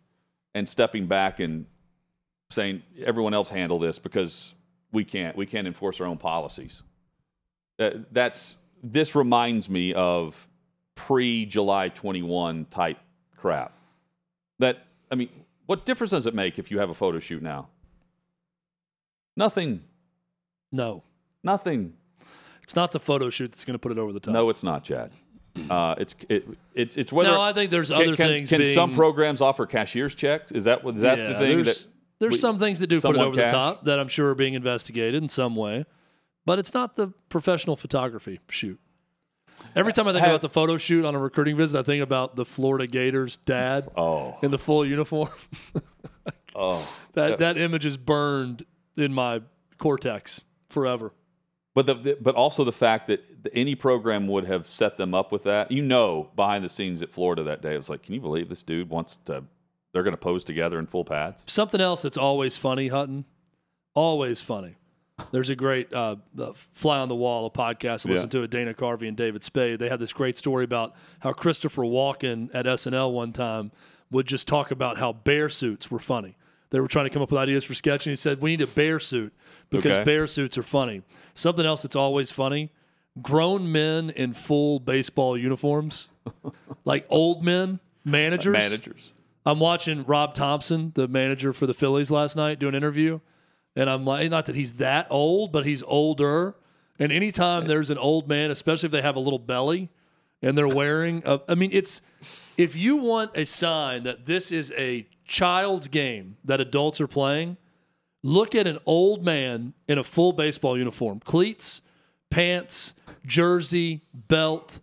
and 0.55 0.67
stepping 0.67 1.07
back 1.07 1.39
and 1.39 1.67
saying 2.51 2.83
everyone 3.05 3.35
else 3.35 3.51
handle 3.51 3.79
this 3.79 3.99
because 3.99 4.55
we 4.91 5.05
can't 5.05 5.37
we 5.37 5.45
can't 5.45 5.67
enforce 5.67 6.01
our 6.01 6.07
own 6.07 6.17
policies. 6.17 6.83
Uh, 7.79 7.91
that's 8.11 8.55
this 8.83 9.15
reminds 9.15 9.69
me 9.69 9.93
of 9.93 10.49
pre 10.95 11.45
July 11.45 11.91
21 11.91 12.65
type 12.71 12.97
crap. 13.37 13.77
That 14.61 14.87
I 15.11 15.15
mean 15.15 15.29
what 15.67 15.85
difference 15.85 16.13
does 16.13 16.25
it 16.25 16.35
make 16.35 16.59
if 16.59 16.71
you 16.71 16.79
have 16.79 16.89
a 16.89 16.95
photo 16.95 17.19
shoot 17.19 17.43
now? 17.43 17.69
Nothing. 19.37 19.85
No, 20.75 21.03
nothing 21.45 21.95
it's 22.63 22.77
not 22.77 22.93
the 22.93 23.01
photo 23.01 23.29
shoot 23.31 23.51
that's 23.53 23.65
going 23.65 23.75
to 23.75 23.79
put 23.79 23.93
it 23.93 23.99
over 23.99 24.13
the 24.13 24.21
top. 24.21 24.33
no 24.35 24.49
it's 24.51 24.63
not 24.63 24.85
Chad 24.85 25.11
uh, 25.69 25.95
it's 25.99 26.17
it, 26.31 26.49
it's 26.75 26.97
it's 26.97 27.13
whether 27.13 27.31
No, 27.31 27.41
I 27.41 27.53
think 27.53 27.71
there's 27.71 27.91
can, 27.91 27.97
other 28.01 28.17
can, 28.17 28.29
things. 28.29 28.49
can 28.49 28.63
being, 28.63 28.75
some 28.75 28.95
programs 28.95 29.41
offer 29.43 29.67
cashier's 29.67 30.15
checks 30.15 30.51
is 30.53 30.65
that 30.65 30.83
what 30.83 30.95
is 30.95 31.03
that 31.03 31.19
Yeah, 31.19 31.29
the 31.29 31.35
thing 31.39 31.57
There's, 31.65 31.83
that 31.83 31.87
there's 32.21 32.33
we- 32.33 32.39
some 32.39 32.59
things 32.59 32.81
that 32.81 32.87
do 32.87 33.01
put 33.01 33.17
it 33.17 33.19
over 33.21 33.37
cash? 33.37 33.51
the 33.51 33.57
top 33.57 33.85
that 33.85 33.99
I'm 34.01 34.09
sure 34.09 34.31
are 34.31 34.35
being 34.35 34.55
investigated 34.55 35.21
in 35.23 35.29
some 35.29 35.55
way, 35.57 35.85
but 36.47 36.59
it's 36.59 36.73
not 36.73 36.95
the 36.97 37.09
professional 37.29 37.77
photography 37.77 38.41
shoot. 38.49 38.81
Every 39.77 39.93
time 39.93 40.09
I 40.09 40.13
think 40.13 40.21
Have- 40.23 40.31
about 40.31 40.41
the 40.41 40.49
photo 40.49 40.77
shoot 40.79 41.05
on 41.05 41.15
a 41.15 41.19
recruiting 41.19 41.57
visit, 41.59 41.79
I 41.79 41.83
think 41.83 42.03
about 42.03 42.35
the 42.37 42.45
Florida 42.47 42.87
Gators 42.87 43.37
dad 43.37 43.91
oh 43.97 44.39
in 44.41 44.51
the 44.53 44.59
full 44.59 44.87
uniform. 44.87 45.29
oh 46.55 46.89
that 47.13 47.39
that 47.41 47.59
image 47.59 47.85
is 47.85 47.97
burned 47.99 48.65
in 48.97 49.13
my 49.13 49.43
cortex 49.79 50.41
forever. 50.71 51.13
But 51.75 51.87
the, 51.87 52.19
but 52.21 52.35
also 52.35 52.65
the 52.65 52.73
fact 52.73 53.07
that 53.09 53.45
the, 53.45 53.55
any 53.55 53.75
program 53.75 54.27
would 54.29 54.45
have 54.45 54.67
set 54.67 54.99
them 54.99 55.15
up 55.15 55.33
with 55.33 55.45
that. 55.45 55.71
You 55.71 55.81
know, 55.83 56.31
behind 56.37 56.65
the 56.65 56.69
scenes 56.69 57.01
at 57.01 57.11
Florida 57.13 57.43
that 57.45 57.63
day, 57.63 57.75
it 57.75 57.79
was 57.79 57.89
like, 57.89 58.03
can 58.03 58.13
you 58.15 58.21
believe 58.21 58.49
this 58.51 58.63
dude 58.63 58.91
wants 58.91 59.17
to? 59.25 59.45
They're 59.95 60.03
going 60.03 60.13
to 60.13 60.19
pose 60.21 60.45
together 60.45 60.79
in 60.79 60.87
full 60.87 61.05
pads. 61.05 61.43
Something 61.47 61.81
else 61.81 62.03
that's 62.03 62.17
always 62.19 62.57
funny, 62.57 62.89
Hutton. 62.89 63.25
Always 63.95 64.41
funny. 64.41 64.77
There's 65.31 65.51
a 65.51 65.57
great 65.57 65.93
uh, 65.93 66.17
fly 66.73 66.99
on 66.99 67.09
the 67.09 67.15
wall, 67.15 67.47
a 67.47 67.51
podcast. 67.51 68.07
I 68.07 68.09
Yeah. 68.11 68.15
listen 68.17 68.31
to 68.31 68.43
it. 68.43 68.51
Dana 68.51 68.75
Carvey 68.75 69.07
and 69.09 69.17
David 69.17 69.45
Spade. 69.45 69.79
They 69.79 69.89
had 69.89 69.99
this 70.01 70.13
great 70.13 70.37
story 70.37 70.65
about 70.65 70.95
how 71.21 71.33
Christopher 71.33 71.83
Walken 71.83 72.51
at 72.55 72.67
SNL 72.67 73.13
one 73.13 73.33
time 73.33 73.71
would 74.11 74.27
just 74.27 74.49
talk 74.49 74.71
about 74.71 74.99
how 74.99 75.13
bear 75.13 75.49
suits 75.49 75.91
were 75.91 75.99
funny. 75.99 76.37
They 76.73 76.81
were 76.81 76.89
trying 76.89 77.05
to 77.05 77.11
come 77.11 77.23
up 77.23 77.31
with 77.31 77.39
ideas 77.39 77.65
for 77.65 77.75
sketch, 77.75 78.07
and 78.07 78.11
He 78.13 78.17
said, 78.17 78.41
"We 78.41 78.51
need 78.51 78.63
a 78.63 78.67
bear 78.67 78.99
suit 78.99 79.33
because 79.71 79.97
Okay. 79.99 80.05
bear 80.05 80.27
suits 80.27 80.59
are 80.59 80.63
funny." 80.65 81.03
Something 81.35 81.65
else 81.67 81.83
that's 81.83 81.95
always 81.97 82.33
funny: 82.33 82.71
grown 83.21 83.71
men 83.71 84.11
in 84.11 84.33
full 84.33 84.81
baseball 84.81 85.37
uniforms, 85.39 86.09
like 86.85 87.07
old 87.11 87.45
men, 87.45 87.79
managers. 88.05 88.53
Managers. 88.55 89.13
I'm 89.45 89.61
watching 89.61 90.05
Rob 90.05 90.35
Thompson, 90.35 90.93
the 90.95 91.07
manager 91.09 91.53
for 91.53 91.67
the 91.67 91.75
Phillies, 91.75 92.11
last 92.11 92.37
night 92.37 92.59
do 92.59 92.69
an 92.69 92.75
interview, 92.75 93.21
and 93.77 93.91
I'm 93.91 94.05
like, 94.05 94.31
not 94.31 94.47
that 94.47 94.55
he's 94.57 94.75
that 94.75 95.07
old, 95.11 95.53
but 95.53 95.67
he's 95.67 95.83
older. 95.83 96.55
And 96.99 97.11
anytime 97.13 97.67
there's 97.67 97.91
an 97.91 97.99
old 97.99 98.29
man, 98.29 98.51
especially 98.51 98.87
if 98.87 98.93
they 98.93 99.03
have 99.03 99.17
a 99.17 99.21
little 99.21 99.39
belly 99.41 99.91
and 100.41 100.57
they're 100.57 100.69
wearing, 100.69 101.23
a, 101.27 101.41
I 101.49 101.55
mean, 101.57 101.71
it's 101.73 102.01
if 102.57 102.77
you 102.77 102.97
want 102.97 103.33
a 103.35 103.45
sign 103.45 104.05
that 104.05 104.27
this 104.27 104.53
is 104.53 104.73
a 104.79 105.07
child's 105.33 105.89
game 105.89 106.37
that 106.45 106.61
adults 106.61 107.01
are 107.01 107.07
playing, 107.09 107.57
look 108.23 108.55
at 108.55 108.67
an 108.67 108.79
old 108.85 109.25
man 109.25 109.73
in 109.89 109.97
a 109.97 110.03
full 110.03 110.33
baseball 110.33 110.77
uniform, 110.77 111.21
cleats, 111.21 111.81
pants, 112.31 112.95
jersey, 113.25 114.03
belt, 114.13 114.79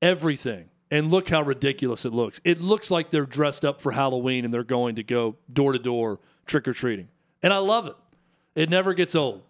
everything. 0.00 0.68
And 0.90 1.10
look 1.10 1.30
how 1.30 1.42
ridiculous 1.42 2.04
it 2.04 2.12
looks. 2.12 2.40
It 2.44 2.60
looks 2.60 2.90
like 2.90 3.10
they're 3.10 3.26
dressed 3.26 3.64
up 3.64 3.80
for 3.80 3.92
Halloween 3.92 4.44
and 4.44 4.54
they're 4.54 4.62
going 4.62 4.96
to 4.96 5.02
go 5.02 5.36
door 5.52 5.72
to 5.72 5.78
door 5.78 6.20
trick 6.46 6.68
or 6.68 6.74
treating. 6.74 7.08
And 7.42 7.52
I 7.52 7.58
love 7.58 7.88
it. 7.88 7.96
It 8.54 8.70
never 8.70 8.94
gets 8.94 9.14
old. 9.14 9.42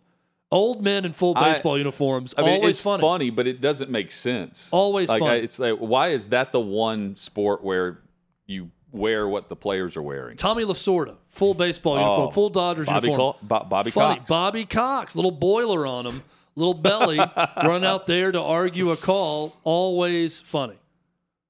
Old 0.51 0.83
men 0.83 1.05
in 1.05 1.13
full 1.13 1.37
I- 1.37 1.53
baseball 1.53 1.77
uniforms, 1.77 2.33
I 2.39 2.43
mean, 2.43 2.55
always 2.55 2.77
it's 2.77 2.83
funny. 2.83 3.31
but 3.31 3.47
it 3.47 3.61
doesn't 3.61 3.91
make 3.91 4.13
sense. 4.13 4.69
Always 4.71 5.09
like, 5.09 5.21
funny. 5.21 5.33
I, 5.33 5.37
it's 5.37 5.59
like, 5.59 5.77
why 5.79 6.09
is 6.09 6.29
that 6.29 6.53
the 6.53 6.61
one 6.61 7.17
sport 7.17 7.63
where 7.65 7.99
you 8.47 8.71
wear 8.93 9.27
what 9.29 9.49
the 9.49 9.57
players 9.57 9.97
are 9.97 10.03
wearing? 10.03 10.37
Tommy 10.37 10.65
Lasorda, 10.65 11.17
full 11.31 11.55
baseball 11.55 11.97
uniform, 11.99 12.29
Oh, 12.29 12.31
full 12.31 12.51
Dodgers 12.51 12.87
Bobby, 12.87 13.09
uniform. 13.09 13.19
Col- 13.19 13.39
Bo- 13.61 13.65
Bobby 13.69 13.91
funny. 13.91 14.17
Cox. 14.19 14.29
Bobby 14.29 14.65
Cox, 14.65 15.17
little 15.17 15.31
boiler 15.31 15.87
on 15.87 16.07
him, 16.07 16.23
little 16.57 16.75
belly, 16.75 17.19
run 17.65 17.85
out 17.85 18.07
there 18.07 18.31
to 18.33 18.41
argue 18.41 18.91
a 18.91 18.97
call. 18.97 19.57
Always 19.65 20.41
funny. 20.41 20.77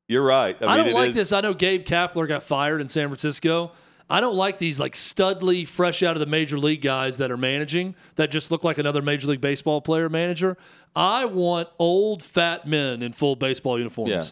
You're 0.09 0.23
right. 0.25 0.57
I, 0.61 0.65
I, 0.67 0.77
mean, 0.77 0.85
don't 0.87 0.95
like 0.95 1.11
is- 1.11 1.17
this. 1.17 1.33
I 1.33 1.41
know 1.41 1.55
Gabe 1.55 1.85
Kapler 1.85 2.29
got 2.29 2.43
fired 2.43 2.81
in 2.81 2.89
San 2.89 3.09
Francisco. 3.09 3.73
I 4.11 4.21
don't 4.21 4.37
like 4.37 4.59
these 4.59 4.79
like 4.79 4.93
studly, 4.93 5.67
fresh 5.67 6.03
out 6.03 6.17
of 6.17 6.21
the 6.21 6.27
major 6.27 6.59
league 6.59 6.83
guys 6.83 7.17
that 7.19 7.31
are 7.31 7.39
managing 7.39 7.95
that 8.17 8.31
just 8.31 8.51
look 8.51 8.63
like 8.63 8.77
another 8.77 9.01
major 9.01 9.27
league 9.29 9.41
baseball 9.41 9.81
player 9.81 10.11
manager. 10.11 10.59
I 10.95 11.25
want 11.25 11.69
old 11.79 12.23
fat 12.23 12.67
men 12.67 13.01
in 13.03 13.13
full 13.13 13.37
baseball 13.37 13.79
uniforms. 13.79 14.11
Yeah. 14.11 14.23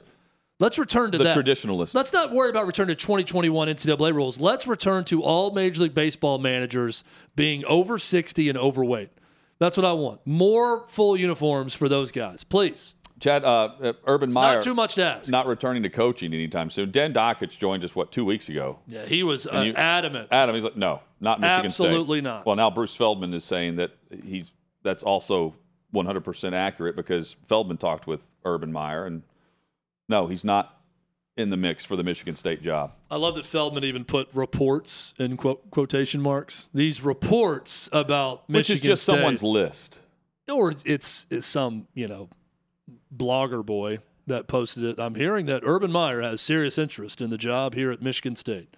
Let's 0.61 0.79
return 0.79 1.11
to 1.13 1.19
the 1.19 1.25
that. 1.25 1.37
traditionalist. 1.37 1.95
Let's 1.95 2.13
not 2.13 2.33
worry 2.33 2.51
about 2.51 2.67
return 2.67 2.89
to 2.89 2.95
2021 2.95 3.69
NCAA 3.69 4.15
rules. 4.15 4.39
Let's 4.39 4.67
return 4.67 5.05
to 5.07 5.23
all 5.23 5.51
Major 5.53 5.85
League 5.85 5.95
Baseball 5.95 6.39
managers 6.39 7.03
being 7.35 7.65
over 7.65 7.99
60 7.99 8.49
and 8.49 8.59
overweight. 8.59 9.09
That's 9.59 9.77
what 9.77 9.87
I 9.87 9.93
want. 9.95 10.21
More 10.27 10.87
full 10.89 11.17
uniforms 11.17 11.75
for 11.75 11.89
those 11.89 12.13
guys, 12.13 12.45
please. 12.45 12.95
Chad, 13.21 13.45
uh, 13.45 13.71
uh, 13.83 13.93
Urban 14.07 14.33
Meyer 14.33 14.55
Not 14.55 14.63
too 14.63 14.75
much 14.75 14.95
to 14.95 15.05
ask. 15.05 15.31
not 15.31 15.47
returning 15.47 15.83
to 15.83 15.91
coaching 15.91 16.33
anytime 16.33 16.71
soon. 16.71 16.91
Dan 16.91 17.13
Dakich 17.13 17.59
joined 17.59 17.85
us 17.85 17.95
what 17.95 18.13
two 18.13 18.25
weeks 18.25 18.49
ago. 18.49 18.79
yeah, 18.87 19.05
he 19.07 19.23
was 19.23 19.47
uh, 19.47 19.61
you- 19.61 19.75
adamant. 19.75 20.29
Adam, 20.31 20.55
he's 20.55 20.65
like, 20.65 20.77
no, 20.77 21.01
not 21.21 21.41
Michigan 21.41 21.71
State. 21.71 21.87
Absolutely 21.87 22.21
not. 22.23 22.47
Well, 22.47 22.57
now 22.57 22.71
Bruce 22.71 22.97
Feldman 22.97 23.35
is 23.35 23.45
saying 23.45 23.77
that 23.77 23.91
he's 24.25 24.51
that's 24.83 25.03
also 25.03 25.55
100% 25.95 26.53
accurate 26.55 26.97
because 26.97 27.37
Feldman 27.47 27.77
talked 27.77 28.07
with 28.07 28.27
Urban 28.47 28.73
Meyer, 28.73 29.05
and 29.05 29.23
no, 30.11 30.27
he's 30.27 30.45
not 30.45 30.77
in 31.37 31.49
the 31.49 31.57
mix 31.57 31.85
for 31.87 31.97
the 31.97 32.03
Michigan 32.03 32.37
State 32.37 32.61
job. 32.63 32.93
I 33.11 33.17
love 33.17 33.37
that 33.37 33.47
Feldman 33.47 33.85
even 33.85 34.05
put 34.05 34.29
reports 34.35 35.15
in 35.19 35.37
quote, 35.37 35.71
quotation 35.71 36.21
marks. 36.21 36.67
These 36.75 37.03
reports 37.03 37.89
about 37.93 38.43
Which 38.49 38.69
Michigan 38.69 38.77
is 38.77 38.83
just 38.83 39.03
State, 39.05 39.13
someone's 39.15 39.43
list. 39.43 40.01
or 40.51 40.75
it's, 40.85 41.27
it's 41.31 41.47
some 41.47 41.87
you 41.95 42.09
know 42.09 42.29
blogger 43.17 43.65
boy 43.65 44.01
that 44.27 44.49
posted 44.49 44.85
it. 44.85 45.01
I'm 45.01 45.15
hearing 45.15 45.47
that 45.47 45.63
Urban 45.65 45.91
Meyer 45.91 46.21
has 46.21 46.41
serious 46.41 46.77
interest 46.77 47.23
in 47.23 47.31
the 47.31 47.39
job 47.39 47.75
here 47.75 47.91
at 47.91 48.03
Michigan 48.03 48.37
State. 48.37 48.77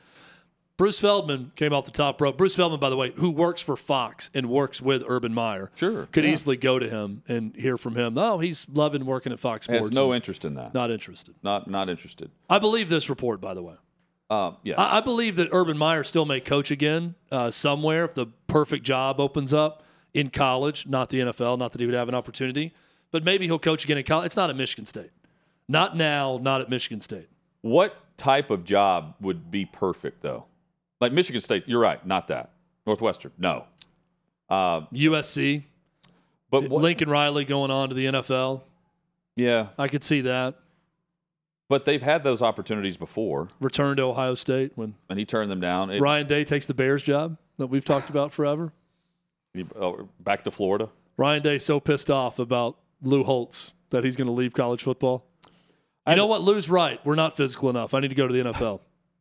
Bruce 0.76 0.98
Feldman 0.98 1.52
came 1.54 1.72
off 1.72 1.84
the 1.84 1.90
top 1.90 2.20
rope. 2.20 2.36
Bruce 2.38 2.56
Feldman, 2.56 2.80
by 2.80 2.90
the 2.90 2.96
way, 2.96 3.12
who 3.16 3.30
works 3.30 3.60
for 3.62 3.76
Fox 3.76 4.30
and 4.34 4.48
works 4.48 4.80
with 4.82 5.02
Urban 5.06 5.32
Meyer, 5.34 5.70
Sure, 5.74 6.06
could 6.06 6.24
yeah. 6.24 6.30
easily 6.32 6.56
go 6.56 6.78
to 6.78 6.88
him 6.88 7.22
and 7.28 7.54
hear 7.54 7.76
from 7.76 7.94
him. 7.94 8.16
Oh, 8.18 8.38
he's 8.38 8.66
loving 8.72 9.04
working 9.06 9.32
at 9.32 9.38
Fox 9.38 9.66
Sports. 9.66 9.86
Has 9.86 9.92
no 9.92 10.14
interest 10.14 10.44
in 10.44 10.54
that. 10.54 10.74
not 10.74 10.90
interested. 10.90 11.34
Not 11.42 11.68
not 11.68 11.88
interested. 11.88 12.30
I 12.48 12.58
believe 12.58 12.88
this 12.88 13.08
report, 13.10 13.40
by 13.40 13.54
the 13.54 13.62
way. 13.62 13.74
Uh, 14.30 14.52
yes. 14.62 14.78
I, 14.78 14.96
I 14.98 15.00
believe 15.00 15.36
that 15.36 15.50
Urban 15.52 15.76
Meyer 15.76 16.02
still 16.04 16.24
may 16.24 16.40
coach 16.40 16.70
again 16.70 17.14
uh, 17.30 17.50
somewhere 17.50 18.06
if 18.06 18.14
the 18.14 18.26
perfect 18.46 18.82
job 18.82 19.20
opens 19.20 19.52
up 19.52 19.82
in 20.14 20.30
college, 20.30 20.86
not 20.86 21.10
the 21.10 21.20
NFL. 21.20 21.58
Not 21.58 21.72
that 21.72 21.80
he 21.80 21.86
would 21.86 21.94
have 21.94 22.08
an 22.08 22.14
opportunity, 22.14 22.72
but 23.10 23.24
maybe 23.24 23.44
he'll 23.44 23.58
coach 23.58 23.84
again 23.84 23.98
in 23.98 24.04
college. 24.04 24.26
It's 24.26 24.36
not 24.36 24.48
at 24.48 24.56
Michigan 24.56 24.86
State. 24.86 25.10
Not 25.68 25.96
now. 25.98 26.38
Not 26.40 26.62
at 26.62 26.70
Michigan 26.70 27.00
State. 27.00 27.28
What 27.60 27.94
type 28.16 28.50
of 28.50 28.64
job 28.64 29.14
would 29.20 29.50
be 29.50 29.66
perfect 29.66 30.22
though? 30.22 30.46
Like 31.02 31.12
Michigan 31.12 31.40
State, 31.40 31.64
you're 31.66 31.80
right, 31.80 32.04
not 32.06 32.28
that. 32.28 32.50
Northwestern, 32.86 33.32
no. 33.36 33.64
Uh, 34.48 34.82
USC, 34.92 35.64
but 36.48 36.68
what, 36.70 36.80
Lincoln 36.80 37.10
Riley 37.10 37.44
going 37.44 37.72
on 37.72 37.88
to 37.88 37.94
the 37.96 38.06
NFL. 38.06 38.62
yeah, 39.34 39.68
I 39.76 39.88
could 39.88 40.04
see 40.04 40.20
that. 40.20 40.54
but 41.68 41.84
they've 41.86 42.02
had 42.02 42.22
those 42.22 42.40
opportunities 42.40 42.96
before, 42.96 43.48
Return 43.58 43.96
to 43.96 44.04
Ohio 44.04 44.36
State 44.36 44.72
when 44.76 44.94
and 45.10 45.18
he 45.18 45.24
turned 45.24 45.50
them 45.50 45.58
down. 45.60 45.90
It- 45.90 46.00
Ryan 46.00 46.28
Day 46.28 46.44
takes 46.44 46.66
the 46.66 46.74
Bears 46.74 47.02
job 47.02 47.36
that 47.58 47.66
we've 47.66 47.84
talked 47.84 48.08
about 48.08 48.30
forever. 48.30 48.72
oh, 49.74 50.08
back 50.20 50.44
to 50.44 50.52
Florida. 50.52 50.88
Ryan 51.16 51.42
Day 51.42 51.58
so 51.58 51.80
pissed 51.80 52.12
off 52.12 52.38
about 52.38 52.76
Lou 53.02 53.24
Holtz 53.24 53.72
that 53.90 54.04
he's 54.04 54.14
going 54.14 54.28
to 54.28 54.32
leave 54.32 54.52
college 54.52 54.84
football. 54.84 55.24
You 56.06 56.14
know 56.14 56.26
what? 56.26 56.42
Lou's 56.42 56.70
right. 56.70 57.04
We're 57.04 57.16
not 57.16 57.36
physical 57.36 57.70
enough. 57.70 57.92
I 57.92 57.98
need 57.98 58.08
to 58.08 58.14
go 58.14 58.28
to 58.28 58.32
the 58.32 58.50
NFL. 58.50 58.78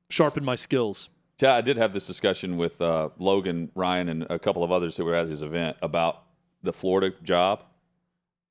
Sharpen 0.09 0.45
my 0.45 0.55
skills. 0.55 1.09
Yeah, 1.41 1.55
I 1.55 1.61
did 1.61 1.77
have 1.77 1.93
this 1.93 2.05
discussion 2.07 2.57
with 2.57 2.81
uh, 2.81 3.09
Logan 3.17 3.71
Ryan 3.75 4.09
and 4.09 4.27
a 4.29 4.37
couple 4.39 4.63
of 4.63 4.71
others 4.71 4.95
who 4.97 5.05
were 5.05 5.15
at 5.15 5.27
his 5.27 5.41
event 5.41 5.77
about 5.81 6.23
the 6.63 6.71
Florida 6.71 7.15
job 7.23 7.63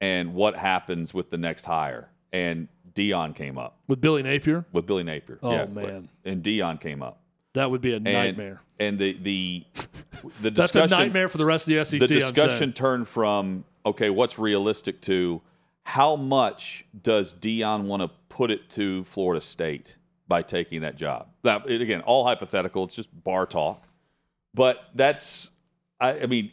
and 0.01 0.35
what 0.35 0.57
happens 0.57 1.15
with 1.15 1.31
the 1.31 1.39
next 1.39 1.67
hire. 1.67 2.09
And 2.33 2.69
Deion 2.95 3.35
came 3.35 3.59
up 3.59 3.79
With 3.89 4.01
Billy 4.01 4.23
Napier, 4.23 4.65
with 4.73 4.87
Billy 4.87 5.05
Napier. 5.05 5.39
Oh, 5.43 5.53
Yeah, 5.53 5.67
man. 5.67 6.09
and 6.25 6.43
Deion 6.43 6.81
came 6.81 7.03
up. 7.03 7.21
that 7.55 7.71
would 7.71 7.81
be 7.81 7.93
a 7.93 7.97
And, 7.97 8.05
nightmare. 8.05 8.61
And 8.79 8.99
the 8.99 9.17
the 9.21 9.65
the 10.41 10.51
That's 10.51 10.75
a 10.75 10.87
nightmare 10.87 11.29
for 11.29 11.39
the 11.39 11.45
rest 11.45 11.69
of 11.69 11.75
the 11.75 11.85
SEC. 11.85 12.01
the 12.01 12.07
discussion 12.07 12.73
turned 12.73 13.07
from 13.09 13.65
okay, 13.87 14.11
what's 14.11 14.39
realistic 14.39 15.01
to 15.03 15.41
how 15.85 16.17
much 16.17 16.85
does 17.03 17.35
Deion 17.35 17.85
want 17.85 18.03
to 18.03 18.11
put 18.29 18.51
it 18.51 18.69
to 18.71 19.05
Florida 19.05 19.41
State 19.41 19.97
by 20.31 20.41
taking 20.41 20.81
that 20.81 20.97
job? 20.97 21.29
That 21.43 21.69
it- 21.69 21.83
again, 21.83 22.01
all 22.01 22.25
hypothetical. 22.25 22.85
It's 22.85 22.95
just 22.95 23.11
bar 23.23 23.45
talk. 23.45 23.87
But 24.55 24.79
that's, 24.95 25.49
I, 26.01 26.21
I 26.21 26.27
mean, 26.27 26.53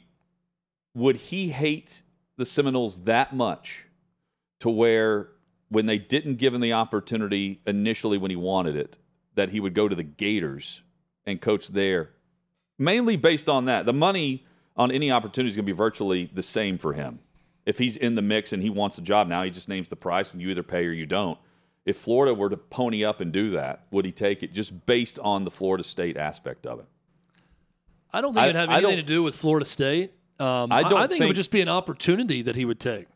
would 0.93 1.15
he 1.15 1.49
hate 1.49 2.01
the 2.36 2.45
Seminoles 2.45 3.03
that 3.03 3.34
much 3.34 3.86
to 4.59 4.69
where 4.69 5.30
when 5.69 5.86
they 5.86 5.97
didn't 5.97 6.36
give 6.36 6.53
him 6.53 6.61
the 6.61 6.73
opportunity 6.73 7.61
initially 7.65 8.17
when 8.17 8.32
he 8.32 8.36
wanted 8.38 8.75
it, 8.75 8.97
that 9.36 9.49
he 9.49 9.59
would 9.59 9.73
go 9.73 9.88
to 9.88 9.95
the 9.95 10.03
Gators 10.03 10.82
and 11.25 11.39
coach 11.41 11.67
there, 11.67 12.09
mainly 12.80 13.15
based 13.15 13.47
on 13.49 13.65
that. 13.65 13.86
The 13.86 13.93
money 13.93 14.45
on 14.75 14.91
any 14.91 15.11
opportunity 15.11 15.49
is 15.49 15.55
going 15.55 15.65
to 15.65 15.71
be 15.73 15.78
virtually 15.78 16.30
the 16.34 16.43
same 16.43 16.78
for 16.78 16.93
him. 16.93 17.19
If 17.65 17.78
he's 17.80 17.97
in 17.97 18.15
the 18.15 18.21
mix 18.21 18.53
and 18.53 18.63
he 18.63 18.69
wants 18.69 18.97
a 18.97 19.01
job 19.01 19.28
now, 19.28 19.43
he 19.43 19.49
just 19.51 19.67
names 19.67 19.89
the 19.89 19.95
price 19.95 20.34
and 20.34 20.41
you 20.41 20.49
either 20.49 20.63
pay 20.63 20.86
or 20.86 20.91
you 20.93 21.05
don't. 21.05 21.38
If 21.88 21.95
Florida 21.97 22.33
were 22.33 22.49
to 22.49 22.57
pony 22.57 23.05
up 23.05 23.21
and 23.21 23.31
do 23.31 23.51
that, 23.51 23.85
would 23.91 24.03
he 24.03 24.11
take 24.11 24.43
it 24.43 24.51
just 24.53 24.85
based 24.85 25.17
on 25.19 25.45
the 25.45 25.49
Florida 25.51 25.85
State 25.85 26.17
aspect 26.17 26.67
of 26.67 26.79
it? 26.79 26.85
I 28.11 28.19
don't 28.19 28.33
think 28.33 28.43
I- 28.43 28.49
it'd 28.49 28.55
have 28.57 28.69
anything 28.69 28.97
to 28.97 29.03
don't- 29.03 29.23
with 29.23 29.35
Florida 29.35 29.65
State. 29.65 30.11
Um, 30.39 30.71
I 30.71 30.79
I, 30.79 30.83
don't 30.83 30.93
I 30.99 31.07
think, 31.07 31.21
it 31.21 31.27
would 31.27 31.35
just 31.35 31.49
be 31.49 31.61
an 31.61 31.69
opportunity 31.69 32.41
that 32.43 32.55
he 32.57 32.65
would 32.65 32.79
take. 32.79 33.07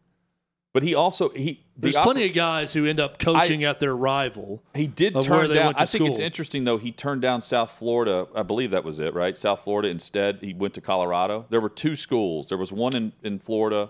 But 0.74 0.84
he 0.84 0.95
also 0.95 1.30
he 1.32 1.65
the 1.76 1.82
There's 1.82 1.95
oppor- 1.97 2.03
plenty 2.03 2.26
of 2.30 2.34
guys 2.34 2.72
who 2.72 2.86
end 2.86 3.01
up 3.01 3.19
coaching 3.19 3.65
at 3.65 3.80
their 3.82 3.93
rival. 3.95 4.63
He 4.74 4.88
did 4.88 5.22
turn 5.22 5.49
down. 5.53 5.74
I 5.76 5.86
think 5.86 6.05
it's 6.05 6.17
interesting 6.19 6.63
though. 6.63 6.78
He 6.78 6.93
turned 6.93 7.22
down 7.22 7.41
South 7.41 7.72
Florida. 7.72 8.28
I 8.34 8.43
believe 8.43 8.72
that 8.72 8.86
was 8.86 8.97
it, 8.99 9.13
right? 9.13 9.38
South 9.38 9.59
Florida 9.65 9.89
instead. 9.89 10.38
He 10.41 10.53
went 10.53 10.74
to 10.76 10.82
Colorado. 10.82 11.45
There 11.49 11.59
were 11.59 11.69
two 11.69 11.97
schools. 11.97 12.47
There 12.47 12.57
was 12.57 12.72
one 12.72 12.95
in, 12.95 13.11
in 13.22 13.39
Florida, 13.39 13.89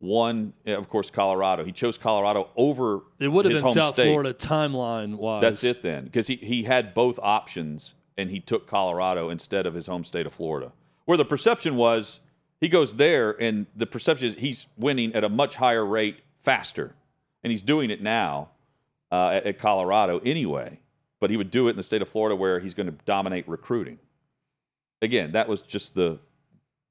one, 0.00 0.52
of 0.66 0.88
course, 0.88 1.10
Colorado. 1.10 1.64
He 1.64 1.72
chose 1.72 1.98
Colorado 1.98 2.50
over. 2.56 3.00
It 3.18 3.28
would 3.28 3.44
have 3.44 3.52
his 3.52 3.62
been 3.62 3.66
home 3.66 3.74
South 3.74 3.94
state. 3.94 4.04
Florida 4.04 4.32
timeline 4.32 5.16
wise. 5.16 5.42
That's 5.42 5.64
it 5.64 5.82
then, 5.82 6.04
because 6.04 6.26
he 6.26 6.36
he 6.36 6.62
had 6.64 6.94
both 6.94 7.18
options 7.22 7.94
and 8.16 8.30
he 8.30 8.40
took 8.40 8.66
Colorado 8.66 9.30
instead 9.30 9.66
of 9.66 9.74
his 9.74 9.86
home 9.86 10.04
state 10.04 10.26
of 10.26 10.32
Florida, 10.32 10.72
where 11.04 11.18
the 11.18 11.24
perception 11.24 11.76
was 11.76 12.20
he 12.60 12.68
goes 12.68 12.96
there 12.96 13.40
and 13.40 13.66
the 13.76 13.86
perception 13.86 14.28
is 14.28 14.34
he's 14.34 14.66
winning 14.76 15.14
at 15.14 15.24
a 15.24 15.28
much 15.28 15.56
higher 15.56 15.84
rate 15.84 16.18
faster, 16.42 16.94
and 17.42 17.50
he's 17.50 17.62
doing 17.62 17.90
it 17.90 18.02
now 18.02 18.50
uh, 19.10 19.28
at, 19.28 19.46
at 19.46 19.58
Colorado 19.58 20.20
anyway. 20.24 20.80
But 21.20 21.30
he 21.30 21.36
would 21.36 21.50
do 21.50 21.66
it 21.66 21.70
in 21.72 21.76
the 21.76 21.82
state 21.82 22.02
of 22.02 22.08
Florida 22.08 22.36
where 22.36 22.60
he's 22.60 22.74
going 22.74 22.86
to 22.86 22.94
dominate 23.04 23.48
recruiting. 23.48 23.98
Again, 25.02 25.32
that 25.32 25.48
was 25.48 25.62
just 25.62 25.94
the 25.94 26.20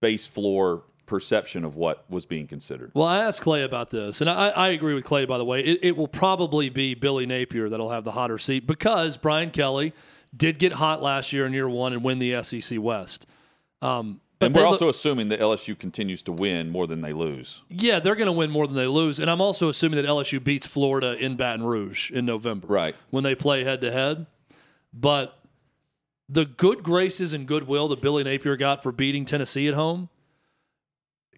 base 0.01 0.27
floor 0.27 0.83
perception 1.07 1.65
of 1.65 1.75
what 1.75 2.05
was 2.09 2.27
being 2.27 2.45
considered. 2.45 2.91
Well, 2.93 3.07
I 3.07 3.17
asked 3.19 3.41
Clay 3.41 3.63
about 3.63 3.89
this, 3.89 4.21
and 4.21 4.29
I, 4.29 4.49
I 4.49 4.67
agree 4.69 4.93
with 4.93 5.05
Clay, 5.05 5.25
by 5.25 5.39
the 5.39 5.45
way. 5.45 5.61
It, 5.61 5.79
it 5.81 5.97
will 5.97 6.07
probably 6.07 6.69
be 6.69 6.93
Billy 6.93 7.25
Napier 7.25 7.69
that'll 7.69 7.89
have 7.89 8.03
the 8.03 8.11
hotter 8.11 8.37
seat 8.37 8.67
because 8.67 9.17
Brian 9.17 9.49
Kelly 9.49 9.93
did 10.35 10.59
get 10.59 10.73
hot 10.73 11.01
last 11.01 11.33
year 11.33 11.47
in 11.47 11.53
year 11.53 11.67
one 11.67 11.93
and 11.93 12.03
win 12.03 12.19
the 12.19 12.43
SEC 12.43 12.79
West. 12.79 13.25
Um, 13.81 14.21
and 14.39 14.53
we're 14.53 14.65
also 14.65 14.85
look- 14.85 14.95
assuming 14.95 15.29
that 15.29 15.39
LSU 15.39 15.77
continues 15.79 16.21
to 16.23 16.31
win 16.31 16.69
more 16.69 16.85
than 16.85 17.01
they 17.01 17.13
lose. 17.13 17.63
yeah, 17.69 17.99
they're 17.99 18.15
going 18.15 18.27
to 18.27 18.31
win 18.31 18.51
more 18.51 18.67
than 18.67 18.75
they 18.75 18.85
lose. 18.85 19.19
And 19.19 19.31
I'm 19.31 19.41
also 19.41 19.69
assuming 19.69 19.99
that 20.01 20.07
LSU 20.07 20.43
beats 20.43 20.67
Florida 20.67 21.13
in 21.13 21.37
Baton 21.37 21.65
Rouge 21.65 22.11
in 22.11 22.25
November. 22.25 22.67
Right. 22.67 22.95
When 23.09 23.23
they 23.23 23.33
play 23.33 23.63
head 23.63 23.81
to 23.81 23.91
head. 23.91 24.27
But 24.93 25.39
the 26.29 26.45
good 26.45 26.83
graces 26.83 27.33
and 27.33 27.47
goodwill 27.47 27.87
that 27.87 28.01
Billy 28.01 28.23
Napier 28.23 28.57
got 28.57 28.83
for 28.83 28.91
beating 28.91 29.25
Tennessee 29.25 29.67
at 29.67 29.73
home 29.73 30.09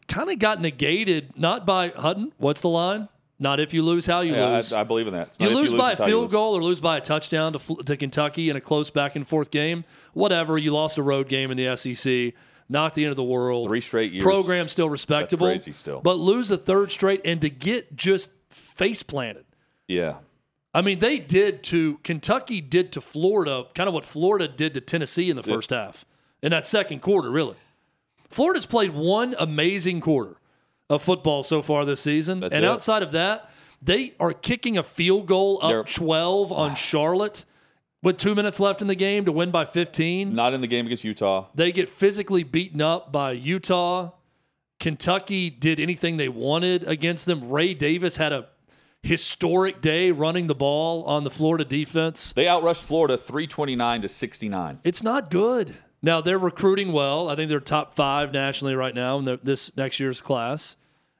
kind 0.10 0.30
of 0.30 0.40
got 0.40 0.60
negated, 0.60 1.38
not 1.38 1.66
by 1.66 1.90
Hutton. 1.90 2.34
What's 2.38 2.62
the 2.62 2.70
line? 2.70 3.08
Not 3.42 3.62
if 3.62 3.74
you 3.74 3.84
lose, 3.84 4.06
how 4.06 4.20
you 4.20 4.34
Yeah, 4.36 4.58
lose. 4.58 4.74
I, 4.74 4.82
I 4.82 4.84
believe 4.84 5.08
in 5.08 5.14
that. 5.14 5.38
You 5.40 5.46
not 5.46 5.52
if 5.54 5.58
lose 5.58 5.74
by 5.74 5.94
a 5.94 5.98
you 5.98 6.06
field 6.06 6.24
lose. 6.24 6.32
goal 6.32 6.56
or 6.56 6.62
lose 6.64 6.82
by 6.82 6.98
a 6.98 7.02
touchdown 7.02 7.54
to, 7.54 7.76
to 7.86 7.96
Kentucky 7.96 8.50
in 8.50 8.58
a 8.58 8.62
close 8.62 8.90
back 8.90 9.16
and 9.16 9.26
forth 9.26 9.50
game. 9.50 9.86
Whatever. 10.14 10.58
You 10.58 10.72
lost 10.74 10.98
a 10.98 11.04
road 11.04 11.30
game 11.30 11.50
in 11.50 11.56
the 11.58 11.78
SEC. 11.78 12.34
Not 12.68 12.96
the 12.96 13.06
end 13.06 13.12
of 13.12 13.16
the 13.16 13.24
world. 13.24 13.68
Three 13.68 13.80
straight 13.82 14.12
years. 14.12 14.24
Program 14.24 14.68
still 14.68 14.90
respectable. 14.90 15.48
crazy 15.48 15.72
still. 15.72 16.02
But 16.02 16.18
lose 16.18 16.52
a 16.52 16.58
third 16.58 16.92
straight 16.92 17.22
and 17.24 17.40
to 17.42 17.50
get 17.50 17.96
just 17.96 18.30
face 18.50 19.04
planted. 19.04 19.46
Yeah. 19.88 20.16
I 20.74 20.82
mean, 20.82 21.00
they 21.00 21.18
did 21.18 21.64
to 21.64 21.98
Kentucky 22.04 22.62
did 22.62 22.92
to 22.92 23.02
Florida 23.02 23.66
kind 23.74 23.88
of 23.88 23.94
what 23.94 24.06
Florida 24.06 24.48
did 24.48 24.74
to 24.76 24.82
Tennessee 24.82 25.30
in 25.30 25.36
the 25.38 25.44
first 25.44 25.70
half. 25.72 26.06
In 26.44 26.52
that 26.52 26.68
second 26.68 27.02
quarter, 27.02 27.32
really. 27.32 27.56
Florida's 28.30 28.66
played 28.66 28.92
one 28.94 29.36
amazing 29.40 30.02
quarter 30.02 30.36
of 30.90 31.02
football 31.02 31.44
so 31.44 31.62
far 31.62 31.86
this 31.86 32.02
season. 32.02 32.40
That's 32.40 32.54
and 32.56 32.64
it. 32.64 32.68
outside 32.68 33.04
of 33.04 33.12
that, 33.14 33.50
They 33.82 34.14
are 34.20 34.34
kicking 34.34 34.78
a 34.78 34.84
field 34.84 35.26
goal 35.28 35.60
They're- 35.60 35.80
up 35.82 35.88
12 35.90 36.52
on 36.52 36.76
Charlotte 36.90 37.46
with 38.04 38.18
two 38.18 38.36
minutes 38.36 38.60
left 38.60 38.82
in 38.82 38.88
the 38.88 38.96
game 38.96 39.26
to 39.26 39.32
win 39.32 39.52
by 39.52 39.66
15. 39.66 40.34
Not 40.34 40.54
in 40.54 40.62
the 40.62 40.68
game 40.68 40.86
against 40.86 41.04
Utah. 41.04 41.48
They 41.56 41.72
get 41.72 41.90
physically 41.90 42.44
beaten 42.44 42.82
up 42.82 43.12
by 43.12 43.32
Utah. 43.32 44.12
Kentucky 44.80 45.50
did 45.50 45.80
anything 45.80 46.18
they 46.18 46.30
wanted 46.30 46.84
against 46.86 47.26
them. 47.26 47.50
Ray 47.50 47.74
Davis 47.74 48.16
had 48.18 48.32
a 48.32 48.48
historic 49.04 49.82
day 49.82 50.12
running 50.12 50.48
the 50.48 50.56
ball 50.56 51.04
on 51.04 51.24
the 51.24 51.30
Florida 51.30 51.66
defense. 51.66 52.32
They 52.34 52.46
outrushed 52.46 52.82
Florida 52.84 53.18
329 53.18 54.02
to 54.04 54.10
69. 54.10 54.80
It's 54.84 55.04
not 55.04 55.30
good. 55.32 55.78
Now 56.02 56.22
they're 56.22 56.40
recruiting 56.40 56.94
well. 56.94 57.30
I 57.30 57.36
think 57.36 57.50
they're 57.50 57.60
top 57.60 57.94
five 57.94 58.32
nationally 58.32 58.76
right 58.76 58.96
now 58.96 59.18
in 59.18 59.26
the, 59.26 59.40
this 59.44 59.76
next 59.76 60.00
year's 60.00 60.22
class, 60.22 60.76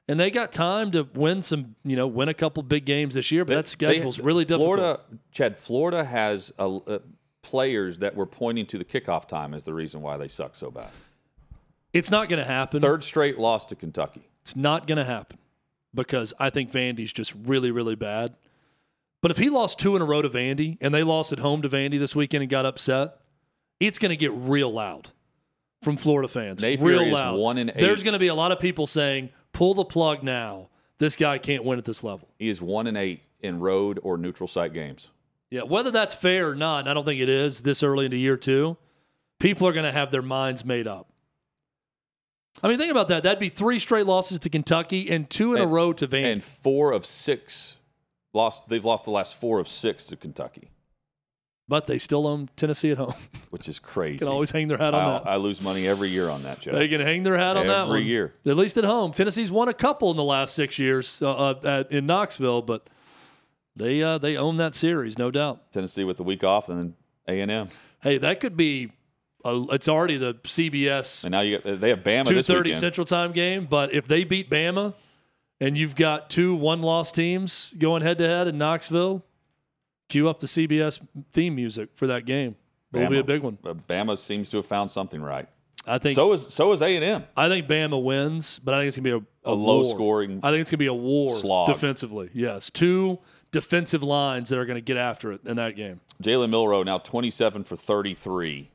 and 0.08 0.18
they 0.18 0.30
got 0.30 0.52
time 0.52 0.90
to 0.92 1.06
win 1.14 1.42
some. 1.42 1.74
You 1.84 1.96
know, 1.96 2.06
win 2.06 2.28
a 2.28 2.34
couple 2.34 2.62
big 2.62 2.84
games 2.86 3.14
this 3.14 3.30
year. 3.30 3.44
But 3.44 3.54
that 3.54 3.64
They- 3.66 3.70
schedule's 3.70 4.18
really 4.20 4.44
difficult. 4.44 4.78
Florida, 4.78 5.00
Chad, 5.32 5.58
Florida 5.58 6.04
has 6.04 6.52
a, 6.58 6.64
uh, 6.64 6.98
players 7.42 7.98
that 7.98 8.14
were 8.14 8.26
pointing 8.26 8.64
to 8.66 8.78
the 8.78 8.84
kickoff 8.84 9.26
time 9.26 9.54
as 9.54 9.64
the 9.64 9.74
reason 9.74 10.00
why 10.02 10.16
they 10.16 10.28
suck 10.28 10.56
so 10.56 10.70
bad. 10.70 10.90
It's 11.92 12.10
not 12.10 12.28
going 12.28 12.38
to 12.38 12.44
happen. 12.48 12.80
Third 12.80 13.02
straight 13.04 13.38
loss 13.38 13.64
to 13.66 13.74
Kentucky. 13.74 14.22
It's 14.42 14.54
not 14.54 14.86
going 14.86 14.98
to 14.98 15.04
happen 15.04 15.38
because 15.92 16.32
I 16.38 16.50
think 16.50 16.70
Vandy's 16.70 17.12
just 17.12 17.34
really, 17.44 17.70
really 17.70 17.96
bad. 17.96 18.36
But 19.22 19.30
if 19.32 19.38
he 19.38 19.50
lost 19.50 19.78
two 19.78 19.96
in 19.96 20.02
a 20.02 20.04
row 20.04 20.22
to 20.22 20.30
Vandy 20.30 20.78
and 20.80 20.94
they 20.94 21.02
lost 21.02 21.32
at 21.32 21.40
home 21.40 21.62
to 21.62 21.68
Vandy 21.68 21.98
this 21.98 22.14
weekend 22.16 22.42
and 22.42 22.50
got 22.50 22.64
upset, 22.64 23.16
it's 23.80 23.98
going 23.98 24.10
to 24.10 24.16
get 24.16 24.32
real 24.32 24.72
loud 24.72 25.08
from 25.82 25.96
Florida 25.96 26.28
fans. 26.28 26.62
Real 26.62 27.10
loud. 27.10 27.38
one 27.38 27.58
and 27.58 27.72
There's 27.76 28.02
going 28.02 28.12
to 28.12 28.18
be 28.18 28.28
a 28.28 28.34
lot 28.34 28.52
of 28.52 28.60
people 28.60 28.86
saying, 28.86 29.30
"Pull 29.52 29.74
the 29.74 29.84
plug 29.84 30.22
now. 30.22 30.68
This 30.98 31.16
guy 31.16 31.38
can't 31.38 31.64
win 31.64 31.78
at 31.78 31.84
this 31.84 32.04
level." 32.04 32.28
He 32.38 32.48
is 32.48 32.60
one 32.60 32.86
and 32.86 32.96
eight 32.96 33.22
in 33.40 33.58
road 33.58 33.98
or 34.02 34.16
neutral 34.16 34.46
site 34.46 34.72
games. 34.72 35.10
Yeah, 35.50 35.62
whether 35.62 35.90
that's 35.90 36.14
fair 36.14 36.50
or 36.50 36.54
not, 36.54 36.86
I 36.86 36.94
don't 36.94 37.04
think 37.04 37.20
it 37.20 37.28
is 37.28 37.62
this 37.62 37.82
early 37.82 38.04
into 38.04 38.16
year 38.16 38.36
two. 38.36 38.76
People 39.40 39.66
are 39.66 39.72
going 39.72 39.86
to 39.86 39.92
have 39.92 40.10
their 40.10 40.22
minds 40.22 40.64
made 40.64 40.86
up. 40.86 41.08
I 42.62 42.68
mean, 42.68 42.78
think 42.78 42.90
about 42.90 43.08
that. 43.08 43.22
That'd 43.22 43.38
be 43.38 43.48
three 43.48 43.78
straight 43.78 44.06
losses 44.06 44.38
to 44.40 44.50
Kentucky 44.50 45.10
and 45.10 45.28
two 45.30 45.54
in 45.54 45.62
a 45.62 45.66
row 45.66 45.92
to 45.94 46.06
Vandy. 46.06 46.32
And 46.32 46.44
four 46.44 46.92
of 46.92 47.06
six 47.06 47.76
lost. 48.32 48.68
They've 48.68 48.84
lost 48.84 49.04
the 49.04 49.10
last 49.10 49.40
four 49.40 49.58
of 49.58 49.66
six 49.66 50.04
to 50.06 50.16
Kentucky, 50.16 50.70
but 51.70 51.86
they 51.86 51.98
still 51.98 52.26
own 52.26 52.50
Tennessee 52.56 52.90
at 52.90 52.98
home. 52.98 53.14
which 53.50 53.68
is 53.68 53.78
crazy. 53.78 54.18
can 54.18 54.26
always 54.26 54.50
hang 54.50 54.66
their 54.66 54.76
hat 54.76 54.92
on 54.92 55.00
I, 55.00 55.18
that. 55.18 55.26
I 55.28 55.36
lose 55.36 55.62
money 55.62 55.86
every 55.86 56.08
year 56.08 56.28
on 56.28 56.42
that, 56.42 56.60
Chad. 56.60 56.74
they 56.74 56.88
can 56.88 57.00
hang 57.00 57.22
their 57.22 57.38
hat 57.38 57.56
on 57.56 57.68
that 57.68 57.86
Every 57.86 58.02
year. 58.02 58.34
At 58.44 58.56
least 58.56 58.76
at 58.76 58.84
home. 58.84 59.12
Tennessee's 59.12 59.52
won 59.52 59.68
a 59.68 59.74
couple 59.74 60.10
in 60.10 60.16
the 60.16 60.24
last 60.24 60.56
six 60.56 60.80
years 60.80 61.22
uh, 61.22 61.30
uh, 61.30 61.60
at, 61.62 61.92
in 61.92 62.06
Knoxville, 62.06 62.62
but 62.62 62.90
they 63.76 64.02
uh, 64.02 64.18
they 64.18 64.36
own 64.36 64.56
that 64.56 64.74
series, 64.74 65.16
no 65.16 65.30
doubt. 65.30 65.70
Tennessee 65.70 66.02
with 66.02 66.16
the 66.16 66.24
week 66.24 66.42
off, 66.42 66.68
and 66.68 66.78
then 66.78 66.94
A 67.28 67.40
and 67.40 67.50
M, 67.50 67.68
Hey, 68.02 68.18
that 68.18 68.40
could 68.40 68.56
be. 68.56 68.90
A, 69.44 69.64
it's 69.70 69.88
already 69.88 70.18
the 70.18 70.34
CBS 70.34 71.24
and 71.24 71.32
now 71.32 71.40
you 71.40 71.58
got, 71.58 71.80
they 71.80 71.88
have 71.88 72.00
Bama 72.00 72.26
two 72.26 72.42
thirty. 72.42 72.74
Central 72.74 73.06
Time 73.06 73.32
game. 73.32 73.66
But 73.70 73.94
if 73.94 74.06
they 74.06 74.24
beat 74.24 74.50
Bama, 74.50 74.92
and 75.60 75.78
you've 75.78 75.94
got 75.94 76.28
two 76.28 76.54
one 76.54 76.82
loss 76.82 77.12
teams 77.12 77.72
going 77.78 78.02
head 78.02 78.18
to 78.18 78.26
head 78.26 78.48
in 78.48 78.58
Knoxville, 78.58 79.24
cue 80.10 80.28
up 80.28 80.40
the 80.40 80.46
CBS 80.46 81.00
theme 81.32 81.54
music 81.54 81.88
for 81.94 82.06
that 82.08 82.26
game. 82.26 82.56
It'll 82.92 83.08
be 83.08 83.18
a 83.20 83.24
big 83.24 83.42
one. 83.42 83.56
Bama 83.56 84.18
seems 84.18 84.50
to 84.50 84.58
have 84.58 84.66
found 84.66 84.90
something 84.90 85.22
right. 85.22 85.48
I 85.86 85.96
think. 85.98 86.14
So 86.14 86.32
is 86.34 86.46
so 86.50 86.72
is 86.72 86.82
A 86.82 86.94
and 86.96 87.04
M. 87.04 87.24
I 87.36 87.48
think 87.48 87.66
Bama 87.66 88.02
wins, 88.02 88.58
but 88.62 88.74
I 88.74 88.80
think 88.80 88.88
it's 88.88 88.98
gonna 88.98 89.18
be 89.18 89.24
a, 89.44 89.50
A 89.50 89.54
low 89.54 89.82
war. 89.82 89.94
scoring 89.94 90.40
I 90.42 90.50
think 90.50 90.60
it's 90.60 90.70
gonna 90.70 90.78
be 90.78 90.86
a 90.86 90.92
war 90.92 91.30
slog. 91.30 91.68
defensively. 91.72 92.28
Yes, 92.34 92.68
two 92.70 93.18
defensive 93.50 94.02
lines 94.02 94.50
that 94.50 94.58
are 94.58 94.66
gonna 94.66 94.82
get 94.82 94.98
after 94.98 95.32
it 95.32 95.40
in 95.46 95.56
that 95.56 95.76
game. 95.76 96.00
Jalen 96.22 96.50
Milroe 96.50 96.82
now 96.82 96.98
27 96.98 97.64
for 97.64 97.76
33, 97.76 98.68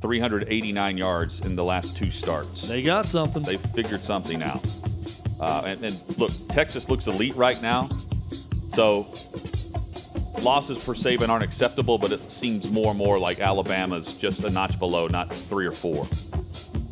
389 0.00 0.96
yards 0.96 1.40
in 1.40 1.56
the 1.56 1.64
last 1.64 1.96
two 1.96 2.06
starts. 2.10 2.68
They 2.68 2.82
got 2.82 3.04
something. 3.06 3.42
They 3.42 3.56
figured 3.56 4.00
something 4.00 4.42
out. 4.42 4.64
Uh, 5.40 5.62
and, 5.66 5.82
and 5.84 6.18
look, 6.18 6.30
Texas 6.50 6.88
looks 6.88 7.06
elite 7.06 7.34
right 7.34 7.60
now. 7.62 7.88
So 8.74 9.08
losses 10.42 10.82
for 10.82 10.94
Saban 10.94 11.28
aren't 11.28 11.44
acceptable, 11.44 11.98
but 11.98 12.12
it 12.12 12.20
seems 12.20 12.70
more 12.70 12.88
and 12.90 12.98
more 12.98 13.18
like 13.18 13.40
Alabama's 13.40 14.18
just 14.18 14.44
a 14.44 14.50
notch 14.50 14.78
below, 14.78 15.06
not 15.06 15.30
three 15.32 15.66
or 15.66 15.72
four. 15.72 16.06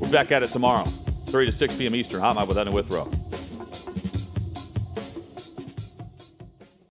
We're 0.01 0.12
back 0.12 0.32
at 0.32 0.43
it 0.43 0.49
tomorrow, 0.49 0.84
3 0.84 1.47
to 1.47 1.53
6 1.53 1.76
p.m. 1.76 1.95
Eastern. 1.95 2.20
Hot 2.20 2.36
Mic 2.36 2.49
with 2.49 2.59
Ed 2.59 2.68
Withrow. 2.68 3.05